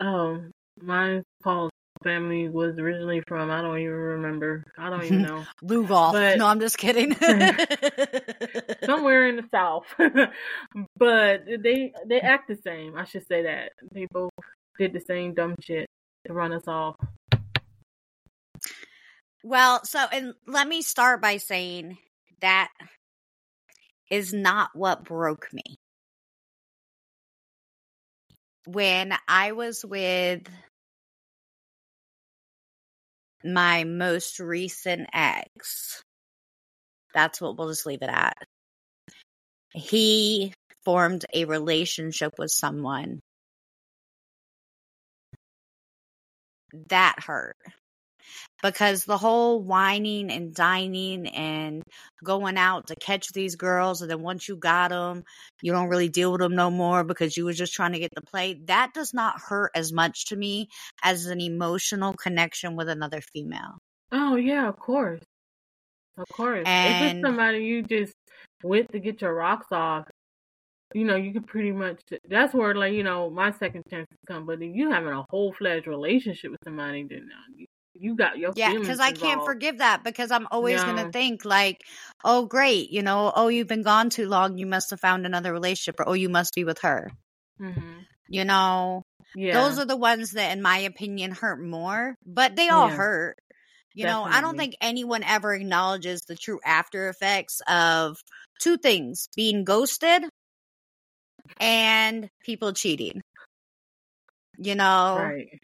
Oh, 0.00 0.40
my 0.80 1.22
Paul's 1.42 1.72
family 2.02 2.48
was 2.48 2.78
originally 2.78 3.22
from. 3.26 3.50
I 3.50 3.60
don't 3.60 3.78
even 3.78 3.92
remember. 3.92 4.64
I 4.78 4.90
don't 4.90 5.04
even 5.04 5.22
know. 5.22 5.44
Lugoff. 5.64 6.12
But- 6.12 6.38
no, 6.38 6.46
I'm 6.46 6.60
just 6.60 6.78
kidding. 6.78 7.14
Somewhere 8.84 9.28
in 9.28 9.36
the 9.36 9.44
south. 9.50 9.84
but 10.96 11.44
they 11.46 11.92
they 12.06 12.20
act 12.20 12.48
the 12.48 12.56
same. 12.56 12.96
I 12.96 13.04
should 13.04 13.26
say 13.26 13.42
that. 13.42 13.72
They 13.92 14.06
both 14.10 14.30
did 14.78 14.92
the 14.92 15.00
same 15.00 15.34
dumb 15.34 15.56
shit 15.60 15.86
to 16.26 16.32
run 16.32 16.52
us 16.52 16.66
off. 16.66 16.96
well, 19.42 19.84
so 19.84 20.06
and 20.12 20.34
let 20.46 20.68
me 20.68 20.82
start 20.82 21.20
by 21.20 21.36
saying 21.36 21.98
that 22.40 22.70
is 24.10 24.32
not 24.32 24.70
what 24.74 25.04
broke 25.04 25.52
me. 25.52 25.78
When 28.66 29.14
I 29.26 29.52
was 29.52 29.84
with 29.84 30.42
my 33.42 33.84
most 33.84 34.38
recent 34.38 35.08
ex, 35.14 36.02
that's 37.14 37.40
what 37.40 37.56
we'll 37.56 37.68
just 37.68 37.86
leave 37.86 38.02
it 38.02 38.10
at. 38.10 38.36
He 39.72 40.52
formed 40.84 41.24
a 41.32 41.44
relationship 41.44 42.34
with 42.38 42.50
someone 42.50 43.20
that 46.88 47.16
hurt 47.24 47.56
because 48.62 49.04
the 49.04 49.16
whole 49.18 49.62
wining 49.62 50.30
and 50.30 50.54
dining 50.54 51.26
and 51.28 51.82
going 52.24 52.56
out 52.56 52.86
to 52.88 52.94
catch 52.96 53.28
these 53.32 53.56
girls 53.56 54.02
and 54.02 54.10
then 54.10 54.20
once 54.22 54.48
you 54.48 54.56
got 54.56 54.90
them 54.90 55.22
you 55.62 55.72
don't 55.72 55.88
really 55.88 56.08
deal 56.08 56.32
with 56.32 56.40
them 56.40 56.54
no 56.54 56.70
more 56.70 57.04
because 57.04 57.36
you 57.36 57.44
were 57.44 57.52
just 57.52 57.72
trying 57.72 57.92
to 57.92 57.98
get 57.98 58.10
the 58.14 58.22
play 58.22 58.60
that 58.66 58.92
does 58.94 59.14
not 59.14 59.40
hurt 59.40 59.70
as 59.74 59.92
much 59.92 60.26
to 60.26 60.36
me 60.36 60.68
as 61.02 61.26
an 61.26 61.40
emotional 61.40 62.12
connection 62.14 62.76
with 62.76 62.88
another 62.88 63.20
female 63.32 63.78
Oh 64.12 64.34
yeah, 64.36 64.68
of 64.68 64.76
course. 64.76 65.22
Of 66.18 66.26
course. 66.32 66.62
if 66.62 66.66
And- 66.66 67.18
it's 67.18 67.26
somebody 67.26 67.64
you 67.64 67.82
just 67.82 68.12
went 68.62 68.90
to 68.92 68.98
get 68.98 69.20
your 69.22 69.34
rocks 69.34 69.68
off, 69.70 70.06
you 70.92 71.04
know, 71.04 71.14
you 71.14 71.32
could 71.32 71.46
pretty 71.46 71.70
much 71.70 72.00
that's 72.28 72.52
where 72.52 72.74
like, 72.74 72.92
you 72.92 73.04
know, 73.04 73.30
my 73.30 73.52
second 73.52 73.84
chance 73.88 74.08
come. 74.26 74.46
But 74.46 74.60
if 74.62 74.74
you 74.74 74.90
having 74.90 75.12
a 75.12 75.24
whole 75.30 75.52
fledged 75.52 75.86
relationship 75.86 76.50
with 76.50 76.58
somebody, 76.64 77.04
then 77.08 77.28
uh, 77.32 77.52
you, 77.56 77.66
you 78.00 78.16
got 78.16 78.38
your 78.38 78.52
yeah 78.56 78.72
because 78.80 78.98
i 78.98 79.12
can't 79.12 79.44
forgive 79.44 79.78
that 79.78 80.02
because 80.02 80.30
i'm 80.30 80.46
always 80.50 80.82
gonna 80.82 81.12
think 81.12 81.44
like 81.44 81.82
oh 82.24 82.46
great 82.46 82.90
you 82.90 83.02
know 83.02 83.30
oh 83.36 83.48
you've 83.48 83.68
been 83.68 83.82
gone 83.82 84.08
too 84.10 84.26
long 84.26 84.56
you 84.58 84.66
must 84.66 84.90
have 84.90 85.00
found 85.00 85.26
another 85.26 85.52
relationship 85.52 86.00
or 86.00 86.08
oh 86.08 86.14
you 86.14 86.28
must 86.28 86.54
be 86.54 86.64
with 86.64 86.78
her 86.80 87.10
Mhm. 87.60 88.06
you 88.28 88.44
know 88.44 89.02
Yeah. 89.34 89.52
those 89.52 89.78
are 89.78 89.84
the 89.84 89.96
ones 89.96 90.32
that 90.32 90.52
in 90.52 90.62
my 90.62 90.78
opinion 90.78 91.32
hurt 91.32 91.60
more 91.62 92.14
but 92.24 92.56
they 92.56 92.68
all 92.70 92.88
Yeah. 92.88 92.96
hurt 92.96 93.36
you 93.94 94.04
know 94.06 94.24
i 94.24 94.40
don't 94.40 94.56
think 94.56 94.74
anyone 94.80 95.22
ever 95.22 95.52
acknowledges 95.52 96.22
the 96.22 96.36
true 96.36 96.58
after 96.64 97.08
effects 97.08 97.60
of 97.68 98.16
two 98.60 98.78
things 98.78 99.28
being 99.36 99.64
ghosted 99.64 100.24
and 101.60 102.28
people 102.44 102.72
cheating 102.72 103.20
you 104.58 104.74
know 104.74 105.16
right. 105.18 105.60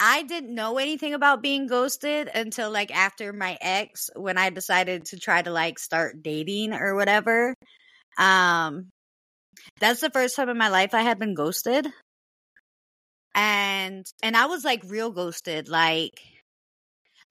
I 0.00 0.22
didn't 0.22 0.54
know 0.54 0.78
anything 0.78 1.14
about 1.14 1.42
being 1.42 1.66
ghosted 1.66 2.28
until 2.34 2.70
like 2.70 2.90
after 2.94 3.32
my 3.32 3.56
ex 3.60 4.10
when 4.16 4.38
i 4.38 4.50
decided 4.50 5.04
to 5.06 5.18
try 5.18 5.42
to 5.42 5.50
like 5.50 5.78
start 5.78 6.22
dating 6.22 6.72
or 6.72 6.94
whatever. 6.94 7.54
Um 8.18 8.90
that's 9.80 10.00
the 10.00 10.10
first 10.10 10.36
time 10.36 10.48
in 10.48 10.58
my 10.58 10.68
life 10.68 10.94
i 10.94 11.02
had 11.02 11.18
been 11.18 11.34
ghosted. 11.34 11.86
And 13.34 14.06
and 14.22 14.36
i 14.36 14.46
was 14.46 14.64
like 14.64 14.82
real 14.86 15.10
ghosted 15.10 15.68
like 15.68 16.20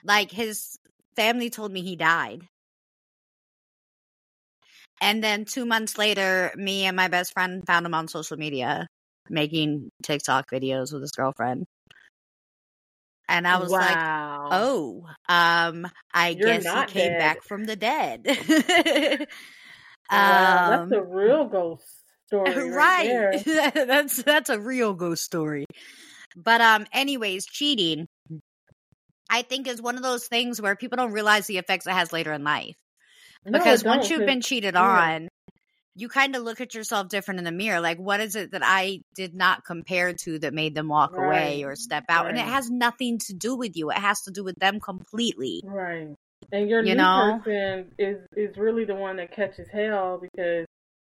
like 0.03 0.31
his 0.31 0.77
family 1.15 1.49
told 1.49 1.71
me 1.71 1.81
he 1.81 1.95
died. 1.95 2.47
And 5.01 5.23
then 5.23 5.45
two 5.45 5.65
months 5.65 5.97
later 5.97 6.51
me 6.55 6.85
and 6.85 6.95
my 6.95 7.07
best 7.07 7.33
friend 7.33 7.65
found 7.65 7.85
him 7.85 7.93
on 7.93 8.07
social 8.07 8.37
media 8.37 8.87
making 9.29 9.89
tiktok 10.03 10.49
videos 10.49 10.93
with 10.93 11.01
his 11.01 11.11
girlfriend 11.11 11.65
and 13.29 13.47
i 13.47 13.57
was 13.57 13.71
like 13.71 13.97
oh 14.51 15.03
um 15.29 15.87
i 16.13 16.33
You're 16.33 16.49
guess 16.49 16.63
he 16.63 16.83
came 16.85 17.09
dead. 17.09 17.17
back 17.17 17.43
from 17.43 17.65
the 17.65 17.75
dead. 17.75 18.25
Wow, 20.11 20.63
um, 20.63 20.89
that's 20.89 21.01
a 21.01 21.03
real 21.03 21.45
ghost 21.47 21.85
story, 22.27 22.71
right? 22.71 23.11
right. 23.11 23.43
that's 23.73 24.23
that's 24.23 24.49
a 24.49 24.59
real 24.59 24.93
ghost 24.93 25.23
story. 25.23 25.65
But 26.35 26.61
um 26.61 26.85
anyways 26.93 27.45
cheating 27.45 28.07
i 29.29 29.41
think 29.41 29.67
is 29.67 29.81
one 29.81 29.97
of 29.97 30.03
those 30.03 30.27
things 30.27 30.61
where 30.61 30.75
people 30.75 30.97
don't 30.97 31.11
realize 31.11 31.47
the 31.47 31.57
effects 31.57 31.87
it 31.87 31.91
has 31.91 32.13
later 32.13 32.31
in 32.33 32.43
life 32.43 32.75
because 33.51 33.83
once 33.83 34.09
you've 34.09 34.25
been 34.25 34.41
cheated 34.41 34.75
on 34.75 35.27
you 35.97 36.07
kind 36.07 36.35
of 36.35 36.43
look 36.43 36.61
at 36.61 36.73
yourself 36.73 37.09
different 37.09 37.39
in 37.39 37.43
the 37.43 37.51
mirror 37.51 37.81
like 37.81 37.97
what 37.97 38.19
is 38.19 38.35
it 38.35 38.51
that 38.51 38.61
i 38.63 38.99
did 39.15 39.33
not 39.33 39.65
compare 39.65 40.13
to 40.13 40.37
that 40.39 40.53
made 40.53 40.75
them 40.75 40.87
walk 40.87 41.15
away 41.15 41.63
or 41.63 41.75
step 41.75 42.03
out? 42.09 42.27
And 42.27 42.37
it 42.37 42.45
has 42.45 42.69
nothing 42.69 43.17
to 43.27 43.33
do 43.33 43.55
with 43.55 43.75
you. 43.75 43.89
It 43.89 43.97
has 43.97 44.21
to 44.21 44.31
do 44.31 44.43
with 44.43 44.55
them 44.55 44.79
completely. 44.79 45.61
Right. 45.65 46.13
And 46.51 46.69
your 46.69 46.83
You 46.83 46.93
new 46.93 47.01
know? 47.01 47.39
person 47.43 47.91
is 47.97 48.17
is 48.35 48.57
really 48.57 48.85
the 48.85 48.95
one 48.95 49.17
that 49.17 49.31
catches 49.31 49.67
hell 49.69 50.19
because 50.21 50.65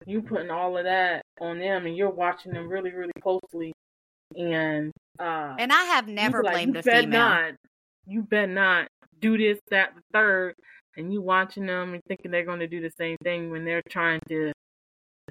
you 0.06 0.22
putting 0.22 0.52
all 0.52 0.78
of 0.78 0.84
that 0.84 1.24
on 1.42 1.60
them 1.60 1.86
and 1.86 1.98
you're 1.98 2.10
watching 2.12 2.54
them 2.54 2.68
really, 2.68 2.92
really 2.92 3.12
closely 3.22 3.74
and 4.38 4.92
uh 5.20 5.56
and 5.60 5.72
i 5.72 5.84
have 5.84 6.08
never 6.08 6.44
like, 6.44 6.54
blamed 6.54 6.76
you 6.76 6.80
a 6.80 6.84
female. 6.84 7.10
not. 7.10 7.54
You 8.06 8.22
bet 8.22 8.50
not. 8.50 8.88
Do 9.20 9.38
this, 9.38 9.60
that, 9.72 9.96
the 9.96 10.02
third. 10.14 10.54
And 10.98 11.12
you 11.12 11.22
watching 11.22 11.66
them 11.66 11.94
and 11.94 12.02
thinking 12.08 12.32
they're 12.32 12.46
gonna 12.46 12.68
do 12.68 12.82
the 12.82 12.92
same 12.98 13.18
thing 13.24 13.50
when 13.52 13.66
they're 13.66 13.82
trying 13.90 14.20
to, 14.30 14.52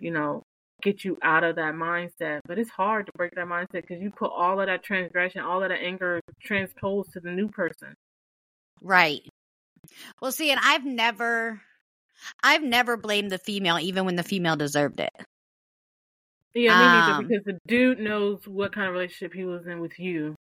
you 0.01 0.11
know, 0.11 0.42
get 0.82 1.05
you 1.05 1.16
out 1.22 1.45
of 1.45 1.57
that 1.57 1.74
mindset. 1.74 2.40
But 2.47 2.59
it's 2.59 2.70
hard 2.70 3.07
to 3.07 3.12
break 3.16 3.34
that 3.34 3.47
mindset 3.47 3.82
because 3.82 4.01
you 4.01 4.11
put 4.11 4.30
all 4.30 4.61
of 4.61 4.66
that 4.66 4.82
transgression, 4.82 5.40
all 5.40 5.62
of 5.62 5.68
that 5.68 5.80
anger 5.80 6.20
transposed 6.42 7.12
to 7.12 7.20
the 7.20 7.30
new 7.30 7.49
person. 7.49 7.95
Right. 8.80 9.22
Well, 10.20 10.32
see, 10.32 10.51
and 10.51 10.61
I've 10.62 10.84
never, 10.84 11.61
I've 12.42 12.62
never 12.62 12.97
blamed 12.97 13.30
the 13.30 13.38
female, 13.38 13.78
even 13.78 14.05
when 14.05 14.16
the 14.16 14.22
female 14.22 14.57
deserved 14.57 15.01
it. 15.01 15.12
Yeah, 16.55 16.78
me 16.78 16.84
Um, 16.84 16.92
neither. 16.92 17.28
Because 17.28 17.45
the 17.45 17.59
dude 17.66 17.99
knows 17.99 18.47
what 18.47 18.72
kind 18.74 18.86
of 18.86 18.95
relationship 18.95 19.34
he 19.34 19.45
was 19.45 19.66
in 19.66 19.80
with 19.80 19.99
you. 19.99 20.34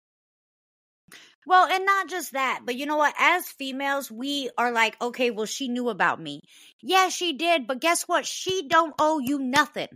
Well, 1.47 1.67
and 1.67 1.85
not 1.85 2.09
just 2.09 2.33
that, 2.33 2.61
but 2.65 2.75
you 2.75 2.85
know 2.85 2.97
what? 2.97 3.15
As 3.19 3.47
females, 3.47 4.11
we 4.11 4.49
are 4.57 4.71
like, 4.71 5.01
okay, 5.01 5.31
well, 5.31 5.45
she 5.45 5.69
knew 5.69 5.89
about 5.89 6.21
me. 6.21 6.41
Yeah, 6.81 7.09
she 7.09 7.33
did, 7.33 7.67
but 7.67 7.81
guess 7.81 8.03
what? 8.03 8.25
She 8.25 8.67
don't 8.67 8.95
owe 8.99 9.19
you 9.19 9.39
nothing. 9.39 9.89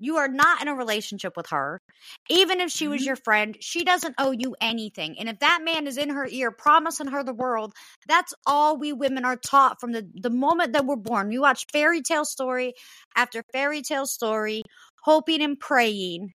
You 0.00 0.18
are 0.18 0.28
not 0.28 0.62
in 0.62 0.68
a 0.68 0.74
relationship 0.74 1.36
with 1.36 1.48
her. 1.50 1.80
Even 2.28 2.60
if 2.60 2.70
she 2.70 2.88
was 2.88 3.02
Mhm. 3.02 3.06
your 3.06 3.16
friend, 3.16 3.56
she 3.60 3.84
doesn't 3.84 4.14
owe 4.18 4.32
you 4.32 4.56
anything. 4.60 5.18
And 5.18 5.28
if 5.28 5.40
that 5.40 5.62
man 5.64 5.86
is 5.86 5.98
in 5.98 6.10
her 6.10 6.26
ear 6.28 6.52
promising 6.52 7.08
her 7.08 7.24
the 7.24 7.34
world, 7.34 7.74
that's 8.08 8.34
all 8.46 8.76
we 8.78 8.92
women 8.92 9.24
are 9.24 9.36
taught 9.36 9.80
from 9.80 9.92
the, 9.92 10.08
the 10.14 10.30
moment 10.30 10.74
that 10.74 10.86
we're 10.86 10.96
born. 10.96 11.28
We 11.28 11.38
watch 11.38 11.66
fairy 11.72 12.02
tale 12.02 12.26
story 12.26 12.74
after 13.16 13.42
fairy 13.52 13.82
tale 13.82 14.06
story, 14.06 14.62
hoping 15.02 15.42
and 15.42 15.58
praying 15.58 16.32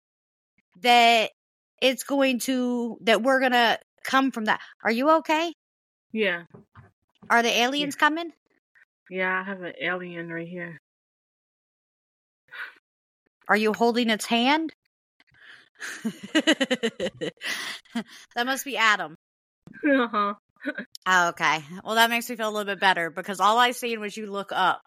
that 0.82 1.32
it's 1.82 2.04
going 2.04 2.40
to, 2.42 2.98
that 3.02 3.22
we're 3.24 3.40
to 3.52 3.80
come 4.04 4.32
from 4.32 4.46
that. 4.46 4.62
Are 4.84 4.92
you 4.92 5.10
okay? 5.18 5.54
Yeah, 6.14 6.44
Are 7.30 7.42
the 7.44 7.50
aliens 7.62 7.96
coming? 7.96 8.32
yeah. 9.10 9.42
I 9.42 9.44
have 9.50 9.62
an 9.62 9.74
alien 9.82 10.30
right 10.30 10.48
here. 10.48 10.80
Are 13.48 13.58
you 13.58 13.74
holding 13.74 14.10
its 14.10 14.26
hand? 14.26 14.74
that 16.34 17.32
must 18.46 18.66
be 18.66 18.78
Adam. 18.78 19.16
uh-huh. 19.84 20.34
Oh, 21.08 21.30
okay. 21.30 21.64
Well, 21.84 21.96
that 21.96 22.10
makes 22.10 22.30
me 22.30 22.36
feel 22.36 22.50
a 22.50 22.52
little 22.52 22.72
bit 22.72 22.80
better 22.80 23.10
because 23.10 23.40
all 23.40 23.58
I 23.58 23.72
seen 23.72 24.00
was 24.00 24.16
you 24.16 24.28
look 24.32 24.52
up, 24.52 24.82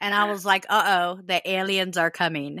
and 0.00 0.14
I 0.14 0.24
was 0.30 0.44
like, 0.44 0.66
"Uh 0.68 1.16
oh, 1.18 1.22
the 1.24 1.40
aliens 1.50 1.96
are 1.96 2.10
coming." 2.10 2.60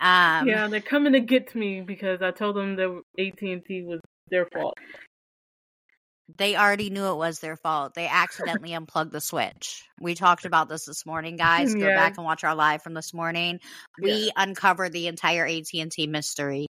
Um, 0.00 0.48
yeah, 0.48 0.68
they're 0.68 0.80
coming 0.80 1.12
to 1.12 1.20
get 1.20 1.54
me 1.54 1.80
because 1.82 2.22
I 2.22 2.30
told 2.30 2.56
them 2.56 2.76
that 2.76 3.02
AT 3.18 3.52
and 3.52 3.64
T 3.64 3.82
was 3.82 4.00
their 4.30 4.46
fault. 4.46 4.78
they 6.38 6.56
already 6.56 6.90
knew 6.90 7.06
it 7.06 7.16
was 7.16 7.40
their 7.40 7.56
fault. 7.56 7.94
They 7.94 8.06
accidentally 8.06 8.72
unplugged 8.74 9.12
the 9.12 9.20
switch. 9.20 9.82
We 10.00 10.14
talked 10.14 10.44
about 10.44 10.68
this 10.68 10.84
this 10.84 11.04
morning, 11.04 11.36
guys. 11.36 11.74
Go 11.74 11.80
Yeah. 11.88 11.94
back 11.94 12.16
and 12.16 12.24
watch 12.24 12.44
our 12.44 12.54
live 12.54 12.82
from 12.82 12.94
this 12.94 13.12
morning. 13.12 13.58
We 14.00 14.30
uncovered 14.36 14.92
the 14.92 15.08
entire 15.08 15.44
AT 15.46 15.80
and 15.80 15.90
T 15.90 16.06
mystery. 16.06 16.66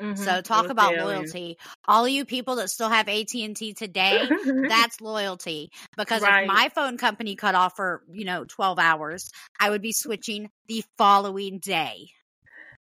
Mhm, 0.00 0.16
So 0.16 0.40
talk 0.42 0.70
about 0.70 0.96
loyalty. 0.96 1.56
All 1.86 2.06
you 2.08 2.24
people 2.24 2.56
that 2.56 2.68
still 2.70 2.88
have 2.88 3.08
AT 3.08 3.44
and 3.44 3.56
T 3.56 3.74
today, 3.74 4.28
that's 4.68 5.00
loyalty. 5.00 5.70
Because 5.96 6.22
Right. 6.22 6.42
if 6.44 6.48
my 6.48 6.68
phone 6.74 6.96
company 6.98 7.36
cut 7.36 7.54
off 7.54 7.76
for, 7.76 8.02
you 8.10 8.24
know, 8.24 8.44
12 8.44 8.78
hours, 8.78 9.30
I 9.60 9.70
would 9.70 9.82
be 9.82 9.92
switching 9.92 10.50
the 10.66 10.84
following 10.98 11.58
day. 11.58 12.08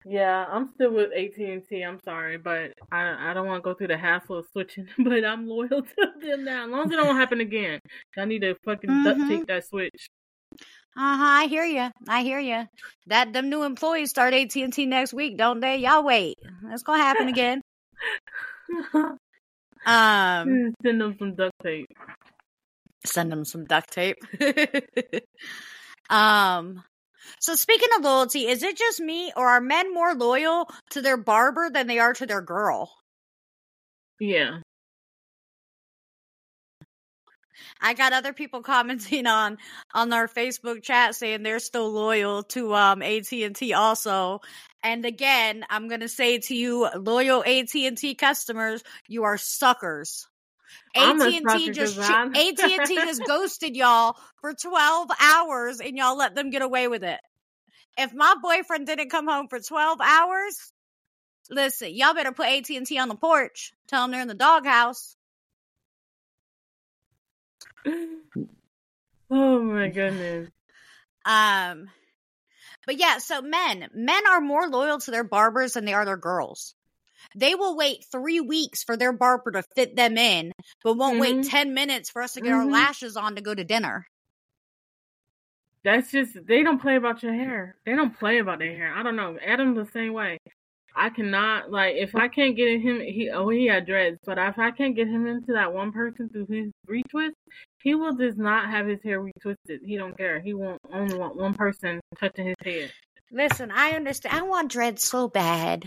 Yeah, 0.06 0.46
I'm 0.50 0.70
still 0.74 0.92
with 0.92 1.12
AT 1.12 1.38
and 1.38 1.68
T. 1.68 1.82
I'm 1.82 2.00
sorry, 2.04 2.38
but 2.38 2.74
I 2.92 3.32
I 3.32 3.34
don't 3.34 3.48
want 3.48 3.64
to 3.64 3.68
go 3.70 3.74
through 3.74 3.88
the 3.88 3.98
hassle 3.98 4.38
of 4.38 4.46
switching. 4.52 4.88
But 4.98 5.26
I'm 5.26 5.48
loyal 5.48 5.68
to 5.82 6.12
them 6.22 6.46
now. 6.46 6.66
As 6.66 6.72
long 6.72 6.86
as 6.86 6.92
it 6.92 6.96
don't 6.96 7.18
happen 7.18 7.42
again, 7.42 7.80
I 8.18 8.26
need 8.26 8.42
to 8.42 8.56
fucking 8.64 8.90
mm-hmm. 8.90 9.04
duct 9.04 9.30
tape 9.30 9.48
that 9.48 9.68
switch. 9.68 10.08
Uh 10.96 11.18
huh. 11.18 11.24
I 11.24 11.48
hear 11.48 11.66
you. 11.66 11.90
I 12.08 12.24
hear 12.24 12.40
you. 12.40 12.66
That 13.08 13.34
them 13.34 13.50
new 13.50 13.64
employees 13.64 14.10
start 14.10 14.34
AT 14.34 14.56
and 14.56 14.72
T 14.72 14.86
next 14.86 15.14
week, 15.14 15.38
don't 15.38 15.60
they? 15.60 15.78
Y'all 15.78 16.04
wait. 16.04 16.38
That's 16.64 16.84
gonna 16.84 17.04
happen 17.04 17.28
again. 17.36 17.62
um, 19.86 20.74
send 20.82 21.02
them 21.02 21.16
some 21.20 21.36
duct 21.36 21.54
tape. 21.62 21.88
Send 23.06 23.32
them 23.32 23.44
some 23.44 23.66
duct 23.66 23.92
tape. 23.92 24.18
um. 26.10 26.84
So 27.40 27.56
speaking 27.56 27.90
of 27.98 28.04
loyalty, 28.04 28.48
is 28.48 28.64
it 28.64 28.78
just 28.78 29.00
me 29.00 29.32
or 29.36 29.48
are 29.48 29.62
men 29.62 29.94
more 29.94 30.14
loyal 30.14 30.70
to 30.92 31.02
their 31.02 31.18
barber 31.18 31.70
than 31.70 31.88
they 31.88 32.00
are 32.00 32.14
to 32.14 32.26
their 32.26 32.42
girl? 32.42 32.92
Yeah. 34.20 34.60
I 37.82 37.94
got 37.94 38.14
other 38.14 38.34
people 38.34 38.62
commenting 38.64 39.28
on 39.28 39.58
on 39.94 40.14
our 40.14 40.28
Facebook 40.28 40.84
chat 40.84 41.16
saying 41.16 41.44
they're 41.44 41.60
still 41.60 41.92
loyal 41.92 42.44
to 42.44 42.74
um 42.74 43.02
AT&T 43.02 43.74
also. 43.74 44.42
And 44.82 45.06
again, 45.06 45.66
I'm 45.70 45.90
going 45.90 46.00
to 46.00 46.08
say 46.08 46.40
to 46.40 46.56
you 46.56 46.90
loyal 46.96 47.44
AT&T 47.44 48.16
customers, 48.16 48.82
you 49.10 49.24
are 49.26 49.38
suckers. 49.38 50.29
AT&T 50.96 51.72
just 51.72 51.98
AT&T 52.00 52.96
just 52.96 53.24
ghosted 53.26 53.76
y'all 53.76 54.16
for 54.42 54.54
12 54.54 55.10
hours 55.20 55.80
and 55.80 55.98
y'all 55.98 56.18
let 56.18 56.36
them 56.36 56.50
get 56.50 56.62
away 56.62 56.88
with 56.88 57.04
it. 57.04 57.20
If 57.98 58.14
my 58.14 58.36
boyfriend 58.42 58.88
didn't 58.88 59.10
come 59.10 59.28
home 59.28 59.48
for 59.48 59.60
12 59.60 60.00
hours, 60.02 60.72
listen, 61.50 61.94
y'all 61.94 62.14
better 62.14 62.32
put 62.32 62.48
AT&T 62.48 62.98
on 62.98 63.10
the 63.10 63.16
porch. 63.16 63.74
Tell 63.88 64.04
them 64.04 64.12
they're 64.12 64.22
in 64.22 64.28
the 64.28 64.34
doghouse. 64.34 65.16
oh 69.32 69.62
my 69.62 69.90
goodness. 69.90 70.50
Um 71.26 71.90
but 72.86 72.98
yeah, 72.98 73.20
so 73.20 73.42
men, 73.42 73.88
men 73.94 74.26
are 74.28 74.42
more 74.42 74.68
loyal 74.68 75.00
to 75.00 75.12
their 75.12 75.24
barbers 75.24 75.74
than 75.74 75.86
they 75.86 75.94
are 75.94 76.06
their 76.06 76.18
girls. 76.18 76.74
They 77.36 77.56
will 77.56 77.76
wait 77.76 78.06
three 78.12 78.40
weeks 78.40 78.84
for 78.84 78.98
their 78.98 79.14
barber 79.14 79.52
to 79.52 79.64
fit 79.76 79.96
them 79.96 80.18
in, 80.18 80.52
but 80.84 80.98
won't 80.98 81.22
mm-hmm. 81.22 81.40
wait 81.40 81.46
10 81.46 81.74
minutes 81.74 82.10
for 82.10 82.22
us 82.22 82.34
to 82.34 82.42
get 82.42 82.52
mm-hmm. 82.52 82.68
our 82.68 82.72
lashes 82.72 83.18
on 83.18 83.36
to 83.36 83.42
go 83.42 83.54
to 83.54 83.64
dinner. 83.64 84.06
That's 85.84 86.12
just, 86.12 86.34
they 86.46 86.64
don't 86.64 86.82
play 86.82 86.98
about 86.98 87.24
your 87.24 87.34
hair. 87.34 87.76
They 87.86 87.96
don't 87.96 88.18
play 88.18 88.40
about 88.40 88.60
their 88.60 88.76
hair. 88.76 88.94
I 88.94 89.04
don't 89.04 89.16
know. 89.16 89.38
Adam's 89.46 89.78
the 89.78 89.90
same 89.94 90.14
way. 90.14 90.38
I 90.96 91.10
cannot, 91.10 91.72
like, 91.72 91.96
if 91.96 92.16
I 92.16 92.28
can't 92.28 92.58
get 92.58 92.82
him, 92.82 93.00
he, 93.00 93.30
oh, 93.34 93.48
he 93.50 93.68
had 93.68 93.86
dreads, 93.86 94.18
but 94.26 94.38
if 94.38 94.58
I 94.58 94.72
can't 94.72 94.96
get 94.96 95.08
him 95.08 95.28
into 95.28 95.54
that 95.54 95.72
one 95.72 95.92
person 95.92 96.30
through 96.30 96.48
his 96.48 96.72
retwist, 96.90 97.34
he 97.82 97.96
will 97.96 98.16
just 98.16 98.38
not 98.38 98.70
have 98.70 98.88
his 98.88 99.00
hair 99.04 99.22
retwisted. 99.22 99.80
He 99.86 99.98
don't 99.98 100.18
care. 100.18 100.42
He 100.42 100.54
won't 100.54 100.80
only 100.92 101.18
want 101.18 101.38
one 101.38 101.54
person 101.54 102.02
touching 102.20 102.48
his 102.48 102.56
head. 102.64 102.92
Listen, 103.32 103.72
I 103.72 103.92
understand. 103.92 104.36
I 104.36 104.42
want 104.42 104.72
dreads 104.72 105.04
so 105.04 105.28
bad 105.28 105.84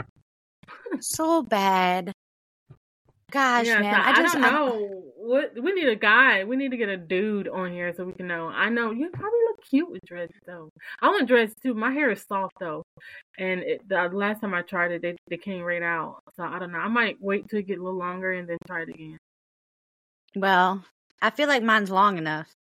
so 1.01 1.43
bad. 1.43 2.13
Gosh, 3.31 3.67
yeah, 3.67 3.81
man, 3.81 3.95
so 3.95 4.01
I, 4.01 4.23
just 4.23 4.37
I 4.37 4.41
don't 4.41 4.53
know. 4.53 4.85
I, 4.85 5.03
what 5.17 5.53
we 5.63 5.73
need 5.73 5.89
a 5.89 5.97
guy. 5.97 6.45
We 6.45 6.57
need 6.57 6.71
to 6.73 6.77
get 6.77 6.91
a 6.91 6.99
dude 6.99 7.49
on 7.49 7.73
here 7.73 7.95
so 7.97 8.05
we 8.05 8.13
can 8.13 8.27
know. 8.27 8.49
I 8.49 8.69
know 8.69 8.91
you 8.91 9.09
probably 9.09 9.39
look 9.49 9.65
cute 9.65 9.91
with 9.91 10.05
dreads 10.05 10.35
though. 10.47 10.69
I 11.01 11.09
want 11.09 11.29
dreads 11.29 11.55
too. 11.63 11.73
My 11.73 11.93
hair 11.93 12.11
is 12.11 12.25
soft 12.29 12.55
though, 12.61 12.83
and 13.39 13.63
it, 13.63 13.89
the 13.89 14.11
last 14.13 14.43
time 14.43 14.53
I 14.53 14.61
tried 14.61 14.93
it, 14.93 15.01
they 15.01 15.17
they 15.31 15.39
came 15.39 15.63
right 15.63 15.83
out. 15.83 16.21
So 16.37 16.43
I 16.43 16.59
don't 16.59 16.73
know. 16.73 16.79
I 16.79 16.89
might 16.89 17.17
wait 17.21 17.49
till 17.49 17.61
it 17.61 17.67
get 17.67 17.79
a 17.79 17.83
little 17.83 17.99
longer 17.99 18.33
and 18.33 18.47
then 18.47 18.59
try 18.67 18.83
it 18.83 18.91
again. 18.91 19.19
Well, 20.37 20.85
I 21.23 21.31
feel 21.31 21.49
like 21.49 21.63
mine's 21.63 21.91
long 21.91 22.19
enough. 22.19 22.53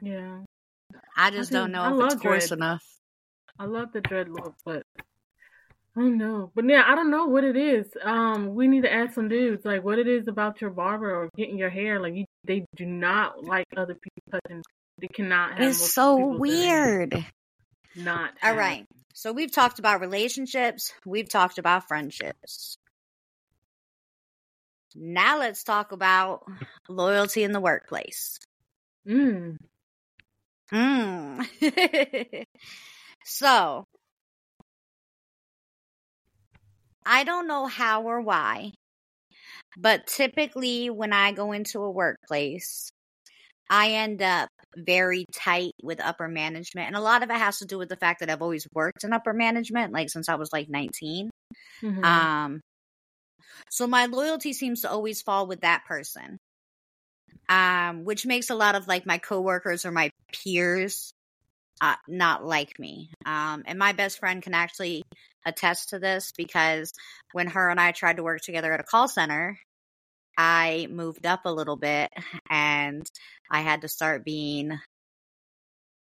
Yeah. 0.00 0.40
I 1.16 1.30
just 1.30 1.52
I 1.52 1.58
don't 1.58 1.72
know 1.72 2.00
if 2.00 2.12
it's 2.12 2.22
coarse 2.22 2.52
enough. 2.52 2.84
I 3.58 3.64
love 3.64 3.92
the 3.92 4.00
dread 4.00 4.28
look, 4.28 4.54
but 4.64 4.82
I 5.94 6.04
know, 6.04 6.50
but 6.54 6.64
yeah, 6.66 6.84
I 6.86 6.94
don't 6.94 7.10
know 7.10 7.26
what 7.26 7.44
it 7.44 7.56
is. 7.56 7.86
Um, 8.02 8.54
we 8.54 8.66
need 8.66 8.82
to 8.82 8.92
ask 8.92 9.14
some 9.14 9.28
dudes 9.28 9.64
like 9.64 9.84
what 9.84 9.98
it 9.98 10.08
is 10.08 10.26
about 10.26 10.60
your 10.60 10.70
barber 10.70 11.14
or 11.14 11.28
getting 11.36 11.58
your 11.58 11.68
hair. 11.68 12.00
Like 12.00 12.14
you, 12.14 12.24
they 12.44 12.64
do 12.76 12.86
not 12.86 13.44
like 13.44 13.66
other 13.76 13.94
people 13.94 14.22
touching. 14.40 14.62
They 14.98 15.08
cannot. 15.08 15.58
Have 15.58 15.68
it's 15.68 15.92
so 15.92 16.16
weird. 16.16 17.26
Not 17.94 18.30
all 18.42 18.54
right. 18.54 18.86
So 19.12 19.32
we've 19.32 19.52
talked 19.52 19.78
about 19.78 20.00
relationships. 20.00 20.94
We've 21.04 21.28
talked 21.28 21.58
about 21.58 21.88
friendships. 21.88 22.78
Now 24.94 25.38
let's 25.38 25.62
talk 25.62 25.92
about 25.92 26.44
loyalty 26.88 27.44
in 27.44 27.52
the 27.52 27.60
workplace. 27.60 28.38
Mm. 29.06 29.58
Hmm. 30.70 31.42
so 33.24 33.86
I 37.04 37.24
don't 37.24 37.46
know 37.46 37.66
how 37.66 38.02
or 38.02 38.20
why, 38.20 38.72
but 39.76 40.06
typically 40.06 40.90
when 40.90 41.12
I 41.12 41.32
go 41.32 41.52
into 41.52 41.80
a 41.80 41.90
workplace, 41.90 42.90
I 43.70 43.92
end 43.92 44.22
up 44.22 44.48
very 44.76 45.24
tight 45.32 45.72
with 45.82 46.00
upper 46.00 46.28
management. 46.28 46.88
And 46.88 46.96
a 46.96 47.00
lot 47.00 47.22
of 47.22 47.30
it 47.30 47.36
has 47.36 47.58
to 47.58 47.66
do 47.66 47.78
with 47.78 47.88
the 47.88 47.96
fact 47.96 48.20
that 48.20 48.30
I've 48.30 48.42
always 48.42 48.66
worked 48.74 49.04
in 49.04 49.12
upper 49.12 49.32
management, 49.32 49.92
like 49.92 50.10
since 50.10 50.28
I 50.28 50.34
was 50.34 50.52
like 50.52 50.68
19. 50.68 51.30
Mm-hmm. 51.82 52.04
Um, 52.04 52.60
so 53.70 53.86
my 53.86 54.06
loyalty 54.06 54.52
seems 54.52 54.82
to 54.82 54.90
always 54.90 55.22
fall 55.22 55.46
with 55.46 55.62
that 55.62 55.84
person. 55.86 56.38
Um, 57.48 58.04
which 58.04 58.24
makes 58.24 58.50
a 58.50 58.54
lot 58.54 58.76
of 58.76 58.86
like 58.86 59.04
my 59.04 59.18
coworkers 59.18 59.84
or 59.84 59.90
my 59.90 60.10
peers 60.32 61.12
uh, 61.80 61.96
not 62.08 62.44
like 62.44 62.78
me. 62.78 63.10
Um, 63.26 63.64
and 63.66 63.78
my 63.78 63.92
best 63.92 64.18
friend 64.18 64.42
can 64.42 64.54
actually 64.54 65.02
attest 65.44 65.90
to 65.90 65.98
this 65.98 66.32
because 66.36 66.92
when 67.32 67.48
her 67.48 67.68
and 67.68 67.80
I 67.80 67.92
tried 67.92 68.16
to 68.16 68.22
work 68.22 68.40
together 68.42 68.72
at 68.72 68.80
a 68.80 68.84
call 68.84 69.08
center, 69.08 69.58
I 70.36 70.86
moved 70.90 71.26
up 71.26 71.40
a 71.44 71.52
little 71.52 71.76
bit 71.76 72.10
and 72.48 73.06
I 73.50 73.60
had 73.60 73.82
to 73.82 73.88
start 73.88 74.24
being, 74.24 74.78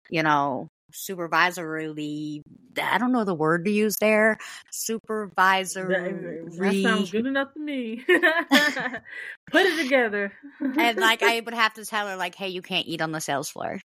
you 0.09 0.23
know, 0.23 0.69
supervisory. 0.93 2.41
I 2.81 2.97
don't 2.97 3.11
know 3.11 3.23
the 3.23 3.33
word 3.33 3.65
to 3.65 3.71
use 3.71 3.97
there. 3.99 4.37
Supervisory. 4.71 6.41
That, 6.45 6.57
that 6.57 6.81
sounds 6.83 7.11
good 7.11 7.25
enough 7.25 7.53
to 7.53 7.59
me. 7.59 8.03
Put 8.07 9.65
it 9.65 9.83
together. 9.83 10.33
and 10.61 10.97
like 10.99 11.23
I 11.23 11.39
would 11.39 11.53
have 11.53 11.73
to 11.75 11.85
tell 11.85 12.07
her, 12.07 12.15
like, 12.15 12.35
hey, 12.35 12.49
you 12.49 12.61
can't 12.61 12.87
eat 12.87 13.01
on 13.01 13.11
the 13.11 13.21
sales 13.21 13.49
floor. 13.49 13.81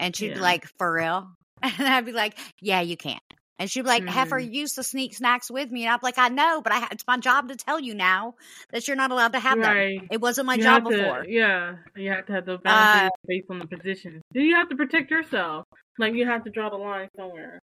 And 0.00 0.16
she'd 0.16 0.28
yeah. 0.28 0.34
be 0.34 0.40
like, 0.40 0.66
for 0.78 0.92
real? 0.92 1.28
And 1.62 1.86
I'd 1.86 2.06
be 2.06 2.12
like, 2.12 2.38
yeah, 2.62 2.80
you 2.80 2.96
can't. 2.96 3.22
And 3.58 3.70
she'd 3.70 3.82
be 3.82 3.88
like, 3.88 4.04
mm. 4.04 4.08
Heifer 4.08 4.38
used 4.38 4.76
to 4.76 4.82
sneak 4.82 5.14
snacks 5.14 5.50
with 5.50 5.70
me. 5.70 5.84
And 5.84 5.92
I'm 5.92 5.98
like, 6.02 6.16
I 6.16 6.28
know, 6.28 6.62
but 6.62 6.72
I 6.72 6.88
it's 6.90 7.04
my 7.06 7.18
job 7.18 7.48
to 7.50 7.56
tell 7.56 7.78
you 7.78 7.94
now 7.94 8.34
that 8.72 8.88
you're 8.88 8.96
not 8.96 9.10
allowed 9.10 9.34
to 9.34 9.40
have 9.40 9.58
right. 9.58 10.00
them. 10.00 10.08
It 10.10 10.22
wasn't 10.22 10.46
my 10.46 10.54
you 10.54 10.62
job 10.62 10.88
before. 10.88 11.26
yeah. 11.28 11.74
You 11.94 12.10
have 12.12 12.24
to 12.26 12.32
have 12.32 12.46
those 12.46 12.60
boundaries 12.64 13.10
uh, 13.12 13.26
based 13.26 13.50
on 13.50 13.58
the 13.58 13.66
position. 13.66 14.22
Do 14.32 14.40
you 14.40 14.56
have 14.56 14.70
to 14.70 14.76
protect 14.76 15.10
yourself? 15.10 15.66
Like 15.98 16.14
you 16.14 16.24
have 16.24 16.44
to 16.44 16.50
draw 16.50 16.70
the 16.70 16.76
line 16.76 17.10
somewhere. 17.14 17.59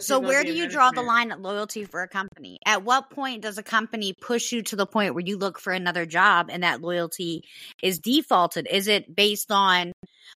So 0.00 0.18
where 0.18 0.44
do 0.44 0.52
you 0.52 0.68
draw 0.68 0.90
the 0.90 1.02
line 1.02 1.30
at 1.30 1.40
loyalty 1.40 1.84
for 1.84 2.02
a 2.02 2.08
company? 2.08 2.58
At 2.64 2.82
what 2.82 3.10
point 3.10 3.42
does 3.42 3.58
a 3.58 3.62
company 3.62 4.14
push 4.20 4.52
you 4.52 4.62
to 4.62 4.76
the 4.76 4.86
point 4.86 5.14
where 5.14 5.24
you 5.24 5.38
look 5.38 5.58
for 5.58 5.72
another 5.72 6.06
job 6.06 6.48
and 6.50 6.62
that 6.62 6.80
loyalty 6.80 7.44
is 7.82 7.98
defaulted? 7.98 8.66
Is 8.70 8.88
it 8.88 9.14
based 9.14 9.50
on 9.50 9.92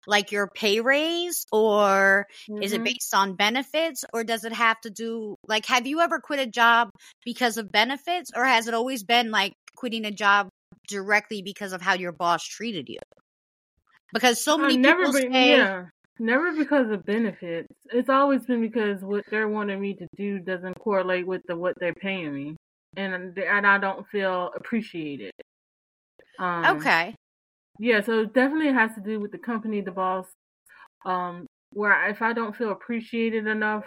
like 0.07 0.33
your 0.33 0.47
pay 0.47 0.81
raise 0.81 1.47
or 1.53 2.27
mm-hmm. 2.49 2.63
is 2.63 2.73
it 2.73 2.77
mm-hmm. 2.77 2.85
based 2.85 3.15
on 3.15 3.35
benefits 3.35 4.05
or 4.13 4.25
does 4.25 4.45
it 4.45 4.53
have 4.53 4.81
to 4.81 4.91
do 4.91 5.37
like 5.47 5.67
have 5.67 5.87
you 5.87 6.01
ever 6.01 6.21
quit 6.21 6.39
a 6.39 6.47
job 6.47 6.91
because 7.25 7.57
of 7.57 7.71
benefits 7.71 8.31
or 8.35 8.45
has 8.45 8.67
it 8.67 8.75
always 8.75 9.03
been 9.03 9.31
like 9.31 9.53
quitting 9.77 10.05
a 10.05 10.11
job 10.11 10.49
directly 10.89 11.43
because 11.43 11.73
of 11.73 11.83
how 11.83 11.95
your 11.95 12.13
boss 12.13 12.45
treated 12.45 12.89
you? 12.89 12.99
Because 14.13 14.43
so 14.43 14.59
many 14.59 14.77
people 14.77 15.13
been, 15.13 15.33
say 15.33 15.51
yeah. 15.51 15.87
Never 16.21 16.53
because 16.53 16.91
of 16.91 17.07
benefits. 17.07 17.73
It's 17.87 18.11
always 18.11 18.45
been 18.45 18.61
because 18.61 19.01
what 19.01 19.25
they're 19.31 19.49
wanting 19.49 19.81
me 19.81 19.95
to 19.95 20.07
do 20.19 20.39
doesn't 20.39 20.79
correlate 20.79 21.27
with 21.27 21.41
the 21.49 21.57
what 21.57 21.75
they're 21.81 21.95
paying 21.95 22.35
me, 22.35 22.57
and 22.95 23.39
and 23.39 23.67
I 23.67 23.79
don't 23.79 24.07
feel 24.09 24.51
appreciated. 24.55 25.33
Um, 26.39 26.77
okay. 26.77 27.15
Yeah, 27.79 28.03
so 28.03 28.27
definitely 28.27 28.27
it 28.27 28.35
definitely 28.35 28.73
has 28.75 28.95
to 28.97 29.01
do 29.01 29.19
with 29.19 29.33
the 29.33 29.39
company, 29.39 29.81
the 29.81 29.93
boss. 29.93 30.27
Um, 31.07 31.47
where 31.73 32.11
if 32.11 32.21
I 32.21 32.35
don't 32.35 32.55
feel 32.55 32.73
appreciated 32.73 33.47
enough, 33.47 33.85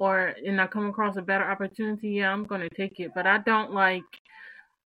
or 0.00 0.34
and 0.44 0.60
I 0.60 0.66
come 0.66 0.88
across 0.88 1.16
a 1.18 1.22
better 1.22 1.48
opportunity, 1.48 2.08
yeah, 2.14 2.32
I'm 2.32 2.46
gonna 2.46 2.68
take 2.76 2.98
it. 2.98 3.12
But 3.14 3.28
I 3.28 3.38
don't 3.38 3.72
like, 3.72 4.02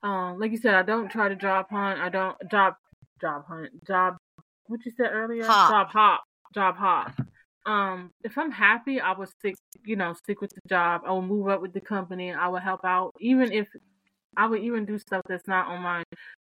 um, 0.05 0.39
like 0.39 0.53
you 0.53 0.59
said, 0.59 0.74
I 0.74 0.84
don't 0.84 1.11
try 1.11 1.28
to 1.28 1.34
job 1.34 1.66
hunt. 1.68 1.99
I 1.99 2.09
don't 2.09 2.36
job 2.49 2.74
job 3.20 3.45
hunt 3.49 3.70
job. 3.84 4.18
What 4.68 4.86
you 4.86 4.93
said 4.97 5.11
earlier? 5.11 5.45
Hop. 5.45 5.70
Job 5.70 5.89
hop 5.89 6.27
job 6.55 6.76
hop. 6.76 7.12
um 7.66 8.11
if 8.24 8.36
I'm 8.38 8.51
happy, 8.51 9.01
I 9.01 9.12
would 9.12 9.28
stick 9.28 9.55
you 9.84 9.96
know 9.96 10.12
stick 10.14 10.40
with 10.40 10.51
the 10.51 10.61
job. 10.68 11.03
I 11.07 11.11
will 11.12 11.22
move 11.22 11.49
up 11.49 11.61
with 11.61 11.72
the 11.72 11.80
company. 11.80 12.32
I 12.32 12.49
will 12.49 12.61
help 12.61 12.84
out, 12.84 13.12
even 13.20 13.53
if 13.53 13.68
I 14.36 14.46
would 14.46 14.62
even 14.62 14.84
do 14.84 14.99
stuff 14.99 15.22
that's 15.28 15.49
not 15.49 15.66
on 15.66 15.82
my 15.82 16.05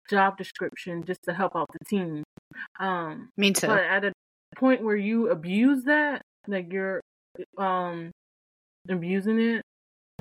job 0.09 0.37
description 0.37 1.03
just 1.05 1.21
to 1.23 1.33
help 1.33 1.55
out 1.55 1.69
the 1.71 1.85
team. 1.85 2.23
Um, 2.79 3.29
Me 3.37 3.53
too. 3.53 3.67
But 3.67 3.83
at 3.83 4.05
a 4.05 4.13
point 4.57 4.83
where 4.83 4.95
you 4.95 5.29
abuse 5.29 5.83
that, 5.85 6.21
like 6.47 6.71
you're 6.71 7.01
um 7.57 8.11
abusing 8.89 9.39
it 9.39 9.61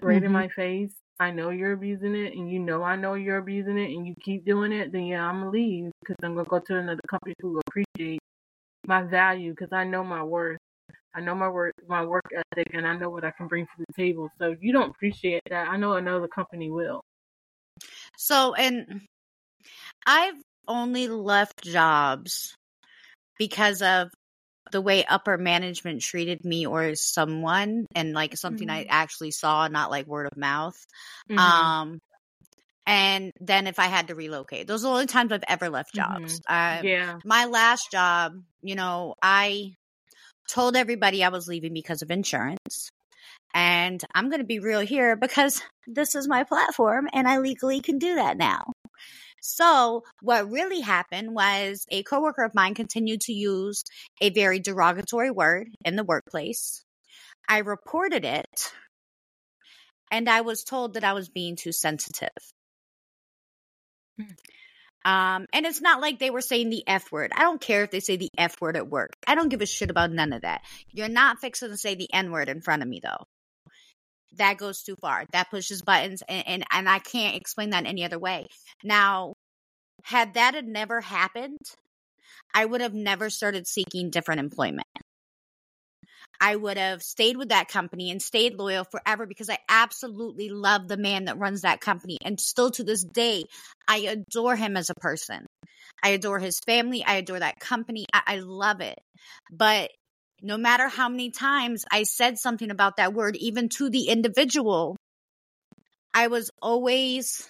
right 0.02 0.16
mm-hmm. 0.16 0.26
in 0.26 0.32
my 0.32 0.48
face, 0.48 0.92
I 1.20 1.30
know 1.30 1.50
you're 1.50 1.72
abusing 1.72 2.14
it, 2.14 2.34
and 2.34 2.50
you 2.50 2.58
know 2.58 2.82
I 2.82 2.96
know 2.96 3.14
you're 3.14 3.38
abusing 3.38 3.78
it, 3.78 3.94
and 3.94 4.06
you 4.06 4.14
keep 4.20 4.44
doing 4.44 4.72
it, 4.72 4.92
then 4.92 5.06
yeah, 5.06 5.24
I'm 5.24 5.40
gonna 5.40 5.50
leave 5.50 5.90
because 6.00 6.16
I'm 6.22 6.34
gonna 6.34 6.48
go 6.48 6.58
to 6.58 6.76
another 6.78 7.00
company 7.08 7.34
who 7.40 7.60
appreciate 7.66 8.20
my 8.86 9.02
value 9.02 9.52
because 9.52 9.72
I 9.72 9.84
know 9.84 10.04
my 10.04 10.22
worth. 10.22 10.58
I 11.14 11.20
know 11.20 11.34
my 11.34 11.48
work, 11.48 11.74
my 11.86 12.04
work 12.04 12.24
ethic, 12.34 12.70
and 12.72 12.86
I 12.86 12.96
know 12.96 13.10
what 13.10 13.24
I 13.24 13.32
can 13.32 13.46
bring 13.46 13.66
to 13.66 13.84
the 13.86 13.92
table. 13.94 14.30
So 14.38 14.56
you 14.60 14.72
don't 14.72 14.90
appreciate 14.90 15.42
that, 15.50 15.68
I 15.68 15.76
know 15.76 15.92
another 15.92 16.28
company 16.28 16.70
will. 16.70 17.02
So, 18.16 18.54
and 18.54 19.02
I've 20.06 20.40
only 20.66 21.08
left 21.08 21.62
jobs 21.62 22.54
because 23.38 23.82
of 23.82 24.10
the 24.70 24.80
way 24.80 25.04
upper 25.04 25.36
management 25.36 26.00
treated 26.00 26.44
me 26.44 26.66
or 26.66 26.94
someone 26.94 27.86
and 27.94 28.14
like 28.14 28.36
something 28.36 28.68
mm-hmm. 28.68 28.86
I 28.88 28.88
actually 28.88 29.32
saw, 29.32 29.68
not 29.68 29.90
like 29.90 30.06
word 30.06 30.28
of 30.32 30.38
mouth. 30.38 30.78
Mm-hmm. 31.30 31.38
Um, 31.38 31.98
and 32.86 33.32
then 33.40 33.66
if 33.66 33.78
I 33.78 33.86
had 33.86 34.08
to 34.08 34.14
relocate, 34.14 34.66
those 34.66 34.84
are 34.84 34.88
the 34.88 34.92
only 34.92 35.06
times 35.06 35.32
I've 35.32 35.44
ever 35.48 35.68
left 35.68 35.94
jobs. 35.94 36.40
Mm-hmm. 36.40 36.80
Uh, 36.80 36.82
yeah. 36.82 37.18
My 37.24 37.44
last 37.46 37.90
job, 37.92 38.32
you 38.62 38.74
know, 38.74 39.14
I 39.22 39.74
told 40.50 40.76
everybody 40.76 41.22
I 41.22 41.28
was 41.28 41.46
leaving 41.46 41.72
because 41.72 42.02
of 42.02 42.10
insurance. 42.10 42.90
And 43.54 44.02
I'm 44.14 44.30
going 44.30 44.40
to 44.40 44.46
be 44.46 44.58
real 44.58 44.80
here 44.80 45.14
because 45.14 45.62
this 45.86 46.14
is 46.14 46.26
my 46.26 46.44
platform 46.44 47.08
and 47.12 47.28
I 47.28 47.38
legally 47.38 47.80
can 47.80 47.98
do 47.98 48.16
that 48.16 48.36
now. 48.36 48.64
So, 49.44 50.04
what 50.20 50.50
really 50.50 50.80
happened 50.80 51.34
was 51.34 51.84
a 51.90 52.04
coworker 52.04 52.44
of 52.44 52.54
mine 52.54 52.74
continued 52.74 53.22
to 53.22 53.32
use 53.32 53.82
a 54.20 54.30
very 54.30 54.60
derogatory 54.60 55.32
word 55.32 55.68
in 55.84 55.96
the 55.96 56.04
workplace. 56.04 56.84
I 57.48 57.58
reported 57.58 58.24
it 58.24 58.72
and 60.12 60.28
I 60.28 60.42
was 60.42 60.62
told 60.62 60.94
that 60.94 61.04
I 61.04 61.12
was 61.12 61.28
being 61.28 61.56
too 61.56 61.72
sensitive. 61.72 62.30
Um, 65.04 65.46
and 65.52 65.66
it's 65.66 65.80
not 65.80 66.00
like 66.00 66.18
they 66.18 66.30
were 66.30 66.40
saying 66.40 66.70
the 66.70 66.84
F 66.86 67.10
word. 67.10 67.32
I 67.34 67.40
don't 67.40 67.60
care 67.60 67.82
if 67.82 67.90
they 67.90 68.00
say 68.00 68.16
the 68.16 68.30
F 68.38 68.60
word 68.60 68.76
at 68.76 68.88
work. 68.88 69.16
I 69.26 69.34
don't 69.34 69.48
give 69.48 69.60
a 69.60 69.66
shit 69.66 69.90
about 69.90 70.12
none 70.12 70.32
of 70.32 70.42
that. 70.42 70.62
You're 70.90 71.08
not 71.08 71.40
fixing 71.40 71.70
to 71.70 71.76
say 71.76 71.94
the 71.94 72.12
N 72.12 72.30
word 72.30 72.48
in 72.48 72.60
front 72.60 72.82
of 72.82 72.88
me 72.88 73.00
though. 73.02 73.24
That 74.36 74.58
goes 74.58 74.82
too 74.82 74.96
far. 75.00 75.24
That 75.32 75.50
pushes 75.50 75.82
buttons 75.82 76.22
and, 76.28 76.46
and, 76.46 76.64
and 76.72 76.88
I 76.88 77.00
can't 77.00 77.36
explain 77.36 77.70
that 77.70 77.84
any 77.84 78.04
other 78.04 78.18
way. 78.18 78.46
Now, 78.84 79.34
had 80.04 80.34
that 80.34 80.54
had 80.54 80.66
never 80.66 81.00
happened, 81.00 81.58
I 82.54 82.64
would 82.64 82.80
have 82.80 82.94
never 82.94 83.28
started 83.28 83.66
seeking 83.66 84.10
different 84.10 84.40
employment. 84.40 84.86
I 86.44 86.56
would 86.56 86.76
have 86.76 87.04
stayed 87.04 87.36
with 87.36 87.50
that 87.50 87.68
company 87.68 88.10
and 88.10 88.20
stayed 88.20 88.58
loyal 88.58 88.82
forever 88.82 89.26
because 89.26 89.48
I 89.48 89.58
absolutely 89.68 90.48
love 90.48 90.88
the 90.88 90.96
man 90.96 91.26
that 91.26 91.38
runs 91.38 91.62
that 91.62 91.80
company. 91.80 92.18
And 92.24 92.40
still 92.40 92.72
to 92.72 92.82
this 92.82 93.04
day, 93.04 93.44
I 93.86 93.98
adore 93.98 94.56
him 94.56 94.76
as 94.76 94.90
a 94.90 94.94
person. 94.94 95.46
I 96.02 96.08
adore 96.10 96.40
his 96.40 96.58
family. 96.66 97.04
I 97.04 97.14
adore 97.14 97.38
that 97.38 97.60
company. 97.60 98.06
I, 98.12 98.22
I 98.26 98.36
love 98.38 98.80
it. 98.80 98.98
But 99.52 99.92
no 100.42 100.56
matter 100.56 100.88
how 100.88 101.08
many 101.08 101.30
times 101.30 101.84
I 101.92 102.02
said 102.02 102.38
something 102.38 102.72
about 102.72 102.96
that 102.96 103.14
word, 103.14 103.36
even 103.36 103.68
to 103.76 103.88
the 103.88 104.08
individual, 104.08 104.96
I 106.12 106.26
was 106.26 106.50
always 106.60 107.48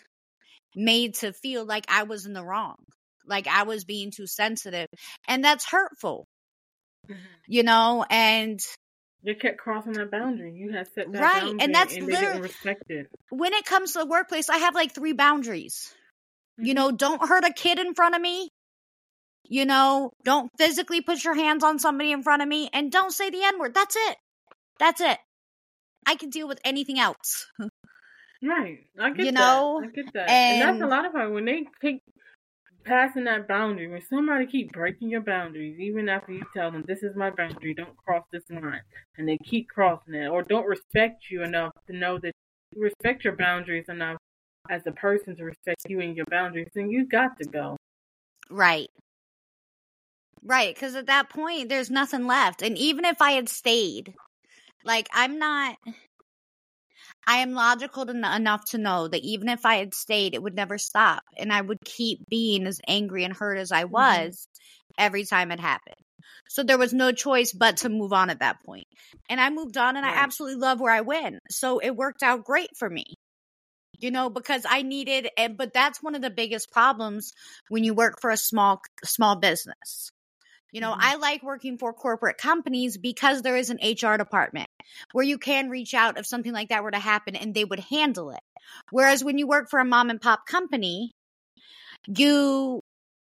made 0.77 1.15
to 1.17 1.33
feel 1.33 1.65
like 1.65 1.87
I 1.89 2.03
was 2.03 2.27
in 2.27 2.35
the 2.35 2.45
wrong, 2.45 2.77
like 3.27 3.47
I 3.47 3.63
was 3.63 3.87
being 3.87 4.11
too 4.11 4.27
sensitive. 4.27 4.89
And 5.27 5.43
that's 5.43 5.65
hurtful, 5.65 6.27
mm-hmm. 7.09 7.19
you 7.47 7.63
know, 7.63 8.05
and 8.11 8.61
they 9.25 9.35
kept 9.35 9.59
crossing 9.59 9.93
that 9.93 10.11
boundary. 10.11 10.53
You 10.53 10.73
had 10.73 10.89
set 10.95 11.11
that 11.13 11.23
right, 11.23 11.43
boundary 11.43 11.65
and 11.65 11.75
that's 11.75 11.97
and 11.97 12.07
literally 12.07 12.41
respected. 12.41 13.07
When 13.31 13.53
it 13.55 13.65
comes 13.65 13.93
to 13.93 14.01
the 14.01 14.07
workplace, 14.07 14.49
I 14.51 14.59
have 14.59 14.75
like 14.75 14.95
three 14.95 15.13
boundaries. 15.13 15.95
Mm-hmm. 16.59 16.67
You 16.67 16.75
know, 16.75 16.91
don't 16.91 17.27
hurt 17.27 17.45
a 17.45 17.53
kid 17.53 17.79
in 17.79 17.95
front 17.95 18.15
of 18.15 18.21
me. 18.21 18.49
You 19.49 19.65
know, 19.65 20.11
don't 20.25 20.51
physically 20.59 21.03
put 21.03 21.23
your 21.25 21.35
hands 21.35 21.63
on 21.63 21.79
somebody 21.79 22.11
in 22.11 22.23
front 22.23 22.43
of 22.43 22.49
me, 22.49 22.71
and 22.73 22.91
don't 22.91 23.13
say 23.13 23.31
the 23.31 23.43
N 23.43 23.59
word. 23.59 23.75
That's 23.75 23.97
it. 23.97 24.17
That's 24.79 25.01
it. 25.01 25.19
I 26.07 26.17
can 26.17 26.31
deal 26.31 26.49
with 26.49 26.59
anything 26.65 26.99
else. 26.99 27.47
right. 28.43 28.79
I 28.99 29.11
get 29.11 29.27
you 29.27 29.33
that. 29.33 29.35
know, 29.35 29.83
I 29.83 29.87
get 29.87 30.13
that. 30.15 30.29
And, 30.29 30.63
and 30.63 30.81
that's 30.81 30.85
a 30.85 30.95
lot 30.95 31.07
of 31.07 31.13
time 31.13 31.33
when 31.33 31.45
they 31.45 31.65
keep 31.81 32.03
passing 32.85 33.25
that 33.25 33.49
boundary, 33.49 33.89
when 33.89 34.03
somebody 34.03 34.47
keep 34.47 34.73
breaking 34.73 35.09
your 35.11 35.21
boundaries, 35.21 35.79
even 35.79 36.09
after 36.09 36.33
you 36.33 36.43
tell 36.55 36.71
them 36.71 36.85
this 36.87 37.03
is 37.03 37.17
my 37.17 37.31
boundary, 37.31 37.75
don't 37.75 37.97
cross 37.97 38.25
this 38.33 38.43
line, 38.51 38.81
and 39.17 39.29
they 39.29 39.39
keep 39.39 39.69
crossing 39.69 40.15
it, 40.15 40.29
or 40.29 40.43
don't 40.43 40.67
respect 40.67 41.25
you 41.31 41.43
enough 41.43 41.73
to 41.87 41.97
know 41.97 42.19
that 42.19 42.33
you 42.75 42.83
respect 42.83 43.25
your 43.25 43.37
boundaries 43.37 43.87
enough 43.89 44.19
as 44.71 44.87
a 44.87 44.93
person 44.93 45.37
to 45.37 45.45
respect 45.45 45.83
you 45.89 46.01
and 46.01 46.17
your 46.17 46.27
boundaries, 46.27 46.69
then 46.75 46.91
you 46.91 47.07
got 47.07 47.37
to 47.39 47.45
go. 47.45 47.77
Right. 48.51 48.91
Right, 50.45 50.75
because 50.75 50.95
at 50.97 51.07
that 51.07 51.31
point, 51.31 51.69
there's 51.69 51.91
nothing 51.91 52.27
left. 52.27 52.63
And 52.63 52.77
even 52.77 53.05
if 53.05 53.23
I 53.23 53.33
had 53.33 53.49
stayed, 53.49 54.15
like, 54.85 55.09
I'm 55.13 55.39
not. 55.39 55.77
I 57.27 57.39
am 57.39 57.53
logical 57.53 58.07
to, 58.07 58.13
enough 58.13 58.65
to 58.71 58.79
know 58.79 59.09
that 59.09 59.23
even 59.23 59.49
if 59.49 59.65
I 59.65 59.77
had 59.77 59.95
stayed, 59.95 60.35
it 60.35 60.43
would 60.43 60.55
never 60.55 60.79
stop. 60.79 61.23
And 61.37 61.53
I 61.53 61.61
would 61.61 61.79
keep 61.85 62.29
being 62.29 62.67
as 62.67 62.81
angry 62.87 63.25
and 63.25 63.35
hurt 63.37 63.59
as 63.59 63.73
I 63.73 63.85
mm-hmm. 63.85 63.93
was 63.93 64.49
mm-hmm. 64.49 65.05
every 65.05 65.25
time 65.25 65.53
it 65.53 65.61
happened. 65.61 65.97
So 66.49 66.63
there 66.63 66.79
was 66.79 66.93
no 66.93 67.13
choice 67.13 67.53
but 67.53 67.79
to 67.79 67.89
move 67.89 68.13
on 68.13 68.31
at 68.31 68.41
that 68.41 68.63
point. 68.65 68.87
And 69.29 69.41
I 69.41 69.51
moved 69.51 69.77
on 69.77 69.97
and 69.97 70.05
right. 70.05 70.15
I 70.15 70.21
absolutely 70.21 70.61
love 70.61 70.81
where 70.81 70.93
I 70.93 71.01
went. 71.01 71.37
So 71.51 71.79
it 71.79 71.97
worked 71.97 72.23
out 72.23 72.45
great 72.45 72.77
for 72.77 72.89
me. 72.89 73.15
You 73.99 74.11
know, 74.11 74.29
because 74.31 74.67
I 74.69 74.83
needed 74.83 75.29
and 75.39 75.57
but 75.57 75.73
that's 75.73 76.03
one 76.03 76.17
of 76.17 76.23
the 76.23 76.31
biggest 76.31 76.73
problems 76.73 77.33
when 77.69 77.85
you 77.85 77.95
work 77.95 78.21
for 78.21 78.31
a 78.31 78.37
small 78.37 78.81
small 79.05 79.37
business. 79.37 80.11
You 80.73 80.81
know, 80.81 80.93
mm-hmm. 80.93 81.01
I 81.03 81.17
like 81.17 81.43
working 81.43 81.79
for 81.79 81.93
corporate 81.93 82.39
companies 82.39 82.97
because 82.97 83.43
there 83.43 83.57
is 83.57 83.71
an 83.71 83.79
HR 83.83 84.17
department 84.17 84.69
where 85.13 85.25
you 85.25 85.39
can 85.39 85.69
reach 85.69 85.95
out 85.95 86.19
if 86.19 86.27
something 86.27 86.53
like 86.53 86.71
that 86.71 86.83
were 86.83 86.91
to 86.91 86.99
happen 86.99 87.37
and 87.37 87.55
they 87.55 87.65
would 87.65 87.81
handle 87.81 88.31
it. 88.31 88.41
Whereas 88.91 89.23
when 89.23 89.39
you 89.39 89.47
work 89.47 89.69
for 89.71 89.81
a 89.81 89.85
mom 89.85 90.09
and 90.11 90.21
pop 90.21 90.47
company, 90.47 91.13
you 92.07 92.81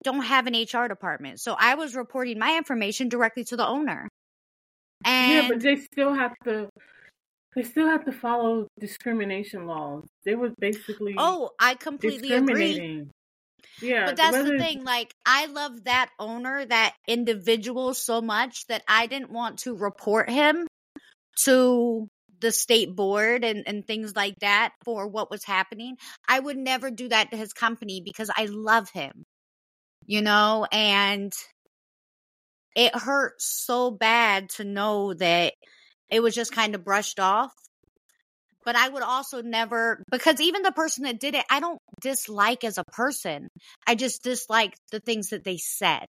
don't 0.03 0.23
have 0.23 0.47
an 0.47 0.53
HR 0.53 0.87
department. 0.87 1.39
So 1.39 1.55
I 1.57 1.75
was 1.75 1.95
reporting 1.95 2.39
my 2.39 2.57
information 2.57 3.09
directly 3.09 3.43
to 3.45 3.57
the 3.57 3.67
owner. 3.67 4.07
And 5.05 5.31
yeah, 5.31 5.47
but 5.49 5.59
they 5.59 5.75
still 5.75 6.13
have 6.13 6.33
to 6.45 6.69
they 7.55 7.63
still 7.63 7.87
have 7.87 8.05
to 8.05 8.11
follow 8.11 8.67
discrimination 8.79 9.67
laws. 9.67 10.05
They 10.25 10.35
were 10.35 10.51
basically 10.59 11.15
Oh, 11.17 11.51
I 11.59 11.75
completely 11.75 12.31
agree. 12.31 13.07
Yeah. 13.81 14.05
But 14.05 14.17
that's 14.17 14.37
the 14.37 14.57
thing. 14.57 14.83
Like, 14.83 15.13
I 15.25 15.47
love 15.47 15.83
that 15.85 16.09
owner, 16.19 16.65
that 16.65 16.93
individual 17.07 17.93
so 17.93 18.21
much 18.21 18.67
that 18.67 18.83
I 18.87 19.07
didn't 19.07 19.31
want 19.31 19.59
to 19.59 19.75
report 19.75 20.29
him 20.29 20.67
to 21.45 22.07
the 22.39 22.51
state 22.51 22.95
board 22.95 23.43
and, 23.43 23.63
and 23.65 23.87
things 23.87 24.15
like 24.15 24.35
that 24.41 24.73
for 24.83 25.07
what 25.07 25.31
was 25.31 25.43
happening. 25.43 25.95
I 26.27 26.39
would 26.39 26.57
never 26.57 26.91
do 26.91 27.09
that 27.09 27.31
to 27.31 27.37
his 27.37 27.53
company 27.53 28.01
because 28.03 28.29
I 28.35 28.47
love 28.49 28.89
him, 28.91 29.23
you 30.05 30.21
know, 30.21 30.67
and 30.71 31.31
it 32.75 32.95
hurt 32.95 33.41
so 33.41 33.91
bad 33.91 34.49
to 34.49 34.63
know 34.63 35.13
that 35.13 35.53
it 36.09 36.21
was 36.21 36.35
just 36.35 36.51
kind 36.51 36.75
of 36.75 36.83
brushed 36.83 37.19
off 37.19 37.53
but 38.65 38.75
I 38.75 38.87
would 38.87 39.03
also 39.03 39.41
never 39.41 40.03
because 40.11 40.39
even 40.41 40.61
the 40.61 40.71
person 40.71 41.03
that 41.03 41.19
did 41.19 41.35
it, 41.35 41.45
I 41.49 41.59
don't 41.59 41.79
dislike 42.01 42.63
as 42.63 42.77
a 42.77 42.83
person. 42.83 43.49
I 43.87 43.95
just 43.95 44.23
dislike 44.23 44.73
the 44.91 44.99
things 44.99 45.29
that 45.29 45.43
they 45.43 45.57
said. 45.57 46.05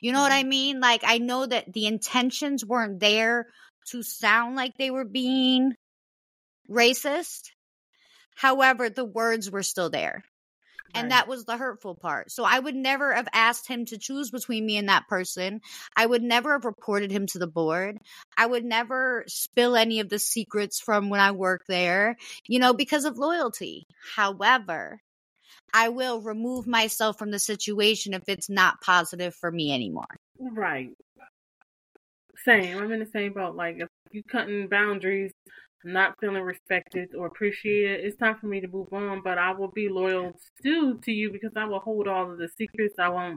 You 0.00 0.12
know 0.12 0.20
what 0.20 0.32
I 0.32 0.40
mm-hmm. 0.40 0.48
mean? 0.48 0.80
Like 0.80 1.02
I 1.04 1.18
know 1.18 1.46
that 1.46 1.72
the 1.72 1.86
intentions 1.86 2.64
weren't 2.64 3.00
there 3.00 3.46
to 3.90 4.02
sound 4.02 4.56
like 4.56 4.72
they 4.76 4.90
were 4.90 5.04
being 5.04 5.74
racist. 6.70 7.50
However, 8.36 8.88
the 8.88 9.04
words 9.04 9.50
were 9.50 9.62
still 9.62 9.90
there. 9.90 10.22
And 10.94 11.04
right. 11.04 11.10
that 11.10 11.28
was 11.28 11.44
the 11.44 11.56
hurtful 11.56 11.94
part. 11.94 12.30
So 12.30 12.44
I 12.44 12.58
would 12.58 12.74
never 12.74 13.14
have 13.14 13.28
asked 13.32 13.68
him 13.68 13.84
to 13.86 13.98
choose 13.98 14.30
between 14.30 14.64
me 14.64 14.76
and 14.76 14.88
that 14.88 15.08
person. 15.08 15.60
I 15.96 16.06
would 16.06 16.22
never 16.22 16.52
have 16.52 16.64
reported 16.64 17.10
him 17.10 17.26
to 17.28 17.38
the 17.38 17.46
board. 17.46 17.98
I 18.36 18.46
would 18.46 18.64
never 18.64 19.24
spill 19.26 19.76
any 19.76 20.00
of 20.00 20.08
the 20.08 20.18
secrets 20.18 20.80
from 20.80 21.10
when 21.10 21.20
I 21.20 21.32
worked 21.32 21.68
there, 21.68 22.16
you 22.46 22.58
know, 22.58 22.72
because 22.72 23.04
of 23.04 23.18
loyalty. 23.18 23.84
However, 24.16 25.00
I 25.74 25.90
will 25.90 26.22
remove 26.22 26.66
myself 26.66 27.18
from 27.18 27.30
the 27.30 27.38
situation 27.38 28.14
if 28.14 28.22
it's 28.28 28.48
not 28.48 28.80
positive 28.80 29.34
for 29.34 29.50
me 29.50 29.72
anymore. 29.72 30.06
Right. 30.38 30.90
Same. 32.44 32.78
I'm 32.78 32.92
in 32.92 33.00
the 33.00 33.10
same 33.12 33.32
boat. 33.32 33.56
Like 33.56 33.78
if 33.78 33.88
you 34.12 34.22
cutting 34.22 34.68
boundaries, 34.68 35.32
not 35.92 36.14
feeling 36.20 36.42
respected 36.42 37.14
or 37.16 37.26
appreciated, 37.26 38.04
it's 38.04 38.16
time 38.16 38.36
for 38.40 38.46
me 38.46 38.60
to 38.60 38.68
move 38.68 38.92
on. 38.92 39.22
But 39.22 39.38
I 39.38 39.52
will 39.52 39.70
be 39.70 39.88
loyal 39.88 40.32
still 40.58 40.96
to 40.98 41.12
you 41.12 41.30
because 41.30 41.52
I 41.56 41.64
will 41.64 41.80
hold 41.80 42.08
all 42.08 42.30
of 42.30 42.38
the 42.38 42.48
secrets. 42.56 42.94
I 42.98 43.08
won't, 43.08 43.36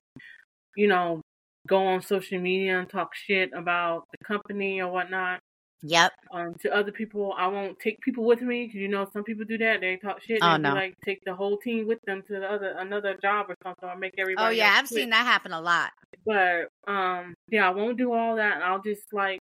you 0.76 0.88
know, 0.88 1.22
go 1.68 1.86
on 1.86 2.02
social 2.02 2.39
media 2.39 2.80
and 2.80 2.89
talk 2.89 3.16
shit 3.16 3.52
about 3.54 4.06
the 4.12 4.26
company 4.26 4.82
or 4.82 4.91
whatnot. 4.91 5.39
Yep. 5.84 6.12
Um, 6.32 6.56
to 6.62 6.72
other 6.72 6.91
people, 6.91 7.34
I 7.38 7.47
won't 7.47 7.80
take 7.80 7.99
people 8.02 8.24
with 8.24 8.41
me 8.41 8.66
because 8.66 8.80
you 8.80 8.88
know 8.88 9.08
some 9.12 9.24
people 9.24 9.45
do 9.45 9.58
that. 9.58 9.82
They 9.82 9.97
talk 9.97 10.22
shit. 10.22 10.39
Oh, 10.41 10.52
and 10.52 10.64
no. 10.64 10.74
Like 10.74 10.95
take 11.04 11.24
the 11.26 11.34
whole 11.34 11.58
team 11.58 11.88
with 11.88 11.99
them 12.06 12.22
to 12.28 12.39
the 12.39 12.45
other 12.45 12.76
another 12.78 13.18
job 13.20 13.47
or 13.49 13.56
something, 13.64 13.89
or 13.89 13.97
make 13.97 14.14
everybody. 14.18 14.47
Oh 14.47 14.52
yeah, 14.52 14.76
I've 14.78 14.88
quit. 14.88 15.02
seen 15.02 15.10
that 15.10 15.26
happen 15.26 15.54
a 15.54 15.62
lot. 15.62 15.91
But 16.26 16.68
um, 16.88 17.34
yeah, 17.49 17.68
I 17.68 17.72
won't 17.72 17.97
do 17.97 18.14
all 18.14 18.36
that. 18.36 18.62
I'll 18.62 18.82
just 18.82 19.12
like 19.12 19.39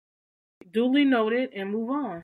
duly 0.72 1.06
note 1.06 1.32
it 1.32 1.52
and 1.56 1.72
move 1.72 1.90
on. 1.90 2.22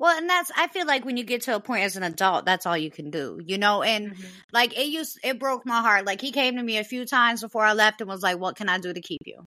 Well, 0.00 0.16
and 0.16 0.28
that's 0.28 0.50
I 0.56 0.66
feel 0.68 0.86
like 0.86 1.04
when 1.04 1.16
you 1.16 1.24
get 1.24 1.42
to 1.42 1.54
a 1.54 1.60
point 1.60 1.84
as 1.84 1.96
an 1.96 2.02
adult, 2.02 2.44
that's 2.44 2.66
all 2.66 2.76
you 2.76 2.90
can 2.90 3.10
do, 3.10 3.40
you 3.44 3.58
know. 3.58 3.82
And 3.82 4.12
Mhm. 4.12 4.42
like 4.52 4.76
it 4.76 4.86
used, 4.86 5.18
it 5.22 5.38
broke 5.38 5.64
my 5.66 5.80
heart. 5.82 6.04
Like 6.04 6.20
he 6.20 6.32
came 6.32 6.56
to 6.56 6.62
me 6.62 6.78
a 6.78 6.84
few 6.84 7.06
times 7.06 7.40
before 7.42 7.64
I 7.64 7.72
left 7.74 8.00
and 8.00 8.08
was 8.10 8.22
like, 8.22 8.38
"What 8.38 8.56
can 8.56 8.68
I 8.68 8.78
do 8.78 8.92
to 8.92 9.00
keep 9.00 9.22
you?" 9.24 9.44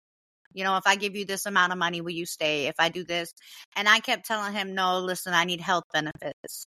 You 0.54 0.64
know, 0.66 0.78
if 0.78 0.88
I 0.88 0.96
give 0.98 1.16
you 1.16 1.26
this 1.26 1.46
amount 1.48 1.74
of 1.74 1.80
money, 1.80 2.02
will 2.02 2.12
you 2.12 2.26
stay? 2.28 2.68
If 2.68 2.76
I 2.80 2.90
do 2.90 3.04
this, 3.06 3.34
and 3.76 3.90
I 3.90 4.00
kept 4.02 4.26
telling 4.28 4.54
him, 4.54 4.76
"No, 4.76 5.00
listen, 5.02 5.34
I 5.34 5.46
need 5.46 5.62
health 5.62 5.86
benefits." 5.94 6.68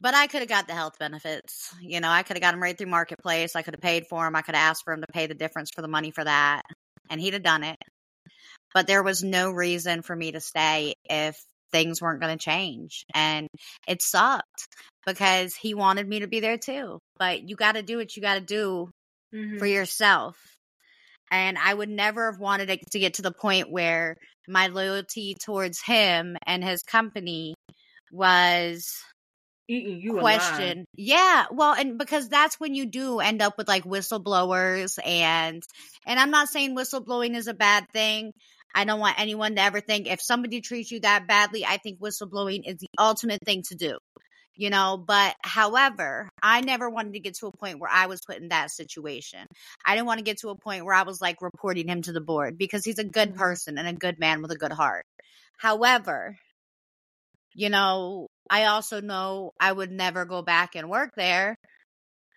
But 0.00 0.14
I 0.14 0.26
could 0.28 0.40
have 0.40 0.48
got 0.48 0.66
the 0.68 0.74
health 0.74 0.98
benefits. 0.98 1.74
You 1.80 2.00
know, 2.00 2.08
I 2.10 2.22
could 2.22 2.36
have 2.36 2.42
got 2.42 2.52
them 2.52 2.62
right 2.62 2.76
through 2.78 2.86
Marketplace. 2.88 3.56
I 3.56 3.62
could 3.62 3.74
have 3.74 3.80
paid 3.80 4.06
for 4.06 4.24
them. 4.24 4.36
I 4.36 4.42
could 4.42 4.54
have 4.54 4.70
asked 4.70 4.84
for 4.84 4.92
him 4.92 5.00
to 5.00 5.12
pay 5.12 5.26
the 5.26 5.34
difference 5.34 5.70
for 5.74 5.82
the 5.82 5.88
money 5.88 6.10
for 6.12 6.22
that, 6.24 6.62
and 7.10 7.20
he'd 7.20 7.34
have 7.34 7.42
done 7.42 7.64
it. 7.64 7.76
But 8.74 8.86
there 8.86 9.02
was 9.02 9.22
no 9.24 9.50
reason 9.52 10.02
for 10.02 10.14
me 10.16 10.32
to 10.32 10.40
stay 10.40 10.94
if 11.04 11.36
things 11.72 12.00
weren't 12.00 12.20
going 12.20 12.36
to 12.36 12.44
change. 12.44 13.04
And 13.14 13.48
it 13.86 14.02
sucked 14.02 14.66
because 15.06 15.54
he 15.54 15.74
wanted 15.74 16.08
me 16.08 16.20
to 16.20 16.26
be 16.26 16.40
there 16.40 16.58
too. 16.58 16.98
But 17.18 17.48
you 17.48 17.56
got 17.56 17.72
to 17.72 17.82
do 17.82 17.96
what 17.96 18.16
you 18.16 18.22
got 18.22 18.34
to 18.34 18.40
do 18.40 18.90
Mhm. 19.34 19.58
for 19.58 19.66
yourself. 19.66 20.36
And 21.30 21.58
I 21.58 21.74
would 21.74 21.90
never 21.90 22.30
have 22.30 22.40
wanted 22.40 22.70
it 22.70 22.80
to 22.92 22.98
get 22.98 23.14
to 23.14 23.22
the 23.22 23.32
point 23.32 23.70
where 23.70 24.16
my 24.48 24.68
loyalty 24.68 25.34
towards 25.44 25.82
him 25.82 26.36
and 26.46 26.64
his 26.64 26.82
company 26.82 27.54
was 28.10 28.90
eating 29.68 30.00
you 30.00 30.18
alive. 30.18 30.84
Yeah, 30.96 31.46
well, 31.50 31.74
and 31.74 31.98
because 31.98 32.28
that's 32.30 32.58
when 32.58 32.74
you 32.74 32.86
do 32.86 33.20
end 33.20 33.42
up 33.42 33.58
with 33.58 33.68
like 33.68 33.84
whistleblowers 33.84 34.98
and 35.04 35.62
and 36.06 36.18
I'm 36.18 36.30
not 36.30 36.48
saying 36.48 36.74
whistleblowing 36.74 37.36
is 37.36 37.46
a 37.46 37.54
bad 37.54 37.84
thing. 37.92 38.32
I 38.74 38.84
don't 38.84 39.00
want 39.00 39.18
anyone 39.18 39.54
to 39.56 39.62
ever 39.62 39.80
think 39.80 40.06
if 40.06 40.20
somebody 40.20 40.60
treats 40.60 40.90
you 40.90 41.00
that 41.00 41.26
badly, 41.26 41.64
I 41.64 41.78
think 41.78 42.00
whistleblowing 42.00 42.62
is 42.66 42.76
the 42.78 42.88
ultimate 42.98 43.40
thing 43.44 43.62
to 43.68 43.74
do. 43.74 43.98
You 44.56 44.70
know, 44.70 44.96
but 45.06 45.36
however, 45.42 46.28
I 46.42 46.60
never 46.62 46.90
wanted 46.90 47.12
to 47.12 47.20
get 47.20 47.34
to 47.36 47.46
a 47.46 47.56
point 47.56 47.78
where 47.78 47.90
I 47.90 48.06
was 48.06 48.20
put 48.26 48.38
in 48.38 48.48
that 48.48 48.72
situation. 48.72 49.46
I 49.86 49.94
didn't 49.94 50.08
want 50.08 50.18
to 50.18 50.24
get 50.24 50.38
to 50.38 50.48
a 50.50 50.56
point 50.56 50.84
where 50.84 50.94
I 50.94 51.04
was 51.04 51.20
like 51.20 51.40
reporting 51.42 51.88
him 51.88 52.02
to 52.02 52.12
the 52.12 52.20
board 52.20 52.58
because 52.58 52.84
he's 52.84 52.98
a 52.98 53.04
good 53.04 53.34
Mhm. 53.34 53.36
person 53.36 53.78
and 53.78 53.86
a 53.86 53.92
good 53.92 54.18
man 54.18 54.42
with 54.42 54.50
a 54.50 54.56
good 54.56 54.72
heart. 54.72 55.06
However, 55.58 56.36
you 57.54 57.70
know, 57.70 58.28
I 58.50 58.64
also 58.66 59.00
know 59.00 59.52
I 59.60 59.72
would 59.72 59.90
never 59.90 60.24
go 60.24 60.42
back 60.42 60.74
and 60.76 60.88
work 60.90 61.10
there, 61.16 61.56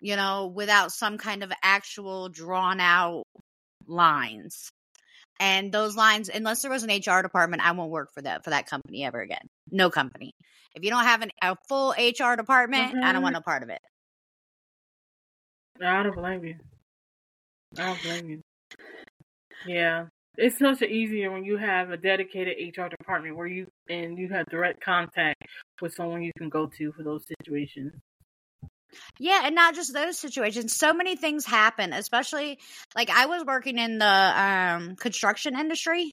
you 0.00 0.16
know, 0.16 0.48
without 0.48 0.92
some 0.92 1.18
kind 1.18 1.42
of 1.42 1.52
actual 1.62 2.28
drawn 2.28 2.80
out 2.80 3.24
lines. 3.86 4.70
And 5.42 5.72
those 5.72 5.96
lines, 5.96 6.30
unless 6.32 6.62
there 6.62 6.70
was 6.70 6.84
an 6.84 6.90
HR 6.90 7.20
department, 7.20 7.66
I 7.66 7.72
won't 7.72 7.90
work 7.90 8.14
for 8.14 8.22
that 8.22 8.44
for 8.44 8.50
that 8.50 8.68
company 8.68 9.04
ever 9.04 9.20
again. 9.20 9.44
No 9.72 9.90
company. 9.90 10.34
If 10.76 10.84
you 10.84 10.90
don't 10.90 11.02
have 11.02 11.20
an, 11.20 11.32
a 11.42 11.56
full 11.68 11.90
HR 11.98 12.36
department, 12.36 12.94
I 13.02 13.12
don't 13.12 13.22
want 13.22 13.34
mm-hmm. 13.34 13.40
no 13.40 13.40
part 13.40 13.64
of 13.64 13.68
it. 13.68 13.80
I 15.84 16.04
don't 16.04 16.14
blame 16.14 16.44
you. 16.44 16.54
I 17.76 17.86
don't 17.86 18.02
blame 18.04 18.30
you. 18.30 18.40
Yeah. 19.66 20.06
It's 20.36 20.60
much 20.60 20.80
easier 20.80 21.32
when 21.32 21.44
you 21.44 21.56
have 21.56 21.90
a 21.90 21.96
dedicated 21.96 22.54
HR 22.78 22.86
department 22.86 23.36
where 23.36 23.48
you 23.48 23.66
and 23.90 24.16
you 24.16 24.28
have 24.28 24.46
direct 24.46 24.80
contact 24.80 25.42
with 25.80 25.92
someone 25.92 26.22
you 26.22 26.30
can 26.38 26.50
go 26.50 26.66
to 26.78 26.92
for 26.92 27.02
those 27.02 27.24
situations. 27.26 27.92
Yeah, 29.18 29.42
and 29.44 29.54
not 29.54 29.74
just 29.74 29.92
those 29.92 30.18
situations. 30.18 30.76
So 30.76 30.92
many 30.92 31.16
things 31.16 31.44
happen, 31.44 31.92
especially 31.92 32.58
like 32.94 33.10
I 33.10 33.26
was 33.26 33.44
working 33.44 33.78
in 33.78 33.98
the 33.98 34.06
um 34.06 34.96
construction 34.96 35.58
industry. 35.58 36.12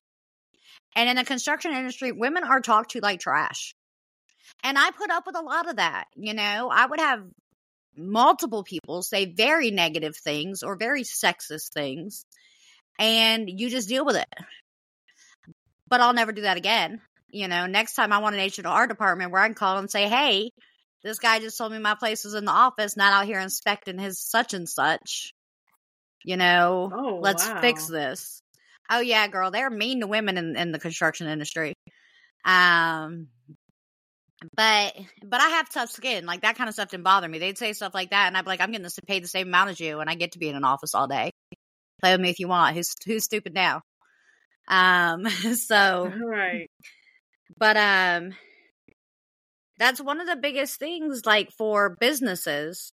And 0.95 1.09
in 1.09 1.15
the 1.17 1.23
construction 1.23 1.71
industry, 1.71 2.11
women 2.11 2.43
are 2.43 2.61
talked 2.61 2.91
to 2.91 2.99
like 2.99 3.19
trash. 3.19 3.73
And 4.63 4.77
I 4.77 4.91
put 4.91 5.11
up 5.11 5.25
with 5.25 5.37
a 5.37 5.41
lot 5.41 5.69
of 5.69 5.77
that, 5.77 6.05
you 6.15 6.33
know. 6.33 6.69
I 6.71 6.85
would 6.85 6.99
have 6.99 7.23
multiple 7.95 8.63
people 8.63 9.01
say 9.01 9.25
very 9.25 9.71
negative 9.71 10.15
things 10.17 10.63
or 10.63 10.75
very 10.75 11.03
sexist 11.03 11.71
things, 11.73 12.25
and 12.99 13.49
you 13.49 13.69
just 13.69 13.89
deal 13.89 14.05
with 14.05 14.15
it. 14.17 14.27
But 15.87 16.01
I'll 16.01 16.13
never 16.13 16.31
do 16.31 16.43
that 16.43 16.57
again. 16.57 17.01
You 17.29 17.47
know, 17.47 17.65
next 17.67 17.93
time 17.95 18.11
I 18.11 18.19
want 18.19 18.35
an 18.35 18.41
H&R 18.41 18.87
department 18.87 19.31
where 19.31 19.41
I 19.41 19.47
can 19.47 19.55
call 19.55 19.77
and 19.77 19.89
say, 19.91 20.07
"Hey, 20.07 20.51
this 21.03 21.19
guy 21.19 21.39
just 21.39 21.57
told 21.57 21.71
me 21.71 21.79
my 21.79 21.95
place 21.95 22.23
was 22.23 22.33
in 22.33 22.45
the 22.45 22.51
office, 22.51 22.97
not 22.97 23.13
out 23.13 23.25
here 23.25 23.39
inspecting 23.39 23.97
his 23.99 24.19
such 24.19 24.53
and 24.53 24.67
such. 24.67 25.33
You 26.23 26.37
know, 26.37 26.91
Oh, 26.93 27.19
let's 27.21 27.43
fix 27.61 27.87
this. 27.87 28.41
Oh 28.89 28.99
yeah, 28.99 29.27
girl, 29.27 29.51
they're 29.51 29.69
mean 29.69 30.01
to 30.01 30.07
women 30.07 30.37
in, 30.37 30.55
in 30.55 30.71
the 30.71 30.79
construction 30.79 31.27
industry. 31.27 31.73
Um, 32.45 33.27
but 34.55 34.95
but 35.23 35.41
I 35.41 35.49
have 35.49 35.69
tough 35.69 35.91
skin. 35.91 36.25
Like 36.25 36.41
that 36.41 36.57
kind 36.57 36.67
of 36.67 36.73
stuff 36.73 36.89
didn't 36.89 37.03
bother 37.03 37.27
me. 37.27 37.39
They'd 37.39 37.57
say 37.57 37.73
stuff 37.73 37.93
like 37.93 38.11
that, 38.11 38.27
and 38.27 38.37
I'd 38.37 38.43
be 38.45 38.49
like, 38.49 38.61
I'm 38.61 38.71
getting 38.71 38.83
this 38.83 38.99
paid 39.07 39.23
the 39.23 39.27
same 39.27 39.47
amount 39.47 39.71
as 39.71 39.79
you, 39.79 39.99
and 39.99 40.09
I 40.09 40.15
get 40.15 40.33
to 40.33 40.39
be 40.39 40.49
in 40.49 40.55
an 40.55 40.63
office 40.63 40.95
all 40.95 41.07
day. 41.07 41.31
Play 42.01 42.13
with 42.13 42.21
me 42.21 42.29
if 42.29 42.39
you 42.39 42.47
want. 42.47 42.75
Who's 42.75 42.93
who's 43.05 43.25
stupid 43.25 43.53
now? 43.53 43.81
Um, 44.67 45.27
so 45.55 46.11
Right. 46.17 46.69
but 47.57 47.77
um 47.77 48.33
that's 49.79 50.01
one 50.01 50.21
of 50.21 50.27
the 50.27 50.35
biggest 50.35 50.77
things 50.79 51.25
like 51.25 51.51
for 51.51 51.95
businesses 51.99 52.91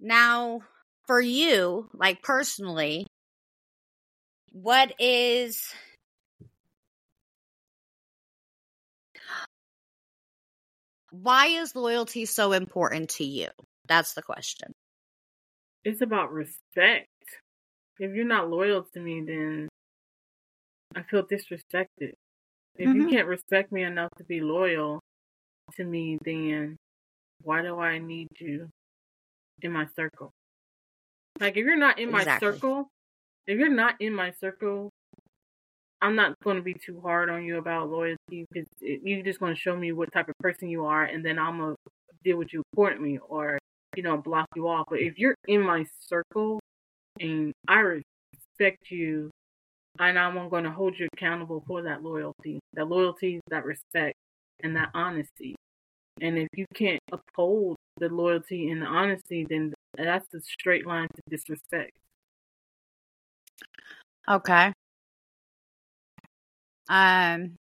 now 0.00 0.60
for 1.06 1.20
you 1.20 1.88
like 1.94 2.22
personally 2.22 3.06
what 4.52 4.94
is 4.98 5.74
why 11.10 11.46
is 11.46 11.74
loyalty 11.74 12.26
so 12.26 12.52
important 12.52 13.08
to 13.08 13.24
you 13.24 13.48
that's 13.86 14.14
the 14.14 14.22
question 14.22 14.72
It's 15.84 16.00
about 16.00 16.32
respect. 16.32 17.08
If 17.98 18.14
you're 18.14 18.24
not 18.26 18.50
loyal 18.50 18.84
to 18.94 19.00
me, 19.00 19.22
then 19.26 19.68
I 20.94 21.02
feel 21.02 21.26
disrespected. 21.26 22.14
If 22.76 22.94
you 22.94 23.04
Mhm. 23.04 23.10
can't 23.10 23.28
respect 23.28 23.72
me 23.72 23.82
enough 23.84 24.10
to 24.18 24.24
be 24.24 24.40
loyal 24.40 25.00
to 25.76 25.84
me, 25.84 26.18
then 26.24 26.76
why 27.42 27.62
do 27.62 27.78
I 27.78 27.98
need 27.98 28.28
you 28.38 28.68
in 29.62 29.72
my 29.72 29.86
circle? 29.96 30.30
Like, 31.40 31.56
if 31.56 31.64
you're 31.64 31.76
not 31.76 31.98
in 31.98 32.10
my 32.10 32.22
Exactly. 32.22 32.52
circle, 32.52 32.88
if 33.46 33.58
you're 33.58 33.68
not 33.68 33.96
in 34.00 34.14
my 34.14 34.32
circle, 34.40 34.90
I'm 36.00 36.16
not 36.16 36.34
going 36.44 36.56
to 36.56 36.62
be 36.62 36.74
too 36.74 37.00
hard 37.00 37.30
on 37.30 37.44
you 37.44 37.58
about 37.58 37.90
loyalty 37.90 38.46
because 38.52 38.68
you're 38.80 39.22
just 39.22 39.40
going 39.40 39.54
to 39.54 39.60
show 39.60 39.74
me 39.76 39.92
what 39.92 40.12
type 40.12 40.28
of 40.28 40.34
person 40.40 40.68
you 40.68 40.84
are, 40.84 41.04
and 41.04 41.24
then 41.24 41.38
I'm 41.38 41.58
going 41.58 41.74
to 41.74 41.92
deal 42.22 42.36
with 42.36 42.52
you 42.52 42.62
accordingly 42.72 43.18
or, 43.18 43.58
you 43.96 44.02
know, 44.02 44.16
block 44.16 44.46
you 44.54 44.68
off. 44.68 44.86
But 44.90 45.00
if 45.00 45.18
you're 45.18 45.34
in 45.48 45.62
my 45.62 45.86
circle 46.00 46.60
and 47.20 47.52
I 47.66 47.80
respect 47.80 48.90
you, 48.90 49.30
and 49.98 50.18
I'm 50.18 50.48
going 50.48 50.64
to 50.64 50.70
hold 50.70 50.98
you 50.98 51.08
accountable 51.12 51.62
for 51.66 51.82
that 51.82 52.02
loyalty, 52.02 52.58
that 52.74 52.88
loyalty, 52.88 53.40
that 53.48 53.64
respect, 53.64 54.14
and 54.62 54.76
that 54.76 54.90
honesty. 54.94 55.54
And 56.20 56.38
if 56.38 56.48
you 56.54 56.66
can't 56.74 57.00
uphold 57.12 57.76
the 57.98 58.08
loyalty 58.08 58.70
and 58.70 58.82
the 58.82 58.86
honesty, 58.86 59.46
then 59.48 59.72
that's 59.96 60.32
a 60.34 60.40
straight 60.40 60.86
line 60.86 61.08
to 61.14 61.22
disrespect. 61.28 61.92
okay 64.28 64.72
um 66.88 67.54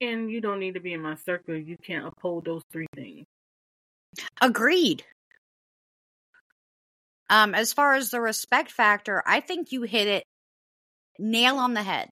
And 0.00 0.30
you 0.30 0.40
don't 0.40 0.60
need 0.60 0.74
to 0.74 0.80
be 0.80 0.92
in 0.92 1.02
my 1.02 1.14
circle. 1.16 1.54
if 1.54 1.66
You 1.66 1.76
can't 1.82 2.06
uphold 2.06 2.44
those 2.44 2.62
three 2.70 2.86
things. 2.94 3.24
Agreed. 4.40 5.04
Um, 7.28 7.54
as 7.54 7.72
far 7.72 7.94
as 7.94 8.10
the 8.10 8.20
respect 8.20 8.70
factor, 8.70 9.22
I 9.26 9.40
think 9.40 9.72
you 9.72 9.82
hit 9.82 10.06
it 10.06 10.24
nail 11.18 11.56
on 11.56 11.74
the 11.74 11.82
head. 11.82 12.08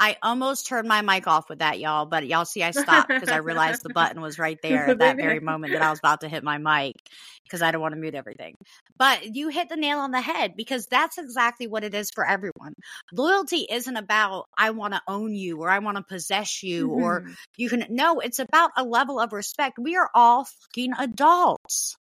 I 0.00 0.16
almost 0.22 0.66
turned 0.66 0.88
my 0.88 1.02
mic 1.02 1.26
off 1.26 1.50
with 1.50 1.58
that, 1.58 1.78
y'all, 1.78 2.06
but 2.06 2.26
y'all 2.26 2.46
see 2.46 2.62
I 2.62 2.70
stopped 2.70 3.08
because 3.08 3.28
I 3.28 3.36
realized 3.36 3.82
the 3.82 3.90
button 3.94 4.22
was 4.22 4.38
right 4.38 4.58
there 4.62 4.88
at 4.88 4.98
that 4.98 5.16
very 5.16 5.40
moment 5.40 5.74
that 5.74 5.82
I 5.82 5.90
was 5.90 5.98
about 5.98 6.22
to 6.22 6.28
hit 6.28 6.42
my 6.42 6.56
mic 6.56 6.96
because 7.44 7.60
I 7.60 7.70
don't 7.70 7.82
want 7.82 7.92
to 7.92 8.00
mute 8.00 8.14
everything. 8.14 8.54
But 8.96 9.36
you 9.36 9.50
hit 9.50 9.68
the 9.68 9.76
nail 9.76 9.98
on 9.98 10.10
the 10.10 10.20
head 10.22 10.54
because 10.56 10.86
that's 10.86 11.18
exactly 11.18 11.66
what 11.66 11.84
it 11.84 11.92
is 11.92 12.10
for 12.14 12.26
everyone. 12.26 12.72
Loyalty 13.12 13.66
isn't 13.70 13.96
about, 13.96 14.46
I 14.56 14.70
want 14.70 14.94
to 14.94 15.02
own 15.06 15.34
you 15.34 15.60
or 15.60 15.68
I 15.68 15.80
want 15.80 15.98
to 15.98 16.02
possess 16.02 16.62
you 16.62 16.88
mm-hmm. 16.88 17.02
or 17.02 17.26
you 17.58 17.68
can, 17.68 17.84
no, 17.90 18.20
it's 18.20 18.38
about 18.38 18.70
a 18.78 18.84
level 18.84 19.20
of 19.20 19.34
respect. 19.34 19.78
We 19.78 19.96
are 19.96 20.08
all 20.14 20.46
fucking 20.46 20.94
adults. 20.98 21.98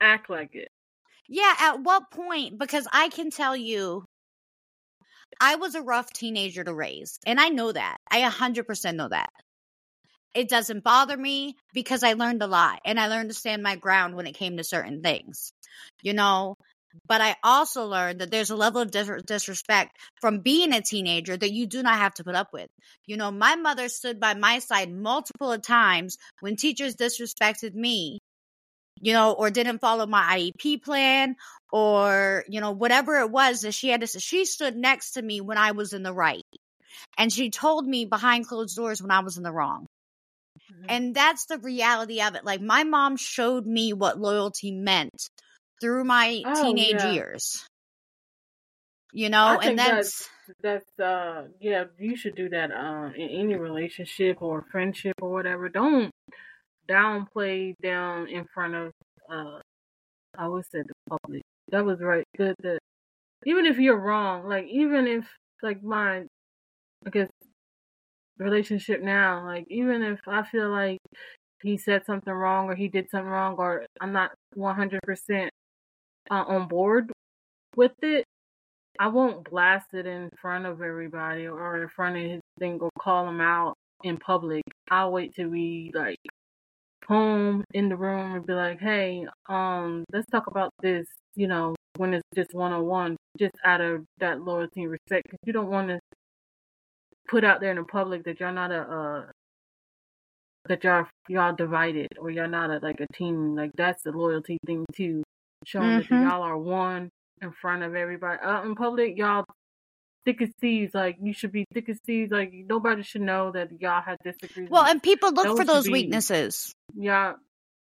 Act 0.00 0.28
like 0.28 0.56
it. 0.56 0.70
Yeah, 1.28 1.54
at 1.60 1.80
what 1.80 2.10
point? 2.10 2.58
Because 2.58 2.88
I 2.92 3.10
can 3.10 3.30
tell 3.30 3.56
you, 3.56 4.04
I 5.40 5.56
was 5.56 5.74
a 5.74 5.82
rough 5.82 6.12
teenager 6.12 6.64
to 6.64 6.74
raise, 6.74 7.18
and 7.26 7.40
I 7.40 7.48
know 7.48 7.72
that. 7.72 7.98
I 8.10 8.20
100% 8.20 8.96
know 8.96 9.08
that. 9.08 9.30
It 10.34 10.48
doesn't 10.48 10.84
bother 10.84 11.16
me 11.16 11.56
because 11.72 12.02
I 12.02 12.12
learned 12.12 12.42
a 12.42 12.46
lot 12.46 12.80
and 12.84 13.00
I 13.00 13.08
learned 13.08 13.30
to 13.30 13.34
stand 13.34 13.62
my 13.62 13.76
ground 13.76 14.14
when 14.14 14.26
it 14.26 14.36
came 14.36 14.56
to 14.58 14.64
certain 14.64 15.02
things, 15.02 15.52
you 16.02 16.12
know. 16.12 16.56
But 17.08 17.20
I 17.20 17.36
also 17.42 17.86
learned 17.86 18.20
that 18.20 18.30
there's 18.30 18.50
a 18.50 18.56
level 18.56 18.80
of 18.80 18.90
dis- 18.90 19.22
disrespect 19.26 19.96
from 20.20 20.40
being 20.40 20.72
a 20.72 20.82
teenager 20.82 21.36
that 21.36 21.52
you 21.52 21.66
do 21.66 21.82
not 21.82 21.98
have 21.98 22.14
to 22.14 22.24
put 22.24 22.34
up 22.34 22.52
with. 22.52 22.68
You 23.06 23.16
know, 23.16 23.30
my 23.30 23.56
mother 23.56 23.88
stood 23.88 24.20
by 24.20 24.34
my 24.34 24.58
side 24.60 24.90
multiple 24.92 25.58
times 25.58 26.16
when 26.40 26.56
teachers 26.56 26.96
disrespected 26.96 27.74
me 27.74 28.20
you 29.00 29.12
know, 29.12 29.32
or 29.32 29.50
didn't 29.50 29.78
follow 29.78 30.06
my 30.06 30.38
IEP 30.38 30.82
plan 30.82 31.36
or, 31.72 32.44
you 32.48 32.60
know, 32.60 32.72
whatever 32.72 33.18
it 33.20 33.30
was 33.30 33.62
that 33.62 33.72
she 33.72 33.88
had 33.88 34.00
to 34.00 34.06
she 34.06 34.44
stood 34.44 34.76
next 34.76 35.12
to 35.12 35.22
me 35.22 35.40
when 35.40 35.58
I 35.58 35.72
was 35.72 35.92
in 35.92 36.02
the 36.02 36.12
right. 36.12 36.44
And 37.18 37.32
she 37.32 37.50
told 37.50 37.86
me 37.86 38.04
behind 38.04 38.46
closed 38.46 38.76
doors 38.76 39.02
when 39.02 39.10
I 39.10 39.20
was 39.20 39.36
in 39.36 39.42
the 39.42 39.52
wrong. 39.52 39.86
Mm-hmm. 40.72 40.86
And 40.88 41.14
that's 41.14 41.46
the 41.46 41.58
reality 41.58 42.22
of 42.22 42.34
it. 42.34 42.44
Like 42.44 42.60
my 42.60 42.84
mom 42.84 43.16
showed 43.16 43.66
me 43.66 43.92
what 43.92 44.18
loyalty 44.18 44.70
meant 44.70 45.28
through 45.80 46.04
my 46.04 46.42
oh, 46.44 46.62
teenage 46.62 47.02
yeah. 47.02 47.12
years. 47.12 47.66
You 49.12 49.30
know, 49.30 49.58
and 49.62 49.78
that's, 49.78 50.28
that's 50.62 50.86
that's 50.96 51.00
uh 51.00 51.46
yeah, 51.58 51.84
you 51.98 52.16
should 52.16 52.34
do 52.34 52.50
that 52.50 52.70
uh 52.70 53.10
in 53.16 53.28
any 53.28 53.54
relationship 53.54 54.42
or 54.42 54.66
friendship 54.70 55.14
or 55.22 55.32
whatever. 55.32 55.70
Don't 55.70 56.10
downplay 56.88 57.74
down 57.82 58.28
in 58.28 58.46
front 58.54 58.74
of 58.74 58.92
uh 59.30 59.60
I 60.38 60.48
would 60.48 60.64
say 60.66 60.82
the 60.82 60.94
public. 61.10 61.42
That 61.70 61.84
was 61.84 62.00
right 62.00 62.24
good 62.36 62.56
that 62.62 62.78
even 63.46 63.66
if 63.66 63.78
you're 63.78 63.98
wrong, 64.00 64.48
like 64.48 64.66
even 64.68 65.06
if 65.06 65.26
like 65.62 65.82
my 65.82 66.24
I 67.06 67.10
guess 67.10 67.28
relationship 68.38 69.02
now, 69.02 69.44
like 69.44 69.66
even 69.68 70.02
if 70.02 70.20
I 70.26 70.42
feel 70.44 70.70
like 70.70 70.98
he 71.62 71.78
said 71.78 72.04
something 72.06 72.32
wrong 72.32 72.66
or 72.68 72.74
he 72.74 72.88
did 72.88 73.10
something 73.10 73.30
wrong 73.30 73.56
or 73.58 73.86
I'm 74.00 74.12
not 74.12 74.32
100% 74.56 75.48
uh, 76.30 76.34
on 76.34 76.68
board 76.68 77.12
with 77.76 77.92
it, 78.02 78.24
I 79.00 79.08
won't 79.08 79.48
blast 79.50 79.94
it 79.94 80.06
in 80.06 80.30
front 80.40 80.66
of 80.66 80.82
everybody 80.82 81.46
or 81.48 81.82
in 81.82 81.88
front 81.88 82.16
of 82.16 82.24
his 82.30 82.40
thing 82.58 82.78
or 82.80 82.90
call 82.98 83.28
him 83.28 83.40
out 83.40 83.74
in 84.04 84.16
public. 84.18 84.64
I'll 84.90 85.12
wait 85.12 85.34
till 85.34 85.48
we 85.48 85.90
like 85.94 86.18
home 87.06 87.64
in 87.72 87.88
the 87.88 87.96
room 87.96 88.34
and 88.34 88.46
be 88.46 88.52
like, 88.52 88.80
hey, 88.80 89.26
um, 89.48 90.04
let's 90.12 90.28
talk 90.30 90.46
about 90.46 90.70
this, 90.82 91.06
you 91.34 91.46
know, 91.46 91.74
when 91.96 92.14
it's 92.14 92.28
just 92.34 92.54
one 92.54 92.72
on 92.72 92.84
one, 92.84 93.16
just 93.38 93.54
out 93.64 93.80
of 93.80 94.04
that 94.18 94.40
loyalty 94.40 94.82
and 94.82 94.90
respect. 94.90 95.24
Because 95.24 95.38
you 95.44 95.52
don't 95.52 95.70
want 95.70 95.88
to 95.88 96.00
put 97.28 97.44
out 97.44 97.60
there 97.60 97.70
in 97.70 97.76
the 97.76 97.84
public 97.84 98.24
that 98.24 98.40
you're 98.40 98.52
not 98.52 98.70
a, 98.70 98.80
uh, 98.80 99.24
that 100.68 100.82
y'all 100.84 101.06
y'all 101.28 101.54
divided 101.54 102.08
or 102.18 102.30
y'all 102.30 102.48
not 102.48 102.70
a, 102.70 102.78
like 102.78 103.00
a 103.00 103.06
team. 103.14 103.54
Like 103.54 103.70
that's 103.76 104.02
the 104.02 104.12
loyalty 104.12 104.58
thing 104.66 104.84
too, 104.94 105.22
showing 105.64 106.00
mm-hmm. 106.00 106.14
that 106.14 106.30
y'all 106.30 106.42
are 106.42 106.58
one 106.58 107.08
in 107.42 107.52
front 107.52 107.82
of 107.82 107.94
everybody. 107.94 108.38
Out 108.42 108.64
in 108.64 108.74
public, 108.74 109.16
y'all 109.16 109.44
thick 110.26 110.42
as 110.42 110.50
thieves. 110.60 110.94
Like 110.94 111.16
you 111.22 111.32
should 111.32 111.52
be 111.52 111.64
thick 111.72 111.88
as 111.88 111.98
thieves. 112.04 112.30
Like 112.30 112.52
nobody 112.52 113.02
should 113.02 113.22
know 113.22 113.52
that 113.52 113.68
y'all 113.80 114.02
have 114.02 114.18
disagreements. 114.22 114.70
Well, 114.70 114.84
and 114.84 115.02
people 115.02 115.32
look 115.32 115.46
those 115.46 115.58
for 115.58 115.64
those 115.64 115.88
weaknesses. 115.88 116.72
Yeah, 116.94 117.34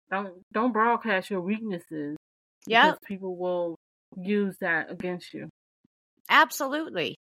don't 0.09 0.41
don't 0.53 0.71
broadcast 0.71 1.29
your 1.29 1.41
weaknesses. 1.41 2.15
Yeah, 2.65 2.93
people 3.05 3.35
will 3.35 3.75
use 4.15 4.55
that 4.61 4.89
against 4.89 5.33
you. 5.33 5.49
Absolutely. 6.29 7.15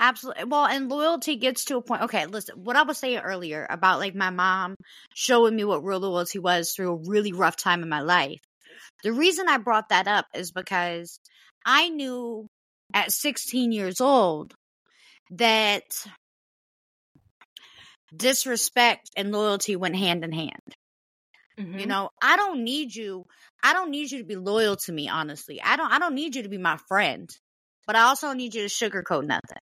Absolutely. 0.00 0.44
Well, 0.44 0.64
and 0.64 0.88
loyalty 0.88 1.36
gets 1.36 1.64
to 1.66 1.76
a 1.76 1.82
point. 1.82 2.02
Okay, 2.02 2.26
listen, 2.26 2.62
what 2.62 2.76
I 2.76 2.82
was 2.82 2.98
saying 2.98 3.18
earlier 3.18 3.66
about 3.68 3.98
like 3.98 4.14
my 4.14 4.30
mom 4.30 4.76
showing 5.14 5.56
me 5.56 5.64
what 5.64 5.84
real 5.84 5.98
loyalty 5.98 6.38
was 6.38 6.72
through 6.72 6.92
a 6.92 7.08
really 7.08 7.32
rough 7.32 7.56
time 7.56 7.82
in 7.82 7.88
my 7.88 8.00
life. 8.00 8.40
The 9.02 9.12
reason 9.12 9.48
I 9.48 9.58
brought 9.58 9.88
that 9.88 10.06
up 10.06 10.26
is 10.34 10.52
because 10.52 11.18
I 11.64 11.88
knew 11.88 12.46
at 12.94 13.12
16 13.12 13.72
years 13.72 14.00
old 14.00 14.54
that 15.30 15.84
disrespect 18.14 19.10
and 19.16 19.32
loyalty 19.32 19.76
went 19.76 19.96
hand 19.96 20.24
in 20.24 20.32
hand. 20.32 20.74
Mm-hmm. 21.58 21.78
You 21.78 21.86
know, 21.86 22.10
I 22.22 22.36
don't 22.36 22.62
need 22.62 22.94
you. 22.94 23.24
I 23.62 23.72
don't 23.72 23.90
need 23.90 24.10
you 24.10 24.18
to 24.18 24.24
be 24.24 24.36
loyal 24.36 24.76
to 24.76 24.92
me, 24.92 25.08
honestly. 25.08 25.60
I 25.60 25.76
don't 25.76 25.92
I 25.92 25.98
don't 25.98 26.14
need 26.14 26.36
you 26.36 26.44
to 26.44 26.48
be 26.48 26.58
my 26.58 26.76
friend. 26.88 27.28
But 27.86 27.96
I 27.96 28.02
also 28.02 28.32
need 28.32 28.54
you 28.54 28.68
to 28.68 28.68
sugarcoat 28.68 29.24
nothing. 29.24 29.58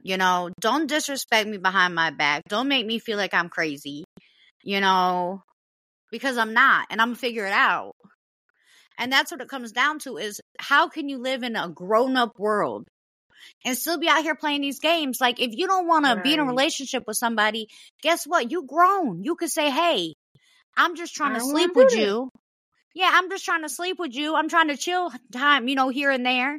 You 0.00 0.16
know, 0.16 0.50
don't 0.60 0.86
disrespect 0.86 1.48
me 1.48 1.56
behind 1.56 1.94
my 1.94 2.10
back. 2.10 2.42
Don't 2.48 2.68
make 2.68 2.86
me 2.86 2.98
feel 2.98 3.16
like 3.16 3.34
I'm 3.34 3.48
crazy. 3.48 4.04
You 4.62 4.80
know, 4.80 5.42
because 6.10 6.38
I'm 6.38 6.54
not 6.54 6.86
and 6.90 7.00
I'm 7.00 7.08
gonna 7.08 7.16
figure 7.16 7.46
it 7.46 7.52
out. 7.52 7.96
And 8.98 9.12
that's 9.12 9.30
what 9.30 9.40
it 9.40 9.48
comes 9.48 9.72
down 9.72 10.00
to 10.00 10.18
is 10.18 10.40
how 10.58 10.88
can 10.88 11.08
you 11.08 11.18
live 11.18 11.42
in 11.44 11.56
a 11.56 11.68
grown 11.68 12.16
up 12.16 12.38
world 12.38 12.88
and 13.64 13.78
still 13.78 13.98
be 13.98 14.08
out 14.08 14.22
here 14.22 14.34
playing 14.34 14.60
these 14.60 14.80
games? 14.80 15.20
Like 15.20 15.40
if 15.40 15.56
you 15.56 15.68
don't 15.68 15.86
want 15.86 16.04
right. 16.04 16.16
to 16.16 16.20
be 16.20 16.34
in 16.34 16.40
a 16.40 16.44
relationship 16.44 17.04
with 17.06 17.16
somebody, 17.16 17.68
guess 18.02 18.26
what? 18.26 18.50
You 18.50 18.66
grown. 18.66 19.22
You 19.22 19.36
could 19.36 19.50
say, 19.50 19.70
Hey, 19.70 20.14
I'm 20.76 20.96
just 20.96 21.14
trying 21.14 21.34
to 21.34 21.40
sleep 21.40 21.70
with 21.74 21.94
you. 21.96 22.30
Yeah, 22.94 23.10
I'm 23.12 23.30
just 23.30 23.44
trying 23.44 23.62
to 23.62 23.68
sleep 23.68 23.98
with 23.98 24.14
you. 24.14 24.34
I'm 24.34 24.48
trying 24.48 24.68
to 24.68 24.76
chill 24.76 25.12
time, 25.32 25.68
you 25.68 25.76
know, 25.76 25.88
here 25.88 26.10
and 26.10 26.26
there 26.26 26.57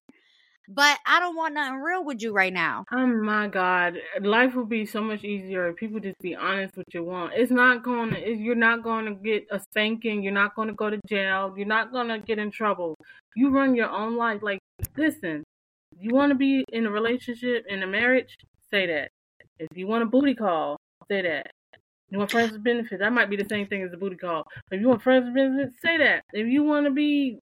but 0.72 1.00
I 1.04 1.20
don't 1.20 1.36
want 1.36 1.56
nothing 1.56 1.80
real 1.80 2.06
with 2.06 2.22
you 2.22 2.32
right 2.32 2.54
now. 2.54 2.86
Oh 2.92 3.08
my 3.08 3.48
God, 3.48 3.96
life 4.22 4.54
would 4.54 4.70
be 4.70 4.86
so 4.86 5.02
much 5.02 5.24
easier 5.24 5.68
if 5.70 5.78
people 5.78 6.00
just 6.00 6.20
be 6.20 6.36
honest 6.36 6.78
with 6.78 6.86
you 6.94 7.04
want. 7.04 7.34
It's 7.36 7.52
not 7.52 7.84
going 7.84 8.12
to, 8.12 8.30
you're 8.30 8.54
not 8.54 8.84
going 8.84 9.06
to 9.06 9.16
get 9.16 9.48
a 9.50 9.60
spanking. 9.60 10.22
You're 10.22 10.32
not 10.32 10.56
going 10.56 10.68
to 10.68 10.76
go 10.76 10.92
to 10.92 11.00
jail. 11.08 11.56
You're 11.58 11.66
not 11.66 11.92
going 11.92 12.10
to 12.10 12.20
get 12.20 12.38
in 12.38 12.52
trouble. 12.52 12.96
You 13.36 13.50
run 13.50 13.74
your 13.74 13.90
own 13.90 14.16
life. 14.16 14.44
Like, 14.44 14.60
listen, 14.96 15.44
you 15.98 16.14
want 16.14 16.30
to 16.30 16.36
be 16.36 16.64
in 16.72 16.86
a 16.86 16.92
relationship, 16.92 17.66
in 17.68 17.82
a 17.82 17.88
marriage, 17.88 18.36
say 18.70 18.86
that. 18.86 19.10
If 19.58 19.76
you 19.76 19.88
want 19.88 20.04
a 20.04 20.06
booty 20.06 20.36
call, 20.36 20.78
say 21.08 21.24
that. 21.24 21.48
You 22.12 22.20
want 22.20 22.30
friends 22.32 22.52
with 22.52 22.64
benefits, 22.64 23.00
that 23.00 23.14
might 23.14 23.30
be 23.30 23.38
the 23.38 23.48
same 23.50 23.68
thing 23.68 23.84
as 23.84 23.94
a 23.94 23.98
booty 23.98 24.16
call. 24.16 24.44
If 24.72 24.82
you 24.82 24.88
want 24.88 25.02
friends 25.02 25.26
with 25.26 25.36
benefits, 25.36 25.82
say 25.82 25.98
that. 25.98 26.24
If 26.32 26.48
you 26.48 26.64
want 26.64 26.86
to 26.86 26.92
be, 26.92 27.40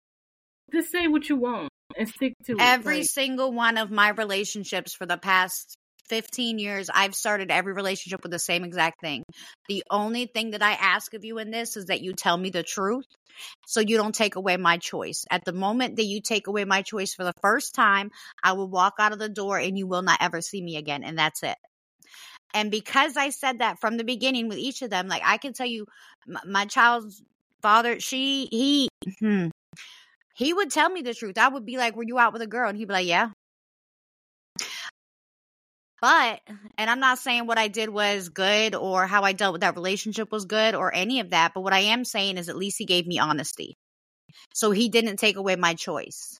just 0.71 0.91
say 0.91 1.07
what 1.07 1.27
you 1.27 1.37
want 1.37 1.69
and 1.97 2.09
stick 2.09 2.33
to 2.45 2.57
every 2.59 2.99
like, 2.99 3.05
single 3.05 3.51
one 3.51 3.77
of 3.77 3.91
my 3.91 4.09
relationships 4.09 4.93
for 4.93 5.05
the 5.05 5.17
past 5.17 5.77
15 6.09 6.59
years 6.59 6.89
i've 6.93 7.15
started 7.15 7.49
every 7.49 7.73
relationship 7.73 8.21
with 8.21 8.31
the 8.31 8.39
same 8.39 8.63
exact 8.63 9.01
thing. 9.01 9.23
The 9.67 9.83
only 9.89 10.27
thing 10.27 10.51
that 10.51 10.61
i 10.61 10.73
ask 10.73 11.13
of 11.13 11.25
you 11.25 11.39
in 11.39 11.51
this 11.51 11.77
is 11.77 11.85
that 11.85 12.01
you 12.01 12.13
tell 12.13 12.37
me 12.37 12.49
the 12.49 12.63
truth 12.63 13.05
so 13.67 13.81
you 13.81 13.97
don't 13.97 14.15
take 14.15 14.37
away 14.37 14.55
my 14.55 14.77
choice. 14.77 15.25
At 15.29 15.43
the 15.43 15.51
moment 15.51 15.97
that 15.97 16.05
you 16.05 16.21
take 16.21 16.47
away 16.47 16.63
my 16.63 16.83
choice 16.83 17.13
for 17.13 17.23
the 17.23 17.33
first 17.41 17.73
time 17.73 18.11
i 18.43 18.53
will 18.53 18.69
walk 18.69 18.93
out 18.99 19.13
of 19.13 19.19
the 19.19 19.29
door 19.29 19.57
and 19.57 19.77
you 19.77 19.87
will 19.87 20.03
not 20.03 20.19
ever 20.21 20.41
see 20.41 20.61
me 20.61 20.77
again 20.77 21.03
and 21.03 21.17
that's 21.17 21.43
it. 21.43 21.57
And 22.53 22.69
because 22.69 23.17
i 23.17 23.29
said 23.29 23.59
that 23.59 23.79
from 23.79 23.97
the 23.97 24.03
beginning 24.03 24.47
with 24.47 24.59
each 24.59 24.81
of 24.83 24.89
them 24.89 25.07
like 25.07 25.23
i 25.25 25.37
can 25.37 25.53
tell 25.53 25.67
you 25.67 25.85
my, 26.27 26.41
my 26.45 26.65
child's 26.65 27.23
father 27.61 27.99
she 27.99 28.47
he 28.51 28.89
hmm, 29.19 29.47
he 30.35 30.53
would 30.53 30.69
tell 30.69 30.89
me 30.89 31.01
the 31.01 31.13
truth. 31.13 31.37
I 31.37 31.47
would 31.47 31.65
be 31.65 31.77
like, 31.77 31.95
Were 31.95 32.03
you 32.03 32.19
out 32.19 32.33
with 32.33 32.41
a 32.41 32.47
girl? 32.47 32.69
And 32.69 32.77
he'd 32.77 32.87
be 32.87 32.93
like, 32.93 33.07
Yeah. 33.07 33.29
But, 36.01 36.41
and 36.77 36.89
I'm 36.89 36.99
not 36.99 37.17
saying 37.19 37.47
what 37.47 37.57
I 37.57 37.67
did 37.67 37.89
was 37.89 38.29
good 38.29 38.75
or 38.75 39.07
how 39.07 39.23
I 39.23 39.31
dealt 39.31 39.53
with 39.53 39.61
that 39.61 39.75
relationship 39.75 40.31
was 40.31 40.45
good 40.45 40.75
or 40.75 40.93
any 40.93 41.19
of 41.21 41.31
that. 41.31 41.53
But 41.55 41.61
what 41.61 41.73
I 41.73 41.79
am 41.79 42.05
saying 42.05 42.37
is 42.37 42.49
at 42.49 42.57
least 42.57 42.77
he 42.77 42.85
gave 42.85 43.07
me 43.07 43.17
honesty. 43.17 43.75
So 44.53 44.71
he 44.71 44.89
didn't 44.89 45.17
take 45.17 45.37
away 45.37 45.55
my 45.55 45.73
choice. 45.73 46.39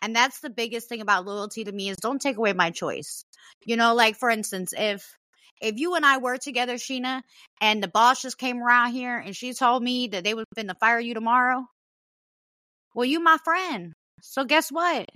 And 0.00 0.14
that's 0.14 0.40
the 0.40 0.50
biggest 0.50 0.88
thing 0.88 1.00
about 1.00 1.26
loyalty 1.26 1.64
to 1.64 1.72
me 1.72 1.88
is 1.88 1.96
don't 1.96 2.20
take 2.20 2.36
away 2.36 2.52
my 2.52 2.70
choice. 2.70 3.24
You 3.66 3.76
know, 3.76 3.94
like 3.94 4.16
for 4.16 4.30
instance, 4.30 4.72
if 4.76 5.16
if 5.60 5.78
you 5.78 5.94
and 5.94 6.04
I 6.06 6.18
were 6.18 6.36
together, 6.36 6.74
Sheena, 6.74 7.22
and 7.60 7.82
the 7.82 7.88
boss 7.88 8.22
just 8.22 8.38
came 8.38 8.62
around 8.62 8.92
here 8.92 9.18
and 9.18 9.34
she 9.34 9.54
told 9.54 9.82
me 9.82 10.08
that 10.08 10.24
they 10.24 10.34
was 10.34 10.46
finna 10.56 10.78
fire 10.78 11.00
you 11.00 11.14
tomorrow, 11.14 11.66
well, 12.94 13.04
you 13.04 13.20
my 13.20 13.38
friend. 13.44 13.92
So 14.22 14.44
guess 14.44 14.70
what? 14.70 15.08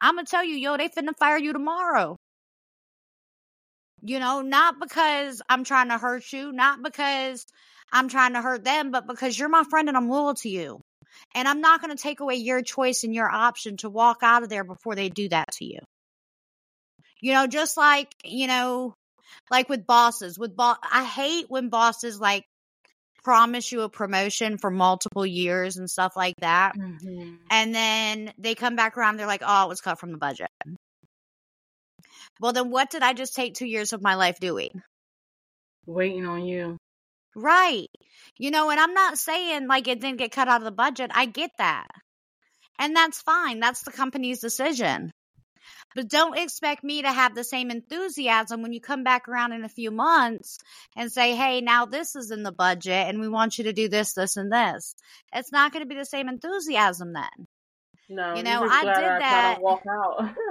I'm 0.00 0.14
gonna 0.16 0.26
tell 0.26 0.44
you, 0.44 0.56
yo, 0.56 0.76
they 0.76 0.88
finna 0.88 1.16
fire 1.18 1.38
you 1.38 1.52
tomorrow. 1.52 2.16
You 4.02 4.20
know, 4.20 4.42
not 4.42 4.76
because 4.80 5.42
I'm 5.48 5.64
trying 5.64 5.88
to 5.88 5.98
hurt 5.98 6.32
you, 6.32 6.52
not 6.52 6.82
because 6.82 7.44
I'm 7.92 8.08
trying 8.08 8.34
to 8.34 8.42
hurt 8.42 8.64
them, 8.64 8.90
but 8.90 9.06
because 9.06 9.38
you're 9.38 9.48
my 9.48 9.64
friend 9.64 9.88
and 9.88 9.96
I'm 9.96 10.08
loyal 10.08 10.34
to 10.34 10.48
you. 10.48 10.80
And 11.34 11.48
I'm 11.48 11.60
not 11.60 11.80
going 11.80 11.94
to 11.96 12.00
take 12.00 12.20
away 12.20 12.36
your 12.36 12.62
choice 12.62 13.02
and 13.02 13.14
your 13.14 13.28
option 13.28 13.76
to 13.78 13.90
walk 13.90 14.18
out 14.22 14.42
of 14.42 14.48
there 14.48 14.62
before 14.62 14.94
they 14.94 15.08
do 15.08 15.28
that 15.30 15.46
to 15.54 15.64
you. 15.64 15.78
You 17.20 17.32
know, 17.32 17.46
just 17.46 17.76
like, 17.76 18.14
you 18.24 18.46
know, 18.46 18.94
like 19.50 19.68
with 19.68 19.86
bosses, 19.86 20.38
with 20.38 20.54
boss, 20.54 20.78
I 20.90 21.04
hate 21.04 21.46
when 21.48 21.68
bosses 21.68 22.20
like 22.20 22.44
promise 23.22 23.70
you 23.72 23.82
a 23.82 23.88
promotion 23.88 24.58
for 24.58 24.70
multiple 24.70 25.26
years 25.26 25.76
and 25.76 25.88
stuff 25.90 26.14
like 26.16 26.36
that. 26.40 26.76
Mm-hmm. 26.76 27.34
And 27.50 27.74
then 27.74 28.32
they 28.38 28.54
come 28.54 28.76
back 28.76 28.96
around, 28.96 29.16
they're 29.16 29.26
like, 29.26 29.42
oh, 29.46 29.64
it 29.64 29.68
was 29.68 29.80
cut 29.80 29.98
from 29.98 30.12
the 30.12 30.18
budget. 30.18 30.48
Well, 32.40 32.52
then 32.52 32.70
what 32.70 32.90
did 32.90 33.02
I 33.02 33.12
just 33.12 33.34
take 33.34 33.54
two 33.54 33.66
years 33.66 33.92
of 33.92 34.02
my 34.02 34.14
life 34.14 34.38
doing? 34.40 34.82
Waiting 35.86 36.26
on 36.26 36.44
you. 36.44 36.76
Right. 37.34 37.88
You 38.36 38.50
know, 38.50 38.70
and 38.70 38.78
I'm 38.80 38.94
not 38.94 39.18
saying 39.18 39.68
like 39.68 39.88
it 39.88 40.00
didn't 40.00 40.18
get 40.18 40.32
cut 40.32 40.48
out 40.48 40.60
of 40.60 40.64
the 40.64 40.70
budget. 40.70 41.10
I 41.14 41.26
get 41.26 41.50
that. 41.58 41.88
And 42.78 42.94
that's 42.94 43.20
fine. 43.22 43.60
That's 43.60 43.82
the 43.82 43.90
company's 43.90 44.40
decision. 44.40 45.10
But 45.94 46.08
don't 46.08 46.38
expect 46.38 46.84
me 46.84 47.02
to 47.02 47.10
have 47.12 47.34
the 47.34 47.44
same 47.44 47.70
enthusiasm 47.70 48.62
when 48.62 48.72
you 48.72 48.80
come 48.80 49.04
back 49.04 49.28
around 49.28 49.52
in 49.52 49.64
a 49.64 49.68
few 49.68 49.90
months 49.90 50.58
and 50.96 51.10
say, 51.10 51.34
hey, 51.34 51.60
now 51.60 51.86
this 51.86 52.14
is 52.14 52.30
in 52.30 52.42
the 52.42 52.52
budget 52.52 53.08
and 53.08 53.20
we 53.20 53.28
want 53.28 53.58
you 53.58 53.64
to 53.64 53.72
do 53.72 53.88
this, 53.88 54.12
this, 54.12 54.36
and 54.36 54.52
this. 54.52 54.94
It's 55.32 55.52
not 55.52 55.72
going 55.72 55.82
to 55.82 55.88
be 55.88 55.96
the 55.96 56.04
same 56.04 56.28
enthusiasm 56.28 57.12
then. 57.12 57.46
No, 58.08 58.36
You 58.36 58.42
know, 58.42 58.66
I 58.68 58.84
did 58.84 58.92
I 58.94 59.18
that. 59.18 59.58
walk 59.60 59.82
out. 59.90 60.34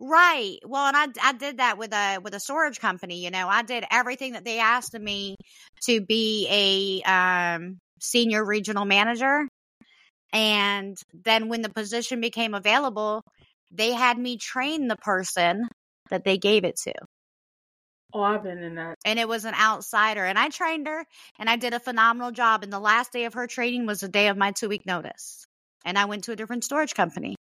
Right. 0.00 0.58
Well, 0.64 0.86
and 0.86 0.96
I 0.96 1.06
I 1.30 1.32
did 1.32 1.56
that 1.58 1.76
with 1.76 1.92
a 1.92 2.18
with 2.22 2.32
a 2.34 2.40
storage 2.40 2.78
company. 2.78 3.24
You 3.24 3.30
know, 3.30 3.48
I 3.48 3.62
did 3.62 3.84
everything 3.90 4.34
that 4.34 4.44
they 4.44 4.60
asked 4.60 4.94
of 4.94 5.02
me 5.02 5.34
to 5.86 6.00
be 6.00 7.02
a 7.04 7.10
um, 7.10 7.78
senior 7.98 8.44
regional 8.44 8.84
manager, 8.84 9.48
and 10.32 10.96
then 11.12 11.48
when 11.48 11.62
the 11.62 11.68
position 11.68 12.20
became 12.20 12.54
available, 12.54 13.22
they 13.70 13.92
had 13.92 14.18
me 14.18 14.36
train 14.36 14.88
the 14.88 14.96
person 14.96 15.68
that 16.10 16.24
they 16.24 16.38
gave 16.38 16.64
it 16.64 16.76
to, 16.84 16.94
oh, 18.14 18.22
I've 18.22 18.42
been 18.42 18.62
in 18.62 18.76
that. 18.76 18.96
and 19.04 19.18
it 19.18 19.28
was 19.28 19.44
an 19.44 19.54
outsider, 19.54 20.24
and 20.24 20.38
I 20.38 20.48
trained 20.48 20.86
her, 20.86 21.04
and 21.38 21.50
I 21.50 21.56
did 21.56 21.74
a 21.74 21.80
phenomenal 21.80 22.30
job. 22.30 22.62
And 22.62 22.72
the 22.72 22.80
last 22.80 23.12
day 23.12 23.24
of 23.24 23.34
her 23.34 23.46
training 23.46 23.86
was 23.86 24.00
the 24.00 24.08
day 24.08 24.28
of 24.28 24.36
my 24.36 24.52
two 24.52 24.68
week 24.68 24.86
notice, 24.86 25.44
and 25.84 25.98
I 25.98 26.06
went 26.06 26.24
to 26.24 26.32
a 26.32 26.36
different 26.36 26.64
storage 26.64 26.94
company, 26.94 27.36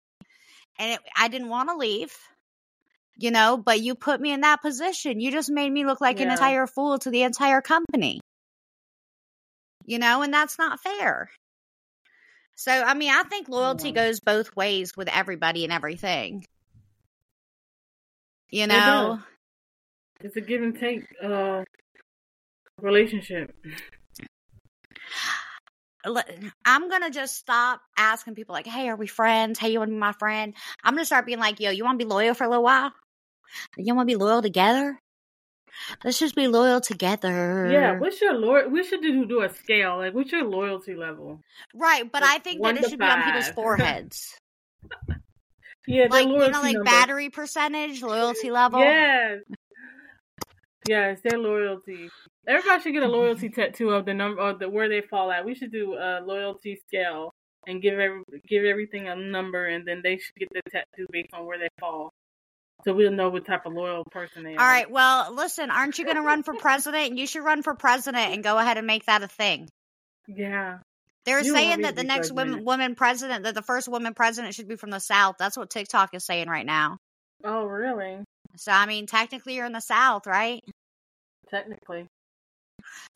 and 0.80 0.93
it, 0.93 0.99
I 1.17 1.28
didn't 1.28 1.49
want 1.49 1.69
to 1.69 1.76
leave 1.76 2.15
you 3.17 3.32
know, 3.32 3.57
but 3.57 3.80
you 3.80 3.95
put 3.95 4.19
me 4.19 4.32
in 4.32 4.41
that 4.41 4.61
position. 4.61 5.19
You 5.19 5.32
just 5.32 5.49
made 5.51 5.71
me 5.71 5.86
look 5.86 6.01
like 6.01 6.19
an 6.19 6.32
entire 6.32 6.67
fool 6.67 6.97
to 6.99 7.09
the 7.09 7.24
entire 7.24 7.61
company. 7.61 8.19
You 9.86 9.99
know, 9.99 10.21
and 10.21 10.34
that's 10.34 10.57
not 10.57 10.80
fair. 10.80 11.30
So, 12.55 12.71
I 12.71 12.93
mean, 12.93 13.11
I 13.11 13.23
think 13.23 13.49
loyalty 13.49 13.91
goes 13.91 14.19
both 14.19 14.55
ways 14.55 14.95
with 14.95 15.07
everybody 15.07 15.63
and 15.63 15.73
everything. 15.73 16.45
You 18.49 18.67
know, 18.67 19.17
does. 20.21 20.25
It's 20.25 20.35
a 20.37 20.41
give 20.41 20.61
and 20.61 20.79
take 20.79 21.05
uh 21.21 21.63
relationship. 22.81 23.55
I'm 26.65 26.89
going 26.89 27.01
to 27.03 27.09
just 27.09 27.37
stop 27.37 27.81
asking 27.97 28.35
people, 28.35 28.53
like, 28.53 28.67
hey, 28.67 28.89
are 28.89 28.95
we 28.95 29.07
friends? 29.07 29.57
Hey, 29.57 29.71
you 29.71 29.79
want 29.79 29.89
to 29.89 29.93
be 29.95 29.99
my 29.99 30.11
friend? 30.11 30.53
I'm 30.83 30.93
going 30.93 31.01
to 31.01 31.05
start 31.05 31.25
being 31.25 31.39
like, 31.39 31.59
yo, 31.59 31.71
you 31.71 31.85
want 31.85 31.97
to 31.97 32.05
be 32.05 32.09
loyal 32.09 32.33
for 32.33 32.43
a 32.43 32.49
little 32.49 32.63
while? 32.63 32.91
You 33.77 33.95
want 33.95 34.09
to 34.09 34.13
be 34.13 34.21
loyal 34.21 34.41
together? 34.41 34.99
Let's 36.03 36.19
just 36.19 36.36
be 36.36 36.47
loyal 36.47 36.82
together. 36.82 37.69
Yeah, 37.71 37.99
what's 37.99 38.21
your 38.21 38.34
loyal? 38.34 38.69
We 38.69 38.84
should 38.84 39.01
do 39.01 39.26
do 39.26 39.41
a 39.41 39.49
scale. 39.49 39.97
Like, 39.97 40.13
what's 40.13 40.32
your 40.32 40.43
loyalty 40.43 40.95
level? 40.95 41.41
Right, 41.74 42.09
but 42.11 42.21
Like, 42.21 42.32
I 42.32 42.39
think 42.39 42.61
that 42.63 42.78
it 42.78 42.89
should 42.89 42.99
be 42.99 43.05
on 43.05 43.24
people's 43.24 43.49
foreheads. 43.49 44.38
Yeah, 45.86 46.07
like 46.09 46.28
you 46.28 46.38
know, 46.38 46.47
like 46.61 46.76
number. 46.76 46.84
battery 46.86 47.30
percentage, 47.30 48.01
loyalty 48.01 48.51
level. 48.51 48.80
Yes. 48.80 49.41
Yes, 50.88 51.19
their 51.24 51.38
loyalty. 51.38 52.09
Everybody 52.47 52.82
should 52.84 52.93
get 52.93 53.03
a 53.03 53.07
loyalty 53.07 53.49
tattoo 53.55 53.89
of 53.89 54.05
the 54.05 54.13
number 54.13 54.41
or 54.41 54.53
the 54.53 54.69
where 54.69 54.89
they 54.89 55.01
fall 55.01 55.32
at. 55.32 55.45
We 55.45 55.55
should 55.55 55.71
do 55.71 55.95
a 55.95 56.21
loyalty 56.24 56.80
scale 56.88 57.34
and 57.67 57.82
give 57.82 57.93
every, 57.93 58.21
give 58.47 58.65
everything 58.65 59.07
a 59.07 59.15
number, 59.15 59.65
and 59.65 59.86
then 59.88 60.01
they 60.03 60.17
should 60.17 60.36
get 60.38 60.49
the 60.53 60.61
tattoo 60.69 61.05
based 61.11 61.34
on 61.34 61.45
where 61.45 61.59
they 61.59 61.69
fall, 61.80 62.11
so 62.86 62.93
we'll 62.93 63.11
know 63.11 63.29
what 63.29 63.45
type 63.45 63.65
of 63.65 63.73
loyal 63.73 64.03
person 64.11 64.43
they 64.43 64.55
are. 64.55 64.59
All 64.59 64.67
right. 64.67 64.89
Well, 64.89 65.34
listen, 65.34 65.69
aren't 65.69 65.97
you 65.97 66.05
going 66.05 66.17
to 66.17 66.23
run 66.23 66.43
for 66.43 66.53
president? 66.53 67.17
You 67.17 67.27
should 67.27 67.43
run 67.43 67.63
for 67.63 67.73
president 67.75 68.34
and 68.34 68.43
go 68.43 68.57
ahead 68.57 68.77
and 68.77 68.88
make 68.88 69.05
that 69.05 69.23
a 69.23 69.27
thing. 69.27 69.69
Yeah. 70.27 70.79
They're 71.25 71.41
You 71.41 71.53
saying 71.53 71.81
that 71.81 71.95
the 71.95 72.03
next 72.03 72.34
president. 72.34 72.65
woman 72.65 72.95
president, 72.95 73.43
that 73.43 73.55
the 73.55 73.61
first 73.61 73.88
woman 73.88 74.13
president 74.13 74.55
should 74.55 74.67
be 74.67 74.75
from 74.75 74.89
the 74.89 74.99
South. 74.99 75.36
That's 75.39 75.57
what 75.57 75.69
TikTok 75.69 76.13
is 76.13 76.25
saying 76.25 76.49
right 76.49 76.65
now. 76.65 76.97
Oh, 77.45 77.65
really? 77.65 78.17
So, 78.57 78.71
I 78.71 78.86
mean, 78.86 79.07
technically, 79.07 79.55
you're 79.55 79.65
in 79.65 79.71
the 79.71 79.79
South, 79.79 80.27
right? 80.27 80.61
Technically. 81.49 82.07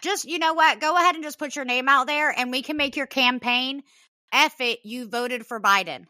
Just, 0.02 0.26
you 0.26 0.40
know 0.40 0.54
what? 0.54 0.80
Go 0.80 0.96
ahead 0.96 1.16
and 1.16 1.24
just 1.24 1.40
put 1.40 1.56
your 1.56 1.66
name 1.66 1.90
out 1.90 2.08
there 2.08 2.30
and 2.30 2.52
we 2.52 2.62
can 2.62 2.78
make 2.78 2.96
your 2.96 3.08
campaign. 3.08 3.84
F 4.32 4.60
it, 4.62 4.80
you 4.84 5.08
voted 5.08 5.46
for 5.46 5.60
Biden. 5.60 6.06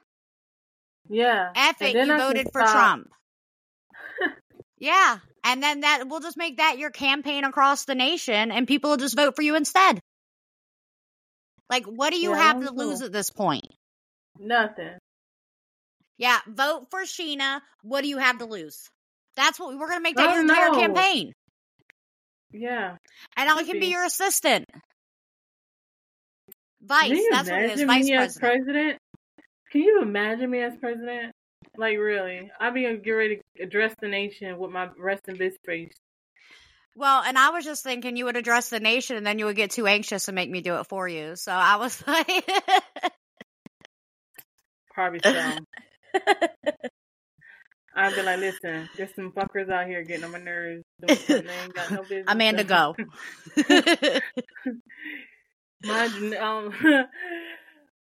Yeah. 1.09 1.51
F 1.55 1.81
it, 1.81 1.95
you 1.95 2.13
I 2.13 2.17
voted 2.17 2.49
for. 2.51 2.61
Trump. 2.61 3.09
Yeah. 4.77 5.19
And 5.43 5.63
then 5.63 5.81
that 5.81 6.03
we'll 6.07 6.19
just 6.19 6.37
make 6.37 6.57
that 6.57 6.77
your 6.77 6.89
campaign 6.89 7.43
across 7.43 7.85
the 7.85 7.95
nation 7.95 8.51
and 8.51 8.67
people 8.67 8.91
will 8.91 8.97
just 8.97 9.15
vote 9.15 9.35
for 9.35 9.41
you 9.41 9.55
instead. 9.55 9.99
Like, 11.69 11.85
what 11.85 12.11
do 12.11 12.19
you 12.19 12.31
Yeah, 12.31 12.37
have 12.37 12.63
to 12.63 12.71
lose 12.71 13.01
at 13.01 13.11
this 13.11 13.29
point? 13.29 13.67
Nothing. 14.39 14.97
Yeah, 16.17 16.39
vote 16.47 16.87
for 16.89 17.01
Sheena. 17.01 17.61
What 17.83 18.01
do 18.01 18.07
you 18.07 18.17
have 18.17 18.39
to 18.39 18.45
lose? 18.45 18.89
That's 19.35 19.59
what 19.59 19.77
we're 19.77 19.87
going 19.87 19.99
to 19.99 20.03
make 20.03 20.15
that 20.15 20.31
your 20.31 20.41
entire 20.41 20.71
know. 20.71 20.79
campaign. 20.79 21.33
Yeah. 22.51 22.95
And 23.35 23.49
I 23.49 23.63
can 23.63 23.73
be 23.73 23.81
be. 23.81 23.87
your 23.87 24.05
assistant. 24.05 24.65
Vice. 26.81 27.19
That's 27.31 27.49
what 27.49 27.61
it 27.61 27.71
is. 27.71 27.83
Vice 27.83 28.09
president. 28.09 28.39
president? 28.39 28.97
Can 29.71 29.81
you 29.81 30.01
imagine 30.01 30.49
me 30.49 30.61
as 30.61 30.75
president? 30.77 31.33
Like 31.77 31.97
really, 31.97 32.51
I'd 32.59 32.73
be 32.73 32.83
gonna 32.83 32.97
get 32.97 33.11
ready 33.11 33.41
to 33.57 33.63
address 33.63 33.93
the 34.01 34.07
nation 34.07 34.57
with 34.57 34.71
my 34.71 34.89
rest 34.97 35.27
in 35.27 35.37
this 35.37 35.53
face. 35.65 35.93
Well, 36.95 37.21
and 37.21 37.37
I 37.37 37.51
was 37.51 37.63
just 37.63 37.83
thinking 37.83 38.17
you 38.17 38.25
would 38.25 38.37
address 38.37 38.69
the 38.69 38.79
nation 38.79 39.17
and 39.17 39.25
then 39.25 39.37
you 39.37 39.45
would 39.45 39.55
get 39.55 39.69
too 39.69 39.85
anxious 39.85 40.27
and 40.27 40.35
make 40.35 40.49
me 40.49 40.61
do 40.61 40.77
it 40.77 40.87
for 40.87 41.07
you. 41.07 41.35
So 41.35 41.51
I 41.51 41.75
was 41.75 42.03
like, 42.07 42.43
Probably 44.97 45.19
so. 45.23 45.57
I'd 47.95 48.15
be 48.15 48.21
like, 48.23 48.39
listen, 48.39 48.89
there's 48.97 49.13
some 49.15 49.31
fuckers 49.31 49.69
out 49.71 49.85
here 49.87 50.03
getting 50.03 50.23
on 50.23 50.31
my 50.31 50.39
nerves. 50.39 50.83
Doing 51.05 51.19
something 51.19 51.45
they 51.45 51.53
ain't 51.53 51.73
got 51.73 51.91
no 51.91 52.01
business. 52.09 52.25
Amanda, 52.27 52.63
go. 52.63 52.95
My 55.83 56.05
um, 56.39 56.73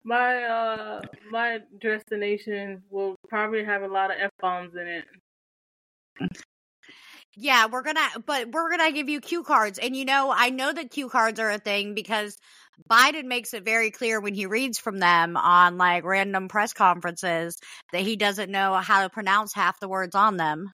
my 0.06 0.44
uh, 0.44 1.02
my 1.32 1.60
destination 1.82 2.84
will 2.90 3.16
probably 3.28 3.66
have 3.66 3.82
a 3.82 3.88
lot 3.88 4.12
of 4.12 4.18
f 4.20 4.32
bombs 4.40 4.74
in 4.76 4.88
it. 4.88 5.06
Yeah, 7.36 7.68
we're 7.68 7.82
gonna, 7.82 8.08
but 8.26 8.52
we're 8.52 8.70
gonna 8.70 8.94
give 8.94 9.10
you 9.10 9.20
cue 9.20 9.44
cards. 9.44 9.78
And 9.78 9.96
you 9.96 10.06
know, 10.06 10.32
I 10.34 10.52
know 10.52 10.72
that 10.72 10.92
cue 10.92 11.10
cards 11.10 11.40
are 11.40 11.50
a 11.50 11.58
thing 11.58 11.94
because 11.94 12.38
Biden 12.90 13.26
makes 13.26 13.54
it 13.54 13.66
very 13.66 13.92
clear 13.92 14.22
when 14.22 14.34
he 14.34 14.46
reads 14.46 14.78
from 14.80 15.00
them 15.00 15.36
on 15.36 15.78
like 15.78 16.06
random 16.06 16.48
press 16.48 16.72
conferences 16.72 17.58
that 17.92 18.02
he 18.02 18.16
doesn't 18.16 18.52
know 18.52 18.76
how 18.76 19.04
to 19.04 19.10
pronounce 19.10 19.54
half 19.54 19.80
the 19.80 19.90
words 19.90 20.16
on 20.16 20.38
them. 20.38 20.72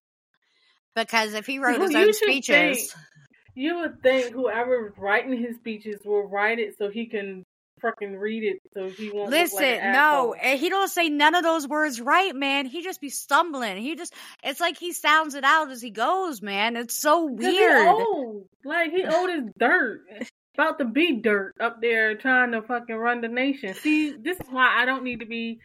Because 0.95 1.34
if 1.34 1.45
he 1.47 1.57
wrote 1.57 1.79
Well, 1.79 1.88
his 1.88 1.95
own 1.95 2.13
speeches, 2.13 2.91
think- 2.91 3.05
You 3.55 3.79
would 3.79 4.01
think 4.03 4.34
whoever's 4.34 4.93
writing 4.97 5.41
his 5.41 5.55
speeches 5.55 5.99
will 6.05 6.27
write 6.27 6.59
it 6.59 6.77
so 6.77 6.89
he 6.89 7.05
can 7.05 7.43
fucking 7.82 8.15
read 8.15 8.43
it, 8.43 8.61
so 8.73 8.89
he 8.89 9.09
won't. 9.11 9.29
Listen, 9.32 9.57
like 9.57 9.79
an 9.82 9.93
no, 9.93 9.99
asshole. 9.99 10.36
and 10.41 10.59
he 10.59 10.69
don't 10.69 10.88
say 10.89 11.09
none 11.09 11.36
of 11.36 11.43
those 11.43 11.67
words 11.67 11.99
right, 12.01 12.36
man. 12.36 12.65
He 12.65 12.84
just 12.84 13.01
be 13.01 13.09
stumbling. 13.09 13.77
He 13.77 13.95
just, 13.95 14.13
it's 14.43 14.59
like 14.59 14.77
he 14.77 14.93
sounds 14.93 15.36
it 15.36 15.43
out 15.43 15.71
as 15.71 15.82
he 15.82 15.89
goes, 15.89 16.41
man. 16.41 16.75
It's 16.75 16.95
so 16.99 17.27
'Cause 17.29 17.45
he 17.45 17.51
weird. 17.59 17.88
old. 17.88 18.45
Like 18.63 18.91
he 18.91 19.03
old 19.05 19.29
as 19.29 19.43
dirt. 19.57 20.01
About 20.55 20.79
to 20.79 20.86
be 20.86 21.13
dirt 21.21 21.55
up 21.61 21.82
there 21.82 22.15
trying 22.15 22.51
to 22.51 22.61
fucking 22.61 22.95
run 22.95 23.21
the 23.21 23.27
nation. 23.29 23.73
See, 23.73 24.11
this 24.11 24.38
is 24.39 24.47
why 24.49 24.82
I 24.82 24.86
don't 24.86 25.03
need 25.03 25.21
to 25.21 25.25
be 25.25 25.59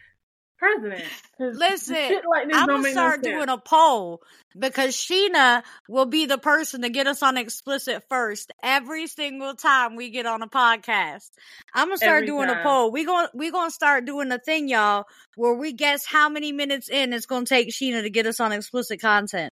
president. 0.59 1.05
Listen, 1.39 1.95
like 2.31 2.49
I'm 2.53 2.67
gonna 2.67 2.91
start 2.91 3.23
no 3.23 3.31
doing 3.31 3.49
a 3.49 3.59
poll 3.59 4.23
because 4.59 4.95
Sheena 4.95 5.63
will 5.89 6.07
be 6.07 6.27
the 6.27 6.39
person 6.39 6.83
to 6.83 6.89
get 6.89 7.07
us 7.07 7.23
on 7.23 7.37
explicit 7.37 8.05
first 8.09 8.53
every 8.63 9.07
single 9.07 9.55
time 9.55 9.97
we 9.97 10.11
get 10.11 10.27
on 10.27 10.43
a 10.43 10.49
podcast. 10.49 11.31
I'm 11.75 11.89
gonna 11.89 11.99
start 11.99 12.17
Every 12.17 12.27
doing 12.27 12.49
a 12.49 12.63
poll. 12.63 12.91
We 12.91 13.05
going 13.05 13.29
we 13.35 13.51
gonna 13.51 13.71
start 13.71 14.05
doing 14.07 14.33
a 14.33 14.39
thing, 14.39 14.69
y'all, 14.69 15.05
where 15.37 15.55
we 15.55 15.73
guess 15.73 16.07
how 16.07 16.29
many 16.29 16.53
minutes 16.53 16.89
in 16.89 17.13
it's 17.13 17.27
gonna 17.27 17.47
take 17.47 17.71
Sheena 17.71 18.03
to 18.03 18.11
get 18.11 18.27
us 18.27 18.41
on 18.41 18.53
explicit 18.53 19.01
content. 19.01 19.53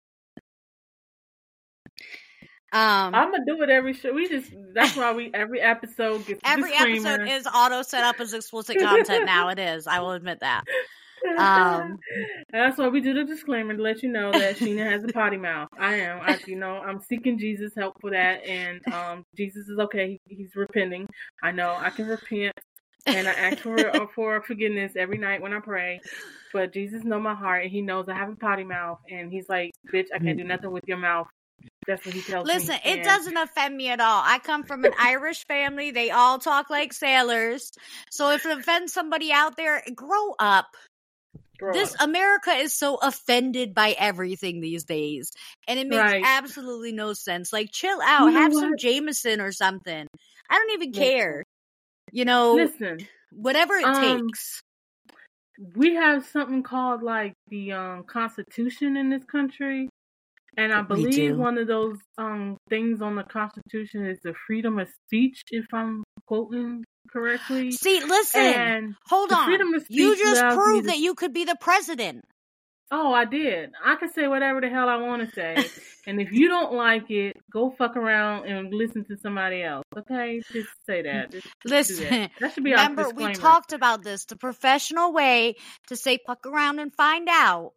Um, 2.71 3.15
I'm 3.15 3.31
gonna 3.31 3.47
do 3.47 3.63
it 3.63 3.71
every 3.71 3.95
show. 3.95 4.13
We 4.13 4.29
just 4.29 4.53
that's 4.75 4.95
why 4.95 5.15
we 5.15 5.31
every 5.33 5.61
episode 5.61 6.27
gets 6.27 6.41
every 6.45 6.73
episode 6.75 7.27
is 7.27 7.47
auto 7.47 7.81
set 7.81 8.05
up 8.05 8.21
as 8.21 8.35
explicit 8.35 8.79
content 8.79 9.25
now. 9.25 9.49
It 9.49 9.59
is. 9.59 9.87
I 9.87 10.01
will 10.01 10.13
admit 10.13 10.41
that. 10.41 10.65
Um, 11.39 11.99
that's 12.53 12.79
why 12.79 12.89
we 12.89 13.01
do 13.01 13.15
the 13.15 13.25
disclaimer 13.25 13.75
to 13.75 13.83
let 13.83 14.03
you 14.03 14.11
know 14.11 14.33
that 14.33 14.57
Sheena 14.57 14.85
has 14.85 15.03
a 15.03 15.09
potty 15.09 15.39
mouth. 15.39 15.69
I 15.79 15.95
am. 15.95 16.21
I, 16.21 16.39
you 16.47 16.57
know, 16.57 16.77
I'm 16.77 17.01
seeking 17.01 17.39
Jesus' 17.39 17.73
help 17.75 18.01
for 18.01 18.11
that, 18.11 18.45
and 18.47 18.87
um, 18.93 19.25
Jesus 19.35 19.69
is 19.69 19.79
okay. 19.79 20.19
He, 20.27 20.37
he's 20.37 20.55
repenting. 20.55 21.09
I 21.43 21.53
know 21.53 21.75
I 21.79 21.89
can 21.91 22.07
repent, 22.07 22.55
and 23.07 23.27
I 23.27 23.33
ask 23.33 23.59
for 23.59 23.79
uh, 23.79 24.07
for 24.15 24.43
forgiveness 24.43 24.93
every 24.97 25.19
night 25.19 25.41
when 25.41 25.53
I 25.55 25.61
pray. 25.61 26.01
But 26.53 26.73
Jesus 26.73 27.05
knows 27.05 27.23
my 27.23 27.35
heart, 27.35 27.63
and 27.63 27.73
He 27.73 27.81
knows 27.81 28.09
I 28.09 28.15
have 28.15 28.31
a 28.31 28.37
potty 28.37 28.65
mouth, 28.65 28.99
and 29.11 29.33
He's 29.33 29.49
like, 29.49 29.73
"Bitch, 29.93 30.09
I 30.15 30.19
can't 30.19 30.37
do 30.37 30.45
nothing 30.45 30.71
with 30.71 30.85
your 30.87 30.99
mouth." 30.99 31.29
That's 31.89 32.05
what 32.07 32.15
He 32.15 32.23
tells 32.23 32.47
Listen, 32.47 32.75
me. 32.75 32.81
it 32.85 32.97
and- 32.99 33.05
doesn't 33.05 33.37
offend 33.37 33.77
me 33.77 33.89
at 33.89 33.99
all. 33.99 34.23
I 34.25 34.39
come 34.39 34.63
from 34.63 34.85
an 34.85 34.93
Irish 35.01 35.45
family. 35.47 35.91
They 35.91 36.11
all 36.11 36.39
talk 36.39 36.71
like 36.71 36.93
sailors. 36.93 37.73
So 38.11 38.31
if 38.31 38.47
it 38.47 38.57
offends 38.59 38.93
somebody 38.93 39.33
out 39.33 39.57
there, 39.57 39.83
grow 39.97 40.35
up. 40.39 40.67
Grow 41.59 41.73
This 41.73 41.95
up. 41.97 42.03
America 42.03 42.51
is 42.53 42.73
so 42.73 42.97
offended 42.97 43.75
by 43.75 43.97
everything 43.99 44.61
these 44.61 44.85
days. 44.85 45.33
And 45.67 45.81
it 45.81 45.89
makes 45.89 46.01
Right. 46.01 46.23
absolutely 46.25 46.93
no 46.93 47.15
sense. 47.15 47.53
Like 47.53 47.71
chill 47.73 48.01
out, 48.03 48.27
You 48.27 48.31
know 48.33 48.41
have 48.43 48.53
some? 48.55 48.77
Jameson 48.79 49.41
or 49.41 49.51
something. 49.51 50.07
I 50.51 50.55
don't 50.55 50.71
even 50.71 50.91
Listen. 50.93 51.03
care. 51.03 51.45
You 52.13 52.25
know, 52.27 52.55
Listen, 52.55 52.99
whatever 53.33 53.75
it 53.75 53.85
um, 53.87 54.29
takes. 54.29 54.61
we 55.75 55.95
have 55.95 56.25
something 56.27 56.63
called 56.63 57.03
like 57.03 57.33
the 57.49 57.73
um 57.73 58.05
Constitution 58.05 58.97
in 58.97 59.11
this 59.11 59.25
country. 59.25 59.89
And 60.59 60.75
I 60.75 60.83
believe 60.83 61.37
one 61.39 61.59
of 61.59 61.69
those 61.69 61.99
um 62.19 62.59
things 62.71 63.03
on 63.03 63.17
the 63.17 63.25
Constitution 63.25 64.07
is 64.07 64.19
the 64.25 64.35
freedom 64.47 64.81
of 64.81 64.89
speech, 65.07 65.43
if 65.53 65.67
I'm 65.75 66.05
quoting 66.29 66.85
correctly. 67.13 67.71
See, 67.73 68.03
listen. 68.03 68.43
And 68.43 68.95
hold 69.09 69.33
on. 69.33 69.51
You 69.89 70.17
just 70.19 70.43
proved 70.49 70.85
to- 70.87 70.91
that 70.93 70.99
you 71.01 71.15
could 71.17 71.35
be 71.35 71.47
the 71.47 71.57
president. 71.61 72.25
Oh, 72.91 73.13
I 73.13 73.25
did. 73.25 73.71
I 73.85 73.97
can 73.97 74.11
say 74.13 74.29
whatever 74.29 74.61
the 74.61 74.69
hell 74.69 74.89
I 74.89 74.97
want 74.97 75.29
to 75.29 75.35
say, 75.35 75.57
and 76.07 76.21
if 76.21 76.33
you 76.33 76.49
don't 76.49 76.73
like 76.73 77.11
it, 77.11 77.37
go 77.53 77.75
fuck 77.77 77.97
around 77.97 78.47
and 78.47 78.73
listen 78.73 79.05
to 79.07 79.17
somebody 79.17 79.63
else. 79.63 79.85
Okay, 79.97 80.41
just 80.53 80.69
say 80.87 81.03
that. 81.03 81.31
Just 81.31 81.47
Listen, 81.65 82.11
that. 82.11 82.31
That 82.41 82.55
should 82.55 82.65
be 82.65 82.73
remember 82.73 83.05
our 83.05 83.13
we 83.13 83.33
talked 83.35 83.73
about 83.73 84.03
this. 84.03 84.25
The 84.25 84.37
professional 84.37 85.13
way 85.13 85.57
to 85.89 85.97
say 85.97 86.19
fuck 86.27 86.47
around 86.47 86.79
and 86.79 86.95
find 86.95 87.29
out 87.31 87.73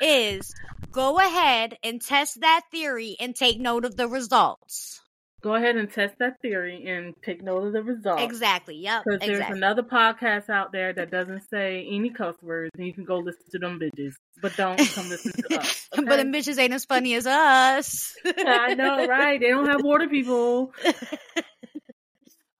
is 0.00 0.54
go 0.92 1.18
ahead 1.18 1.76
and 1.82 2.00
test 2.00 2.40
that 2.40 2.62
theory 2.70 3.16
and 3.20 3.34
take 3.34 3.60
note 3.60 3.84
of 3.84 3.96
the 3.96 4.08
results. 4.08 4.99
Go 5.42 5.54
ahead 5.54 5.76
and 5.76 5.90
test 5.90 6.18
that 6.18 6.40
theory 6.42 6.86
and 6.86 7.14
take 7.22 7.42
note 7.42 7.66
of 7.66 7.72
the 7.72 7.82
results. 7.82 8.22
Exactly. 8.22 8.76
Yep. 8.76 9.04
Because 9.04 9.26
there's 9.26 9.50
another 9.50 9.82
podcast 9.82 10.50
out 10.50 10.70
there 10.70 10.92
that 10.92 11.10
doesn't 11.10 11.48
say 11.48 11.86
any 11.90 12.10
cuss 12.10 12.36
words, 12.42 12.70
and 12.76 12.86
you 12.86 12.92
can 12.92 13.04
go 13.04 13.18
listen 13.18 13.44
to 13.52 13.58
them 13.58 13.80
bitches. 13.80 14.14
But 14.42 14.56
don't 14.56 14.78
come 14.78 15.08
listen 15.08 15.32
to 15.32 15.60
us. 15.60 15.88
but 15.94 16.00
okay? 16.00 16.16
them 16.16 16.32
bitches 16.32 16.58
ain't 16.58 16.74
as 16.74 16.84
funny 16.84 17.14
as 17.14 17.26
us. 17.26 18.14
I 18.24 18.74
know, 18.74 19.06
right? 19.06 19.40
They 19.40 19.48
don't 19.48 19.68
have 19.68 19.82
water 19.82 20.08
people. 20.08 20.72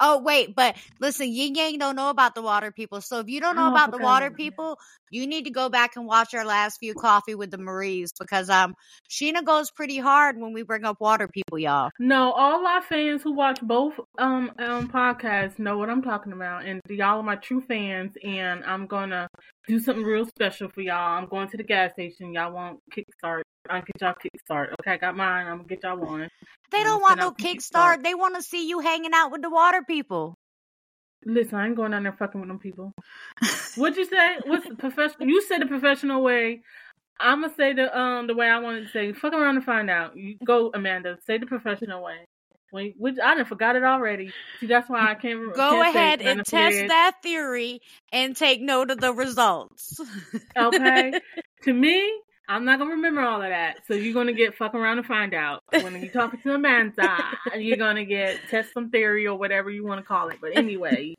Oh 0.01 0.19
wait, 0.23 0.55
but 0.57 0.77
listen, 0.99 1.29
Yin 1.33 1.55
Yang 1.55 1.79
don't 1.79 1.97
know 1.97 2.09
about 2.11 2.35
the 2.35 2.43
water 2.43 2.73
people. 2.73 3.01
So 3.03 3.21
if 3.21 3.29
you 3.29 3.41
don't 3.41 3.57
know 3.57 3.67
Oh, 3.67 3.69
about 3.69 3.91
the 3.91 3.99
water 3.99 4.31
people, 4.31 4.79
you 5.11 5.27
need 5.27 5.45
to 5.45 5.51
go 5.51 5.69
back 5.69 5.97
and 5.97 6.07
watch 6.07 6.35
our 6.35 6.45
last 6.45 6.79
few 6.79 6.95
coffee 6.95 7.35
with 7.35 7.51
the 7.51 7.59
Maries 7.59 8.13
because 8.19 8.49
um 8.51 8.75
Sheena 9.11 9.45
goes 9.45 9.71
pretty 9.71 9.99
hard 9.99 10.39
when 10.39 10.53
we 10.53 10.63
bring 10.63 10.85
up 10.85 11.01
water 11.01 11.29
people, 11.29 11.59
y'all. 11.59 11.91
No, 11.99 12.33
all 12.33 12.67
our 12.67 12.83
fans 12.83 13.23
who 13.23 13.33
watch 13.33 13.61
both 13.61 13.95
um 14.19 14.53
um 14.59 14.89
podcasts 14.89 15.59
know 15.59 15.77
what 15.77 15.91
I'm 15.91 16.03
talking 16.03 16.33
about, 16.33 16.65
and 16.65 16.81
y'all 16.89 17.19
are 17.19 17.23
my 17.23 17.37
true 17.37 17.61
fans. 17.61 18.13
And 18.25 18.65
I'm 18.65 18.87
gonna 18.87 19.29
do 19.69 19.79
something 19.79 20.05
real 20.05 20.27
special 20.27 20.69
for 20.71 20.81
y'all. 20.81 21.19
I'm 21.19 21.27
going 21.29 21.49
to 21.51 21.57
the 21.59 21.63
gas 21.65 21.93
station. 21.93 22.33
Y'all 22.33 22.53
want 22.53 22.81
kickstart? 22.93 23.43
I'll 23.71 23.83
get 23.83 24.01
y'all 24.01 24.15
kickstart. 24.15 24.73
Okay, 24.81 24.93
I 24.93 24.97
got 24.97 25.17
mine. 25.17 25.47
I'm 25.47 25.59
gonna 25.59 25.69
get 25.69 25.83
y'all 25.83 25.97
one. 25.97 26.29
They 26.73 26.83
don't 26.83 27.01
want 27.01 27.19
no 27.19 27.33
kickstart. 27.33 27.99
Kickstart. 27.99 28.03
They 28.03 28.15
want 28.15 28.37
to 28.37 28.43
see 28.43 28.69
you 28.69 28.81
hanging 28.81 29.13
out 29.15 29.31
with 29.31 29.43
the 29.43 29.51
water 29.51 29.83
people. 29.87 30.35
Listen, 31.25 31.55
I 31.57 31.67
ain't 31.67 31.77
going 31.77 31.91
down 31.91 32.05
there 32.05 32.17
fucking 32.19 32.41
with 32.41 32.49
them 32.49 32.59
people. 32.59 32.93
What'd 33.77 33.97
you 33.97 34.07
say? 34.07 34.39
What's 34.47 34.67
the 34.67 34.75
professional? 34.75 35.29
You 35.29 35.43
said 35.43 35.61
the 35.61 35.67
professional 35.67 36.23
way. 36.23 36.63
I'm 37.19 37.43
gonna 37.43 37.55
say 37.55 37.75
the 37.75 37.97
um 37.97 38.27
the 38.27 38.35
way 38.35 38.49
I 38.49 38.59
wanted 38.59 38.87
to 38.87 38.89
say. 38.89 39.13
Fuck 39.13 39.35
around 39.35 39.57
and 39.57 39.65
find 39.65 39.91
out. 39.91 40.17
You 40.17 40.37
go, 40.45 40.71
Amanda. 40.75 41.19
Say 41.27 41.39
the 41.39 41.47
professional 41.47 42.03
way. 42.03 42.27
Which 42.73 43.17
I 43.23 43.35
done 43.35 43.45
forgot 43.47 43.77
it 43.77 43.83
already. 43.83 44.33
See, 44.61 44.67
that's 44.67 44.89
why 44.89 45.11
I 45.11 45.15
can't. 45.15 45.55
Go 45.55 45.83
can't 45.83 46.21
ahead 46.21 46.23
and 46.23 46.45
test 46.47 46.89
that 46.89 47.17
theory 47.23 47.81
and 48.13 48.37
take 48.37 48.61
note 48.61 48.91
of 48.91 49.01
the 49.01 49.13
results. 49.13 50.01
Okay. 50.57 51.21
to 51.65 51.73
me, 51.73 52.11
I'm 52.51 52.65
not 52.65 52.81
gonna 52.81 52.91
remember 52.91 53.21
all 53.21 53.41
of 53.41 53.49
that. 53.49 53.77
So 53.87 53.95
you're 53.95 54.13
gonna 54.13 54.33
get 54.33 54.57
fuck 54.57 54.75
around 54.75 54.99
and 54.99 55.07
find 55.07 55.33
out. 55.35 55.63
When 55.71 56.01
you're 56.03 56.11
talking 56.11 56.41
to 56.43 56.55
Amanda, 56.55 57.17
and 57.53 57.63
you're 57.63 57.77
gonna 57.77 58.05
get 58.05 58.39
test 58.51 58.73
some 58.75 58.91
theory 58.91 59.27
or 59.29 59.39
whatever 59.39 59.71
you 59.71 59.87
want 59.87 60.01
to 60.01 60.05
call 60.05 60.29
it. 60.31 60.39
But 60.41 60.57
anyway, 60.57 61.15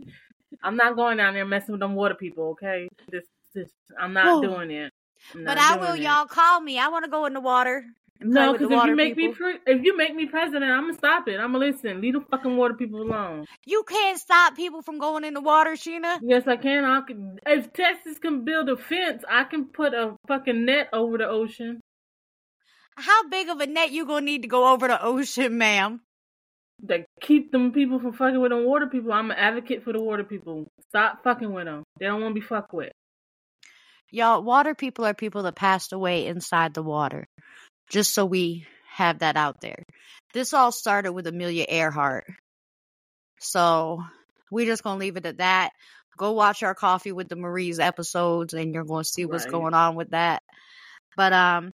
I'm 0.61 0.75
not 0.75 0.97
going 0.97 1.15
down 1.17 1.33
there 1.33 1.45
messing 1.45 1.71
with 1.71 1.79
them 1.79 1.95
water 1.95 2.15
people. 2.15 2.49
Okay, 2.49 2.89
this, 3.09 3.23
this 3.55 3.69
I'm 3.97 4.11
not 4.11 4.27
Oh. 4.27 4.41
doing 4.41 4.71
it. 4.71 4.91
I'm 5.33 5.45
but 5.45 5.57
I 5.57 5.77
will, 5.77 5.93
it. 5.93 6.01
y'all 6.01 6.25
call 6.25 6.59
me. 6.59 6.77
I 6.77 6.89
want 6.89 7.05
to 7.05 7.11
go 7.11 7.25
in 7.25 7.33
the 7.33 7.39
water. 7.39 7.85
And 8.21 8.31
No, 8.31 8.53
because 8.53 8.71
if 8.71 8.83
you 8.85 8.95
make 8.95 9.15
people. 9.15 9.31
me 9.31 9.35
pre- 9.35 9.73
if 9.73 9.83
you 9.83 9.97
make 9.97 10.15
me 10.15 10.25
president, 10.27 10.65
I'm 10.71 10.83
gonna 10.83 10.93
stop 10.93 11.27
it. 11.27 11.39
I'm 11.39 11.51
gonna 11.53 11.65
listen. 11.65 12.01
Leave 12.01 12.13
the 12.13 12.21
fucking 12.21 12.55
water 12.55 12.73
people 12.75 13.01
alone. 13.01 13.45
You 13.65 13.83
can't 13.87 14.19
stop 14.19 14.55
people 14.55 14.81
from 14.81 14.99
going 14.99 15.23
in 15.23 15.33
the 15.33 15.41
water, 15.41 15.71
Sheena. 15.71 16.19
Yes, 16.21 16.43
I 16.47 16.57
can. 16.57 16.85
I 16.85 17.01
can. 17.01 17.39
If 17.45 17.73
Texas 17.73 18.19
can 18.19 18.45
build 18.45 18.69
a 18.69 18.77
fence, 18.77 19.23
I 19.29 19.43
can 19.45 19.65
put 19.65 19.93
a 19.93 20.15
fucking 20.27 20.65
net 20.65 20.89
over 20.93 21.17
the 21.17 21.27
ocean. 21.27 21.81
How 22.95 23.27
big 23.29 23.49
of 23.49 23.59
a 23.59 23.67
net 23.67 23.91
you 23.91 24.05
gonna 24.05 24.25
need 24.25 24.43
to 24.43 24.47
go 24.47 24.71
over 24.71 24.87
the 24.87 25.01
ocean, 25.03 25.57
ma'am? 25.57 26.01
that 26.83 27.05
keep 27.21 27.51
them 27.51 27.71
people 27.71 27.99
from 27.99 28.11
fucking 28.11 28.41
with 28.41 28.49
them 28.51 28.65
water 28.65 28.87
people. 28.87 29.13
I'm 29.13 29.29
an 29.29 29.37
advocate 29.37 29.83
for 29.83 29.93
the 29.93 30.01
water 30.01 30.23
people. 30.23 30.65
Stop 30.89 31.23
fucking 31.23 31.53
with 31.53 31.65
them. 31.65 31.83
They 31.99 32.07
don't 32.07 32.21
want 32.21 32.33
to 32.33 32.41
be 32.41 32.45
fucked 32.45 32.73
with. 32.73 32.91
Y'all, 34.09 34.41
water 34.41 34.73
people 34.75 35.05
are 35.05 35.13
people 35.13 35.43
that 35.43 35.55
passed 35.55 35.93
away 35.93 36.25
inside 36.25 36.73
the 36.73 36.81
water. 36.83 37.27
Just 37.91 38.13
so 38.13 38.25
we 38.25 38.65
have 38.89 39.19
that 39.19 39.35
out 39.35 39.59
there. 39.61 39.83
This 40.33 40.53
all 40.53 40.71
started 40.71 41.11
with 41.11 41.27
Amelia 41.27 41.65
Earhart. 41.67 42.25
So 43.39 44.03
we're 44.49 44.65
just 44.65 44.83
gonna 44.83 44.99
leave 44.99 45.17
it 45.17 45.25
at 45.25 45.37
that. 45.37 45.71
Go 46.17 46.31
watch 46.31 46.63
our 46.63 46.75
Coffee 46.75 47.11
with 47.11 47.27
the 47.27 47.35
Maries 47.35 47.79
episodes 47.79 48.53
and 48.53 48.73
you're 48.73 48.85
gonna 48.85 49.03
see 49.03 49.25
what's 49.25 49.43
Right. 49.45 49.51
going 49.51 49.73
on 49.73 49.95
with 49.95 50.11
that. 50.11 50.41
But 51.17 51.33
um 51.33 51.71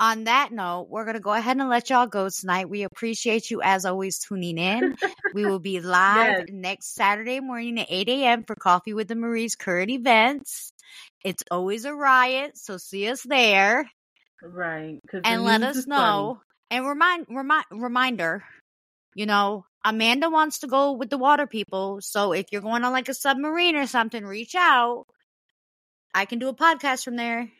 on 0.00 0.24
that 0.24 0.50
note, 0.52 0.88
we're 0.90 1.04
gonna 1.04 1.20
go 1.20 1.32
ahead 1.32 1.58
and 1.58 1.68
let 1.68 1.90
y'all 1.90 2.06
go 2.08 2.28
tonight. 2.28 2.68
We 2.68 2.82
appreciate 2.82 3.50
you 3.50 3.62
as 3.62 3.84
always 3.84 4.18
tuning 4.18 4.58
in. 4.58 4.92
we 5.32 5.44
will 5.46 5.60
be 5.60 5.80
live 5.80 6.34
Yes. 6.38 6.48
next 6.50 6.94
Saturday 6.94 7.38
morning 7.40 7.78
at 7.78 7.86
8 7.88 8.08
a.m. 8.08 8.44
for 8.44 8.56
Coffee 8.56 8.94
with 8.94 9.06
the 9.08 9.14
Maries 9.14 9.54
current 9.54 9.90
events. 9.90 10.72
It's 11.24 11.44
always 11.52 11.84
a 11.84 11.94
riot, 11.94 12.58
so 12.58 12.78
see 12.78 13.08
us 13.08 13.22
there 13.22 13.88
Right. 14.42 14.98
And 15.24 15.44
let 15.44 15.62
us 15.62 15.84
funny. 15.84 15.88
know. 15.88 16.40
And 16.70 16.86
remind, 16.86 17.26
remind, 17.28 17.64
reminder, 17.70 18.44
you 19.14 19.26
know, 19.26 19.66
Amanda 19.84 20.30
wants 20.30 20.60
to 20.60 20.66
go 20.66 20.92
with 20.92 21.10
the 21.10 21.18
water 21.18 21.46
people. 21.46 22.00
So 22.00 22.32
if 22.32 22.46
you're 22.50 22.62
going 22.62 22.84
on 22.84 22.92
like 22.92 23.08
a 23.08 23.14
submarine 23.14 23.76
or 23.76 23.86
something, 23.86 24.24
reach 24.24 24.54
out. 24.54 25.06
I 26.14 26.24
can 26.24 26.38
do 26.38 26.48
a 26.48 26.54
podcast 26.54 27.04
from 27.04 27.16
there. 27.16 27.50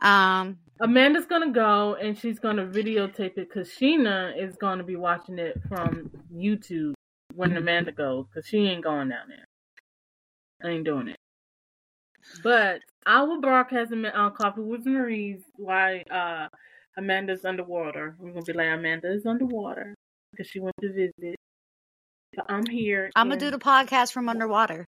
Um, 0.00 0.58
Amanda's 0.80 1.26
gonna 1.26 1.52
go 1.52 1.94
and 1.94 2.18
she's 2.18 2.40
gonna 2.40 2.66
videotape 2.66 3.38
it 3.38 3.48
because 3.48 3.68
Sheena 3.68 4.36
is 4.36 4.56
gonna 4.56 4.82
be 4.82 4.96
watching 4.96 5.38
it 5.38 5.60
from 5.68 6.10
YouTube 6.34 6.94
when 7.34 7.56
Amanda 7.56 7.92
goes 7.92 8.26
because 8.26 8.48
she 8.48 8.58
ain't 8.58 8.82
going 8.82 9.08
down 9.08 9.28
there. 9.28 9.46
I 10.62 10.74
ain't 10.74 10.84
doing 10.84 11.08
it. 11.08 11.16
But 12.42 12.80
I 13.06 13.22
will 13.22 13.40
broadcast 13.40 13.92
on 13.92 14.34
Coffee 14.34 14.60
with 14.60 14.86
Marie's 14.86 15.42
why 15.56 16.04
uh, 16.10 16.48
Amanda's 16.96 17.44
underwater. 17.44 18.16
We're 18.18 18.32
gonna 18.32 18.44
be 18.44 18.52
like 18.52 18.68
Amanda 18.68 19.12
is 19.12 19.26
underwater 19.26 19.94
because 20.30 20.46
she 20.46 20.60
went 20.60 20.74
to 20.80 20.92
visit. 20.92 21.36
But 22.34 22.46
I'm 22.48 22.66
here. 22.66 23.10
I'm 23.16 23.28
gonna 23.28 23.40
do 23.40 23.50
the 23.50 23.58
podcast 23.58 24.12
from 24.12 24.28
underwater. 24.28 24.86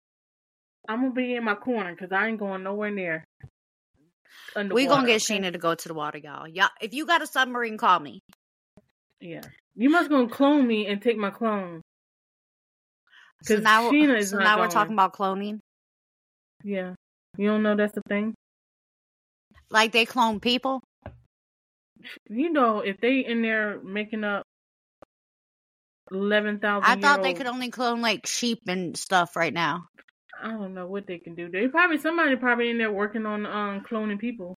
I'm 0.88 1.00
gonna 1.00 1.12
be 1.12 1.34
in 1.34 1.44
my 1.44 1.54
corner 1.54 1.92
because 1.92 2.12
I 2.12 2.28
ain't 2.28 2.38
going 2.38 2.62
nowhere 2.62 2.90
near. 2.90 3.24
Underwater, 4.54 4.74
We 4.74 4.86
gonna 4.86 5.06
get? 5.06 5.20
Sheena 5.20 5.52
to 5.52 5.58
go 5.58 5.74
to 5.74 5.88
the 5.88 5.94
water, 5.94 6.18
y'all. 6.18 6.46
Yeah, 6.48 6.68
if 6.80 6.92
you 6.92 7.06
got 7.06 7.22
a 7.22 7.26
submarine, 7.26 7.78
call 7.78 8.00
me. 8.00 8.20
Yeah, 9.20 9.42
you 9.74 9.90
must 9.90 10.10
gonna 10.10 10.28
clone 10.28 10.66
me 10.66 10.86
and 10.86 11.00
take 11.00 11.16
my 11.16 11.30
clone. 11.30 11.80
So 13.44 13.56
now, 13.56 13.90
Sheena 13.90 14.18
is 14.18 14.30
so 14.30 14.38
now 14.38 14.58
we're 14.58 14.68
talking 14.68 14.92
about 14.92 15.14
cloning. 15.14 15.60
Yeah, 16.62 16.94
you 17.36 17.48
don't 17.48 17.62
know 17.62 17.76
that's 17.76 17.94
the 17.94 18.02
thing. 18.08 18.34
Like 19.70 19.92
they 19.92 20.04
clone 20.04 20.40
people. 20.40 20.82
You 22.28 22.52
know, 22.52 22.80
if 22.80 23.00
they 23.00 23.24
in 23.24 23.42
there 23.42 23.80
making 23.82 24.24
up 24.24 24.44
eleven 26.10 26.58
thousand. 26.58 26.90
I 26.90 27.00
thought 27.00 27.22
they 27.22 27.34
could 27.34 27.46
only 27.46 27.70
clone 27.70 28.00
like 28.02 28.26
sheep 28.26 28.60
and 28.66 28.96
stuff 28.96 29.36
right 29.36 29.52
now. 29.52 29.84
I 30.42 30.50
don't 30.50 30.74
know 30.74 30.86
what 30.86 31.06
they 31.06 31.18
can 31.18 31.34
do. 31.34 31.48
They 31.48 31.68
probably 31.68 31.98
somebody 31.98 32.36
probably 32.36 32.70
in 32.70 32.78
there 32.78 32.92
working 32.92 33.26
on 33.26 33.46
um 33.46 33.84
cloning 33.88 34.18
people. 34.18 34.56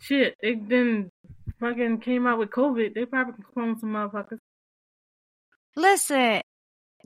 Shit, 0.00 0.34
they 0.40 0.54
then 0.54 1.10
fucking 1.60 2.00
came 2.00 2.26
out 2.26 2.38
with 2.38 2.50
COVID. 2.50 2.94
They 2.94 3.04
probably 3.04 3.34
can 3.34 3.44
clone 3.52 3.78
some 3.78 3.90
motherfuckers. 3.90 4.38
Listen, 5.76 6.40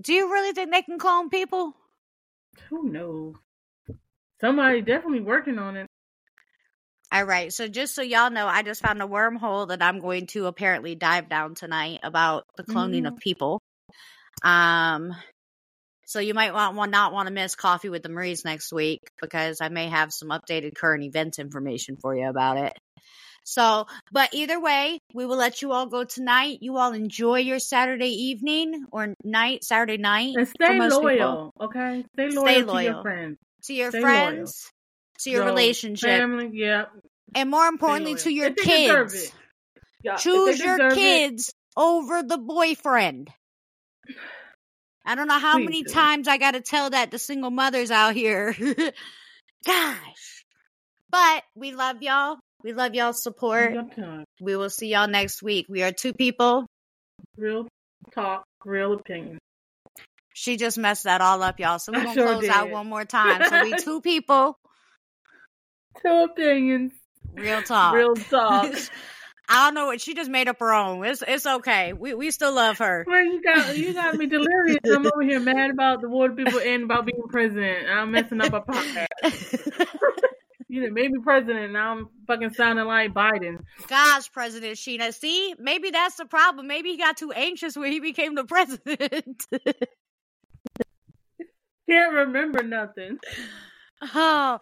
do 0.00 0.12
you 0.12 0.30
really 0.30 0.52
think 0.52 0.70
they 0.70 0.82
can 0.82 0.98
clone 0.98 1.28
people? 1.28 1.74
Who 2.68 2.88
knows? 2.90 3.34
Somebody 4.40 4.80
definitely 4.82 5.20
working 5.20 5.58
on 5.58 5.76
it. 5.76 5.86
All 7.10 7.24
right. 7.24 7.52
So 7.52 7.68
just 7.68 7.94
so 7.94 8.02
y'all 8.02 8.30
know, 8.30 8.46
I 8.46 8.62
just 8.62 8.82
found 8.82 9.00
a 9.02 9.06
wormhole 9.06 9.68
that 9.68 9.82
I'm 9.82 9.98
going 9.98 10.26
to 10.28 10.46
apparently 10.46 10.94
dive 10.94 11.28
down 11.28 11.54
tonight 11.54 12.00
about 12.02 12.44
the 12.56 12.64
cloning 12.64 13.02
Mhm. 13.04 13.08
of 13.08 13.16
people. 13.16 13.60
Um 14.42 15.14
so 16.06 16.20
you 16.20 16.32
might 16.32 16.54
want, 16.54 16.74
want 16.76 16.90
not 16.90 17.12
want 17.12 17.28
to 17.28 17.34
miss 17.34 17.54
coffee 17.54 17.90
with 17.90 18.02
the 18.02 18.08
Maries 18.08 18.44
next 18.44 18.72
week 18.72 19.00
because 19.20 19.60
I 19.60 19.68
may 19.68 19.88
have 19.88 20.12
some 20.12 20.28
updated 20.28 20.74
current 20.74 21.04
events 21.04 21.38
information 21.38 21.96
for 22.00 22.16
you 22.16 22.26
about 22.28 22.56
it. 22.56 22.72
So, 23.44 23.86
but 24.12 24.30
either 24.32 24.60
way, 24.60 25.00
we 25.14 25.26
will 25.26 25.36
let 25.36 25.60
you 25.62 25.72
all 25.72 25.86
go 25.86 26.04
tonight. 26.04 26.58
You 26.60 26.76
all 26.78 26.92
enjoy 26.92 27.40
your 27.40 27.58
Saturday 27.58 28.10
evening 28.10 28.84
or 28.92 29.14
night, 29.24 29.64
Saturday 29.64 29.96
night. 29.98 30.34
And 30.36 30.48
stay 30.48 30.78
loyal, 30.78 31.52
people. 31.52 31.52
okay? 31.60 32.04
Stay 32.14 32.28
loyal 32.28 32.46
Stay 32.46 32.60
to 32.60 32.66
loyal. 32.66 32.82
your 32.84 33.02
friends. 33.02 33.38
To 33.68 33.74
your 33.74 33.90
Stay 33.90 34.00
friends, 34.00 34.70
to 35.20 35.30
your 35.30 35.40
Your 35.42 35.46
relationship, 35.50 36.08
Family, 36.10 36.50
yeah. 36.52 36.86
and 37.34 37.48
more 37.50 37.66
importantly, 37.66 38.16
to 38.16 38.32
your 38.32 38.48
If 38.48 38.56
kids. 38.56 39.32
Yeah, 40.02 40.16
Choose 40.16 40.58
your 40.58 40.76
deserve 40.78 40.92
it, 40.92 40.94
kids 40.96 41.54
over 41.76 42.22
the 42.22 42.38
boyfriend. 42.38 43.30
I 45.04 45.14
don't 45.14 45.26
know 45.28 45.38
how 45.38 45.56
Please 45.56 45.64
many 45.64 45.82
do. 45.84 45.92
times 45.92 46.28
I 46.28 46.38
got 46.38 46.52
to 46.52 46.60
tell 46.60 46.90
that 46.90 47.10
to 47.12 47.18
single 47.18 47.50
mothers 47.50 47.90
out 47.90 48.14
here. 48.14 48.54
Gosh. 49.66 50.44
But 51.10 51.42
we 51.54 51.72
love 51.72 52.02
y'all. 52.02 52.36
We 52.62 52.72
love 52.74 52.94
y'all's 52.94 53.22
support. 53.22 53.74
We 54.40 54.56
will 54.56 54.70
see 54.70 54.88
y'all 54.88 55.08
next 55.08 55.42
week. 55.42 55.66
We 55.68 55.82
are 55.82 55.92
two 55.92 56.12
people. 56.12 56.66
Real 57.36 57.66
talk, 58.14 58.44
real 58.64 58.92
opinion. 58.94 59.38
She 60.38 60.56
just 60.56 60.78
messed 60.78 61.02
that 61.02 61.20
all 61.20 61.42
up, 61.42 61.58
y'all. 61.58 61.80
So 61.80 61.90
we're 61.94 62.04
going 62.04 62.14
to 62.14 62.20
sure 62.20 62.38
close 62.38 62.48
out 62.48 62.70
one 62.70 62.86
more 62.86 63.04
time. 63.04 63.42
So 63.48 63.64
we 63.64 63.74
two 63.78 64.00
people. 64.00 64.56
Two 66.00 66.26
opinions, 66.30 66.92
Real 67.34 67.60
talk. 67.60 67.94
real 67.94 68.14
talk. 68.14 68.72
I 69.48 69.66
don't 69.66 69.74
know 69.74 69.86
what 69.86 70.00
she 70.00 70.14
just 70.14 70.30
made 70.30 70.46
up 70.46 70.60
her 70.60 70.72
own. 70.72 71.04
It's 71.04 71.24
it's 71.26 71.44
okay. 71.44 71.92
We 71.92 72.14
we 72.14 72.30
still 72.30 72.52
love 72.52 72.78
her. 72.78 73.04
Well, 73.04 73.24
you 73.24 73.42
got 73.42 73.76
you 73.76 73.92
got 73.94 74.14
me 74.14 74.26
delirious. 74.26 74.78
I'm 74.84 75.06
over 75.06 75.22
here 75.22 75.40
mad 75.40 75.70
about 75.70 76.02
the 76.02 76.08
water 76.08 76.34
people 76.34 76.60
and 76.60 76.84
about 76.84 77.06
being 77.06 77.22
president. 77.28 77.88
I'm 77.88 78.12
messing 78.12 78.40
up 78.40 78.52
a 78.52 78.60
podcast. 78.60 79.86
You 80.68 80.92
made 80.92 81.10
me 81.10 81.18
president. 81.24 81.72
Now 81.72 81.92
I'm 81.92 82.08
fucking 82.26 82.52
sounding 82.52 82.84
like 82.84 83.12
Biden. 83.12 83.56
Gosh, 83.88 84.30
President 84.30 84.76
Sheena. 84.76 85.12
See, 85.14 85.54
maybe 85.58 85.90
that's 85.90 86.16
the 86.16 86.26
problem. 86.26 86.68
Maybe 86.68 86.90
he 86.90 86.98
got 86.98 87.16
too 87.16 87.32
anxious 87.32 87.76
when 87.76 87.90
he 87.90 88.00
became 88.00 88.34
the 88.34 88.44
president. 88.44 89.46
Can't 91.88 92.12
remember 92.12 92.62
nothing. 92.62 93.18
Oh, 94.02 94.08
oh, 94.14 94.60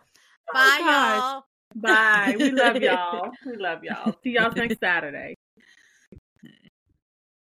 bye, 0.52 0.78
gosh. 0.78 1.20
y'all. 1.20 1.44
Bye. 1.74 2.36
We 2.38 2.50
love 2.52 2.76
y'all. 2.82 3.30
We 3.44 3.56
love 3.56 3.82
y'all. 3.84 4.14
See 4.22 4.30
y'all 4.30 4.52
next 4.52 4.78
Saturday. 4.80 5.36